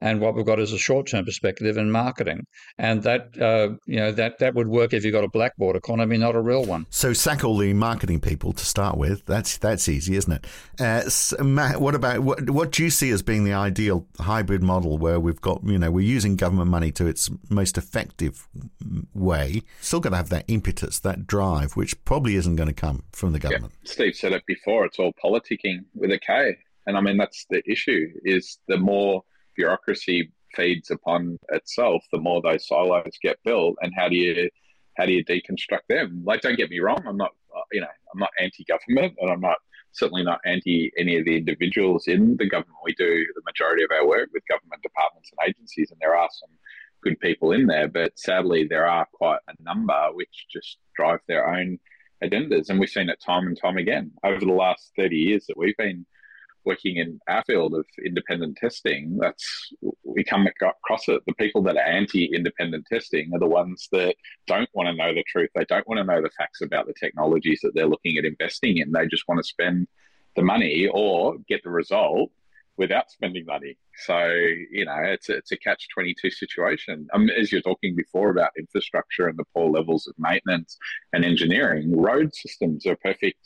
and 0.04 0.20
what 0.20 0.34
we've 0.34 0.44
got 0.44 0.60
is 0.60 0.70
a 0.74 0.78
short-term 0.78 1.24
perspective 1.24 1.78
in 1.78 1.90
marketing, 1.90 2.46
and 2.76 3.02
that 3.04 3.40
uh, 3.40 3.74
you 3.86 3.96
know 3.96 4.12
that 4.12 4.38
that 4.38 4.54
would 4.54 4.68
work 4.68 4.92
if 4.92 5.02
you've 5.02 5.14
got 5.14 5.24
a 5.24 5.28
blackboard 5.28 5.76
economy, 5.76 6.18
not 6.18 6.36
a 6.36 6.40
real 6.42 6.62
one. 6.64 6.86
So 6.90 7.14
sack 7.14 7.42
all 7.42 7.56
the 7.56 7.72
marketing 7.72 8.20
people 8.20 8.52
to 8.52 8.66
start 8.66 8.98
with. 8.98 9.24
That's 9.24 9.56
that's 9.56 9.88
easy, 9.88 10.14
isn't 10.16 10.30
it? 10.30 10.46
Uh, 10.78 11.08
so 11.08 11.42
Matt, 11.42 11.80
what 11.80 11.94
about 11.94 12.20
what 12.20 12.50
what 12.50 12.70
do 12.72 12.84
you 12.84 12.90
see 12.90 13.10
as 13.10 13.22
being 13.22 13.44
the 13.44 13.54
ideal 13.54 14.06
hybrid 14.20 14.62
model 14.62 14.98
where 14.98 15.18
we've 15.18 15.40
got 15.40 15.64
you 15.64 15.78
know 15.78 15.90
we're 15.90 16.06
using 16.06 16.36
government 16.36 16.70
money 16.70 16.92
to 16.92 17.06
its 17.06 17.30
most 17.48 17.78
effective 17.78 18.46
way, 19.14 19.62
still 19.80 20.00
got 20.00 20.10
to 20.10 20.16
have 20.16 20.28
that 20.28 20.44
impetus, 20.48 20.98
that 21.00 21.26
drive, 21.26 21.76
which 21.76 22.04
probably 22.04 22.36
isn't 22.36 22.56
going 22.56 22.68
to 22.68 22.74
come 22.74 23.04
from 23.12 23.32
the 23.32 23.38
government. 23.38 23.72
Yeah. 23.82 23.92
Steve 23.92 24.16
said 24.16 24.32
it 24.32 24.44
before. 24.46 24.84
It's 24.84 24.98
all 24.98 25.14
politicking 25.14 25.86
with 25.94 26.12
a 26.12 26.18
K, 26.18 26.58
and 26.86 26.98
I 26.98 27.00
mean 27.00 27.16
that's 27.16 27.46
the 27.48 27.62
issue. 27.66 28.08
Is 28.22 28.58
the 28.68 28.76
more 28.76 29.24
bureaucracy 29.56 30.32
feeds 30.54 30.90
upon 30.90 31.38
itself, 31.50 32.04
the 32.12 32.18
more 32.18 32.40
those 32.40 32.66
silos 32.66 33.18
get 33.22 33.38
built. 33.44 33.76
And 33.80 33.92
how 33.96 34.08
do 34.08 34.16
you 34.16 34.48
how 34.96 35.06
do 35.06 35.12
you 35.12 35.24
deconstruct 35.24 35.86
them? 35.88 36.22
Like, 36.24 36.40
don't 36.40 36.56
get 36.56 36.70
me 36.70 36.78
wrong, 36.78 37.02
I'm 37.06 37.16
not, 37.16 37.32
uh, 37.54 37.62
you 37.72 37.80
know, 37.80 37.88
I'm 38.12 38.20
not 38.20 38.30
anti-government, 38.40 39.14
and 39.20 39.30
I'm 39.30 39.40
not 39.40 39.58
certainly 39.90 40.22
not 40.22 40.40
anti 40.44 40.92
any 40.98 41.16
of 41.16 41.24
the 41.24 41.36
individuals 41.36 42.06
in 42.06 42.36
the 42.36 42.48
government. 42.48 42.78
We 42.84 42.94
do 42.94 43.26
the 43.34 43.42
majority 43.44 43.84
of 43.84 43.90
our 43.90 44.06
work 44.06 44.28
with 44.32 44.42
government 44.48 44.82
departments 44.82 45.30
and 45.32 45.48
agencies, 45.48 45.90
and 45.90 46.00
there 46.00 46.16
are 46.16 46.28
some 46.32 46.50
good 47.02 47.18
people 47.20 47.52
in 47.52 47.66
there, 47.66 47.88
but 47.88 48.18
sadly, 48.18 48.66
there 48.68 48.86
are 48.86 49.06
quite 49.12 49.40
a 49.48 49.62
number 49.62 50.08
which 50.12 50.46
just 50.50 50.78
drive 50.96 51.20
their 51.28 51.46
own 51.54 51.78
agendas, 52.22 52.70
and 52.70 52.80
we've 52.80 52.88
seen 52.88 53.08
it 53.08 53.20
time 53.24 53.46
and 53.46 53.58
time 53.60 53.76
again 53.76 54.10
over 54.24 54.40
the 54.40 54.52
last 54.52 54.92
30 54.96 55.16
years 55.16 55.46
that 55.46 55.58
we've 55.58 55.76
been 55.76 56.06
working 56.64 56.96
in 56.96 57.20
our 57.28 57.44
field 57.44 57.74
of 57.74 57.86
independent 58.04 58.56
testing, 58.56 59.18
that's 59.18 59.72
we 60.04 60.24
come 60.24 60.46
across 60.46 61.08
it. 61.08 61.22
The 61.26 61.34
people 61.34 61.62
that 61.62 61.76
are 61.76 61.80
anti-independent 61.80 62.86
testing 62.86 63.30
are 63.34 63.38
the 63.38 63.46
ones 63.46 63.88
that 63.92 64.16
don't 64.46 64.68
want 64.74 64.88
to 64.88 64.94
know 64.94 65.14
the 65.14 65.24
truth. 65.26 65.50
They 65.54 65.64
don't 65.64 65.86
want 65.88 65.98
to 65.98 66.04
know 66.04 66.22
the 66.22 66.30
facts 66.30 66.60
about 66.62 66.86
the 66.86 66.94
technologies 66.94 67.60
that 67.62 67.72
they're 67.74 67.86
looking 67.86 68.16
at 68.16 68.24
investing 68.24 68.78
in. 68.78 68.92
They 68.92 69.06
just 69.06 69.28
want 69.28 69.38
to 69.38 69.48
spend 69.48 69.88
the 70.36 70.42
money 70.42 70.88
or 70.92 71.36
get 71.48 71.62
the 71.62 71.70
result 71.70 72.30
without 72.76 73.08
spending 73.10 73.46
money. 73.46 73.78
So 74.04 74.26
you 74.70 74.84
know, 74.84 74.98
it's 75.04 75.28
a, 75.28 75.36
it's 75.36 75.52
a 75.52 75.56
catch 75.56 75.86
twenty 75.94 76.14
two 76.20 76.30
situation. 76.30 77.06
Um, 77.14 77.30
as 77.30 77.52
you're 77.52 77.60
talking 77.60 77.94
before 77.94 78.30
about 78.30 78.50
infrastructure 78.58 79.28
and 79.28 79.38
the 79.38 79.44
poor 79.54 79.70
levels 79.70 80.08
of 80.08 80.14
maintenance 80.18 80.76
and 81.12 81.24
engineering, 81.24 81.96
road 81.96 82.34
systems 82.34 82.84
are 82.86 82.96
perfect 82.96 83.38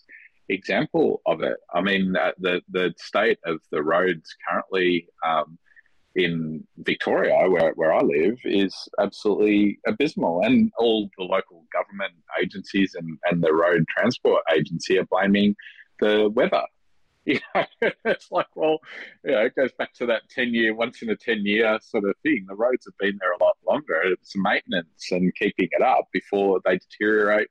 example 0.49 1.21
of 1.27 1.43
it. 1.43 1.57
I 1.73 1.81
mean, 1.81 2.17
uh, 2.17 2.33
the 2.39 2.63
the 2.71 2.95
state 2.99 3.39
of 3.45 3.61
the 3.71 3.83
roads 3.83 4.35
currently 4.49 5.09
um, 5.27 5.59
in 6.19 6.67
Victoria, 6.79 7.49
where, 7.49 7.73
where 7.75 7.93
I 7.93 8.01
live, 8.01 8.39
is 8.45 8.75
absolutely 8.99 9.79
abysmal. 9.87 10.43
And 10.43 10.73
all 10.79 11.09
the 11.17 11.25
local 11.25 11.65
government 11.73 12.15
agencies 12.43 12.95
and, 12.95 13.19
and 13.31 13.43
the 13.43 13.53
road 13.53 13.85
transport 13.89 14.43
agency 14.55 14.99
are 14.99 15.07
blaming 15.07 15.55
the 16.01 16.29
weather. 16.31 16.63
You 17.29 17.41
know, 17.55 17.65
it's 18.07 18.31
like, 18.31 18.47
well, 18.55 18.79
you 19.23 19.33
know, 19.33 19.41
it 19.45 19.55
goes 19.55 19.71
back 19.79 19.93
to 19.97 20.07
that 20.07 20.23
10 20.31 20.55
year, 20.55 20.75
once 20.75 21.03
in 21.03 21.11
a 21.11 21.17
10 21.17 21.45
year 21.45 21.79
sort 21.83 22.05
of 22.05 22.15
thing. 22.23 22.47
The 22.49 22.55
roads 22.55 22.87
have 22.87 22.97
been 22.99 23.19
there 23.21 23.33
a 23.33 23.45
lot 23.45 23.59
longer. 23.69 24.01
It's 24.05 24.33
maintenance 24.35 25.09
and 25.11 25.35
keeping 25.35 25.69
it 25.71 25.83
up 25.83 26.07
before 26.11 26.63
they 26.65 26.79
deteriorate 26.79 27.49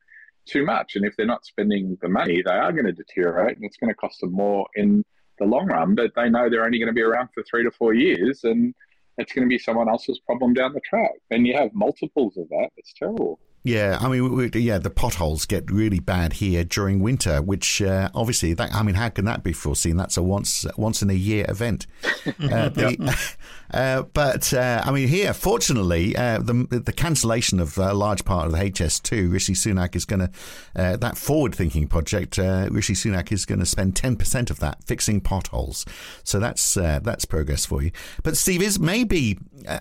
too 0.48 0.66
much. 0.66 0.96
And 0.96 1.06
if 1.06 1.16
they're 1.16 1.26
not 1.26 1.46
spending 1.46 1.98
the 2.02 2.10
money, 2.10 2.42
they 2.42 2.52
are 2.52 2.72
going 2.72 2.86
to 2.86 2.92
deteriorate 2.92 3.58
and 3.58 3.66
it's 3.66 3.78
going 3.78 3.90
to 3.90 3.96
cost 3.96 4.22
them 4.22 4.32
more 4.32 4.66
in 4.76 5.04
the 5.40 5.46
long 5.46 5.68
run. 5.68 5.96
But 5.96 6.12
they 6.16 6.30
know 6.30 6.50
they're 6.50 6.66
only 6.66 6.80
going 6.80 6.88
to 6.88 6.94
be 6.94 7.02
around 7.02 7.30
for 7.34 7.44
three 7.44 7.64
to 7.64 7.72
four 7.72 7.94
years 7.94 8.44
and 8.44 8.74
it's 9.18 9.34
going 9.34 9.48
to 9.48 9.50
be 9.50 9.58
someone 9.58 9.90
else's 9.90 10.20
problem 10.20 10.54
down 10.54 10.74
the 10.74 10.82
track. 10.82 11.12
And 11.32 11.46
you 11.48 11.56
have 11.56 11.74
multiples 11.74 12.38
of 12.38 12.48
that. 12.50 12.70
It's 12.78 12.94
terrible. 12.94 13.40
Yeah, 13.68 13.98
I 14.00 14.08
mean, 14.08 14.34
we, 14.34 14.50
yeah, 14.54 14.78
the 14.78 14.90
potholes 14.90 15.46
get 15.46 15.70
really 15.70 16.00
bad 16.00 16.32
here 16.32 16.64
during 16.64 17.02
winter, 17.02 17.42
which 17.42 17.82
uh, 17.82 18.10
obviously, 18.16 18.54
that, 18.54 18.74
I 18.74 18.82
mean, 18.82 18.96
how 18.96 19.10
can 19.10 19.26
that 19.26 19.44
be 19.44 19.52
foreseen? 19.52 19.98
That's 19.98 20.16
a 20.16 20.24
once 20.24 20.66
once 20.78 21.02
in 21.02 21.10
a 21.10 21.14
year 21.14 21.46
event. 21.50 21.86
Uh, 22.28 22.70
the, 22.70 23.18
uh, 23.72 24.02
but 24.14 24.54
uh, 24.54 24.82
I 24.84 24.92
mean, 24.92 25.08
here, 25.08 25.34
fortunately, 25.34 26.16
uh, 26.16 26.40
the 26.40 26.54
the 26.86 26.92
cancellation 26.92 27.60
of 27.60 27.78
a 27.78 27.94
large 27.94 28.26
part 28.26 28.46
of 28.46 28.52
the 28.52 28.58
HS2, 28.58 29.32
Rishi 29.32 29.54
Sunak 29.54 29.96
is 29.96 30.06
going 30.06 30.20
to 30.20 30.32
uh, 30.76 30.98
that 30.98 31.18
forward 31.18 31.56
thinking 31.56 31.88
project. 31.88 32.38
Rishi 32.38 32.94
Sunak 32.94 33.32
is 33.32 33.46
going 33.46 33.60
to 33.60 33.66
spend 33.66 33.96
ten 33.96 34.18
percent 34.18 34.50
of 34.52 34.60
that 34.60 34.84
fixing 34.84 35.22
potholes. 35.22 35.86
So 36.24 36.40
that's 36.40 36.74
that's 36.76 37.26
progress 37.26 37.66
for 37.66 37.82
you. 37.82 37.92
But 38.24 38.38
Steve, 38.38 38.62
is 38.62 38.78
maybe 38.78 39.40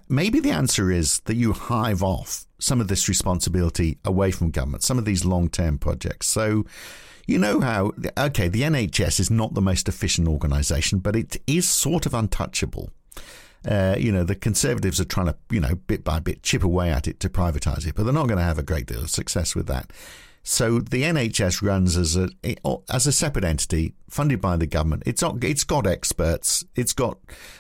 maybe 0.09 0.41
the 0.41 0.51
answer 0.51 0.91
is 0.91 1.21
that 1.21 1.35
you 1.35 1.53
hive 1.53 2.03
off 2.03 2.47
some 2.59 2.81
of 2.81 2.89
this 2.89 3.09
responsibility 3.09 3.99
away 4.05 4.31
from 4.31 4.51
government, 4.51 4.83
some 4.83 4.99
of 4.99 5.05
these 5.05 5.25
long 5.25 5.49
term 5.49 5.79
projects. 5.79 6.27
So, 6.27 6.65
you 7.27 7.39
know 7.39 7.61
how, 7.61 7.93
okay, 8.17 8.49
the 8.49 8.63
NHS 8.63 9.19
is 9.19 9.31
not 9.31 9.55
the 9.55 9.61
most 9.61 9.89
efficient 9.89 10.29
organisation, 10.29 11.01
but 11.01 11.17
it 11.17 11.37
is 11.47 11.69
sort 11.69 12.07
of 12.07 12.15
untouchable. 12.15 12.91
Uh, 13.67 13.97
you 13.99 14.13
know, 14.13 14.23
the 14.23 14.37
Conservatives 14.37 15.01
are 15.01 15.05
trying 15.05 15.27
to, 15.27 15.37
you 15.51 15.59
know, 15.59 15.75
bit 15.75 16.05
by 16.05 16.21
bit 16.21 16.43
chip 16.43 16.63
away 16.63 16.91
at 16.91 17.09
it 17.09 17.19
to 17.21 17.29
privatise 17.29 17.87
it, 17.87 17.97
but 17.97 18.05
they're 18.05 18.13
not 18.13 18.29
going 18.29 18.39
to 18.39 18.45
have 18.45 18.59
a 18.59 18.63
great 18.63 18.87
deal 18.87 19.03
of 19.03 19.11
success 19.11 19.57
with 19.57 19.67
that. 19.67 19.93
So 20.49 20.79
the 20.79 21.03
NHS 21.03 21.61
runs 21.61 21.97
as 21.97 22.17
a 22.17 22.29
as 22.89 23.05
a 23.05 23.13
separate 23.13 23.45
entity 23.45 23.95
funded 24.09 24.41
by 24.41 24.57
the 24.57 24.69
government. 24.69 25.03
It's 25.05 25.21
not, 25.21 25.43
it's 25.43 25.65
got 25.65 25.89
experts. 25.89 26.65
It's 26.77 26.93
got 26.93 27.19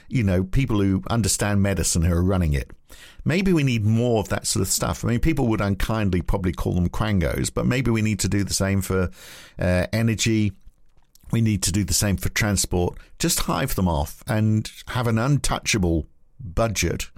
you 0.09 0.22
know 0.22 0.45
people 0.45 0.80
who 0.80 1.03
understand 1.11 1.61
medicine 1.61 2.03
who 2.03 2.14
are 2.14 2.22
running 2.22 2.53
it. 2.53 2.70
Maybe 3.24 3.53
we 3.53 3.64
need 3.64 3.84
more 3.84 4.20
of 4.20 4.28
that 4.28 4.47
sort 4.47 4.61
of 4.61 4.68
stuff. 4.68 5.05
I 5.05 5.09
mean, 5.09 5.18
people 5.18 5.49
would 5.49 5.61
unkindly 5.61 6.22
probably 6.22 6.53
call 6.53 6.74
them 6.74 6.89
quangos, 6.89 7.53
but 7.53 7.66
maybe 7.66 7.91
we 7.91 8.03
need 8.03 8.20
to 8.20 8.28
do 8.28 8.45
the 8.45 8.55
same 8.55 8.80
for 8.82 9.11
uh, 9.59 9.89
energy. 9.93 10.53
We 11.32 11.41
need 11.41 11.64
to 11.64 11.72
do 11.72 11.82
the 11.82 11.93
same 11.93 12.16
for 12.16 12.28
transport. 12.28 12.99
Just 13.18 13.41
hive 13.41 13.74
them 13.74 13.89
off 13.89 14.22
and 14.28 14.70
have 14.87 15.09
an 15.09 15.18
untouchable 15.18 16.07
budget 16.39 17.11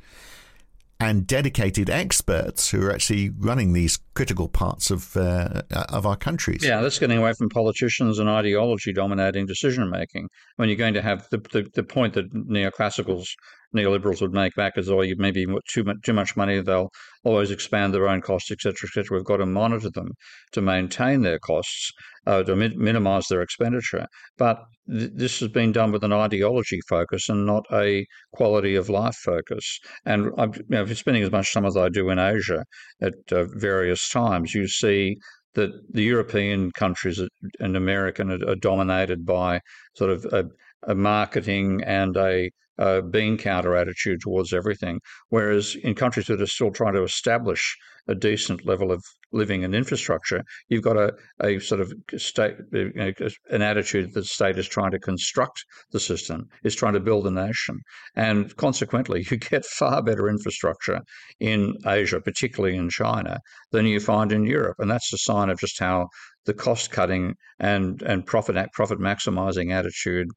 and 1.00 1.26
dedicated 1.26 1.88
experts 1.88 2.70
who 2.70 2.84
are 2.84 2.92
actually 2.92 3.30
running 3.30 3.72
these 3.72 3.98
critical 4.14 4.48
parts 4.48 4.90
of 4.90 5.16
uh, 5.16 5.62
of 5.70 6.04
our 6.06 6.16
countries. 6.16 6.64
Yeah, 6.64 6.80
that's 6.80 6.98
getting 6.98 7.18
away 7.18 7.32
from 7.34 7.48
politicians 7.48 8.18
and 8.18 8.28
ideology 8.28 8.92
dominating 8.92 9.46
decision 9.46 9.88
making. 9.90 10.28
When 10.56 10.68
you're 10.68 10.76
going 10.76 10.94
to 10.94 11.02
have 11.02 11.28
the, 11.30 11.38
the, 11.52 11.68
the 11.74 11.84
point 11.84 12.14
that 12.14 12.32
neoclassicals 12.32 13.28
neoliberals 13.74 14.20
would 14.20 14.32
make 14.32 14.54
back 14.54 14.74
as, 14.76 14.88
oh, 14.88 15.02
you 15.02 15.14
maybe 15.18 15.46
too 15.68 15.84
much, 15.84 15.96
too 16.02 16.12
much 16.12 16.36
money, 16.36 16.60
they'll 16.60 16.90
always 17.24 17.50
expand 17.50 17.92
their 17.92 18.08
own 18.08 18.20
costs, 18.20 18.50
etc., 18.50 18.74
etc. 18.84 19.16
We've 19.16 19.24
got 19.24 19.38
to 19.38 19.46
monitor 19.46 19.90
them 19.90 20.12
to 20.52 20.60
maintain 20.60 21.22
their 21.22 21.38
costs, 21.38 21.92
uh, 22.26 22.42
to 22.44 22.56
mi- 22.56 22.76
minimise 22.76 23.26
their 23.28 23.42
expenditure. 23.42 24.06
But 24.36 24.62
th- 24.90 25.10
this 25.14 25.40
has 25.40 25.48
been 25.48 25.72
done 25.72 25.92
with 25.92 26.04
an 26.04 26.12
ideology 26.12 26.80
focus 26.88 27.28
and 27.28 27.46
not 27.46 27.64
a 27.72 28.06
quality 28.32 28.74
of 28.74 28.88
life 28.88 29.16
focus. 29.16 29.78
And 30.04 30.30
I'm 30.38 30.54
you 30.54 30.64
know, 30.68 30.86
spending 30.86 31.22
as 31.22 31.32
much 31.32 31.52
time 31.52 31.66
as 31.66 31.76
I 31.76 31.88
do 31.88 32.10
in 32.10 32.18
Asia 32.18 32.64
at 33.02 33.14
uh, 33.30 33.44
various 33.54 34.08
times, 34.08 34.54
you 34.54 34.66
see 34.66 35.16
that 35.54 35.70
the 35.92 36.02
European 36.02 36.70
countries 36.72 37.20
and 37.58 37.76
American 37.76 38.30
are, 38.30 38.48
are 38.48 38.56
dominated 38.56 39.26
by 39.26 39.60
sort 39.94 40.10
of 40.10 40.24
a, 40.26 40.44
a 40.84 40.94
marketing 40.94 41.82
and 41.84 42.16
a 42.16 42.50
uh, 42.78 43.00
bean 43.00 43.36
counter 43.36 43.76
attitude 43.76 44.20
towards 44.20 44.52
everything. 44.52 45.00
Whereas 45.28 45.76
in 45.82 45.94
countries 45.94 46.26
that 46.26 46.40
are 46.40 46.46
still 46.46 46.70
trying 46.70 46.94
to 46.94 47.02
establish 47.02 47.76
a 48.08 48.14
decent 48.14 48.64
level 48.64 48.90
of 48.90 49.04
living 49.32 49.62
and 49.62 49.74
infrastructure, 49.74 50.42
you've 50.68 50.82
got 50.82 50.96
a, 50.96 51.12
a 51.42 51.58
sort 51.58 51.80
of 51.80 51.92
state, 52.16 52.54
an 52.72 53.62
attitude 53.62 54.06
that 54.14 54.20
the 54.20 54.24
state 54.24 54.58
is 54.58 54.66
trying 54.66 54.90
to 54.90 54.98
construct 54.98 55.62
the 55.92 56.00
system, 56.00 56.48
is 56.64 56.74
trying 56.74 56.94
to 56.94 57.00
build 57.00 57.26
a 57.26 57.30
nation. 57.30 57.78
And 58.16 58.54
consequently, 58.56 59.26
you 59.30 59.36
get 59.36 59.66
far 59.66 60.02
better 60.02 60.28
infrastructure 60.28 61.00
in 61.38 61.74
Asia, 61.86 62.20
particularly 62.20 62.76
in 62.76 62.88
China, 62.88 63.40
than 63.72 63.86
you 63.86 64.00
find 64.00 64.32
in 64.32 64.44
Europe. 64.44 64.76
And 64.78 64.90
that's 64.90 65.12
a 65.12 65.18
sign 65.18 65.50
of 65.50 65.58
just 65.58 65.78
how 65.78 66.08
the 66.46 66.54
cost 66.54 66.90
cutting 66.90 67.34
and, 67.58 68.00
and 68.02 68.24
profit, 68.24 68.72
profit 68.72 68.98
maximizing 68.98 69.70
attitude 69.70 70.28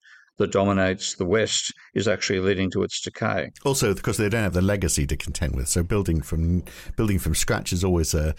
that 0.41 0.51
dominates 0.51 1.15
the 1.15 1.25
West 1.25 1.73
is 1.93 2.07
actually 2.07 2.39
leading 2.39 2.69
to 2.71 2.83
its 2.83 3.01
decay. 3.01 3.51
Also, 3.63 3.93
because 3.93 4.17
they 4.17 4.29
don't 4.29 4.43
have 4.43 4.53
the 4.53 4.61
legacy 4.61 5.07
to 5.07 5.15
contend 5.15 5.55
with, 5.55 5.67
so 5.67 5.83
building 5.83 6.21
from 6.21 6.63
building 6.95 7.19
from 7.19 7.33
scratch 7.33 7.71
is 7.71 7.83
always 7.83 8.13
a 8.13 8.35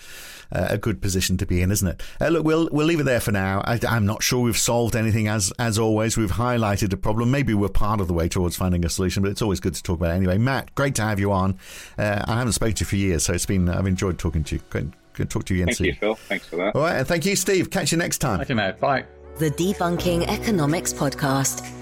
a 0.51 0.77
good 0.79 1.01
position 1.01 1.37
to 1.39 1.47
be 1.47 1.63
in, 1.63 1.71
isn't 1.71 1.89
it? 1.89 2.03
Uh, 2.21 2.29
look, 2.29 2.45
we'll 2.45 2.69
we'll 2.73 2.87
leave 2.87 3.01
it 3.01 3.05
there 3.05 3.21
for 3.21 3.33
now. 3.33 3.63
I, 3.65 3.79
am 3.85 4.07
not 4.07 4.23
sure 4.23 4.41
we've 4.41 4.59
solved 4.59 4.95
anything 4.95 5.29
as 5.29 5.53
as 5.59 5.79
always. 5.79 6.17
We've 6.17 6.33
highlighted 6.33 6.93
a 6.93 6.97
problem. 6.97 7.31
Maybe 7.31 7.55
we're 7.55 7.69
part 7.69 8.01
of 8.01 8.09
the 8.09 8.15
way 8.15 8.29
towards 8.29 8.57
finding 8.57 8.85
a 8.85 8.89
solution, 8.89 9.23
but 9.23 9.31
it's 9.31 9.43
always 9.43 9.61
good 9.61 9.75
to 9.75 9.83
talk 9.83 9.99
about 9.99 10.11
it 10.11 10.17
anyway. 10.17 10.39
Matt, 10.39 10.75
great 10.75 10.95
to 10.97 11.03
have 11.03 11.19
you 11.19 11.33
on. 11.33 11.59
Uh, 11.97 12.23
I 12.27 12.39
haven't 12.39 12.53
spoken 12.53 12.75
to 12.75 12.81
you 12.81 12.87
for 12.87 12.97
years, 12.97 13.25
so 13.25 13.33
it's 13.33 13.47
been 13.47 13.69
I've 13.69 13.87
enjoyed 13.87 14.19
talking 14.19 14.45
to 14.45 14.57
you. 14.57 14.63
Good, 14.71 14.93
good 15.15 15.31
to 15.31 15.35
talk 15.35 15.45
to 15.47 15.55
you 15.55 15.63
again 15.63 15.75
thank 15.75 15.87
you, 15.87 15.95
Phil. 15.95 16.15
Thanks 16.15 16.47
for 16.47 16.57
that. 16.57 16.75
All 16.75 16.83
right, 16.83 16.97
and 16.97 17.07
thank 17.07 17.25
you, 17.25 17.37
Steve. 17.37 17.71
Catch 17.71 17.93
you 17.93 17.99
next 17.99 18.19
time. 18.19 18.39
Thank 18.39 18.51
you, 18.51 18.57
Matt. 18.57 18.81
Bye. 18.81 19.05
The 19.39 19.51
Debunking 19.51 20.29
Economics 20.29 20.93
Podcast. 20.93 21.82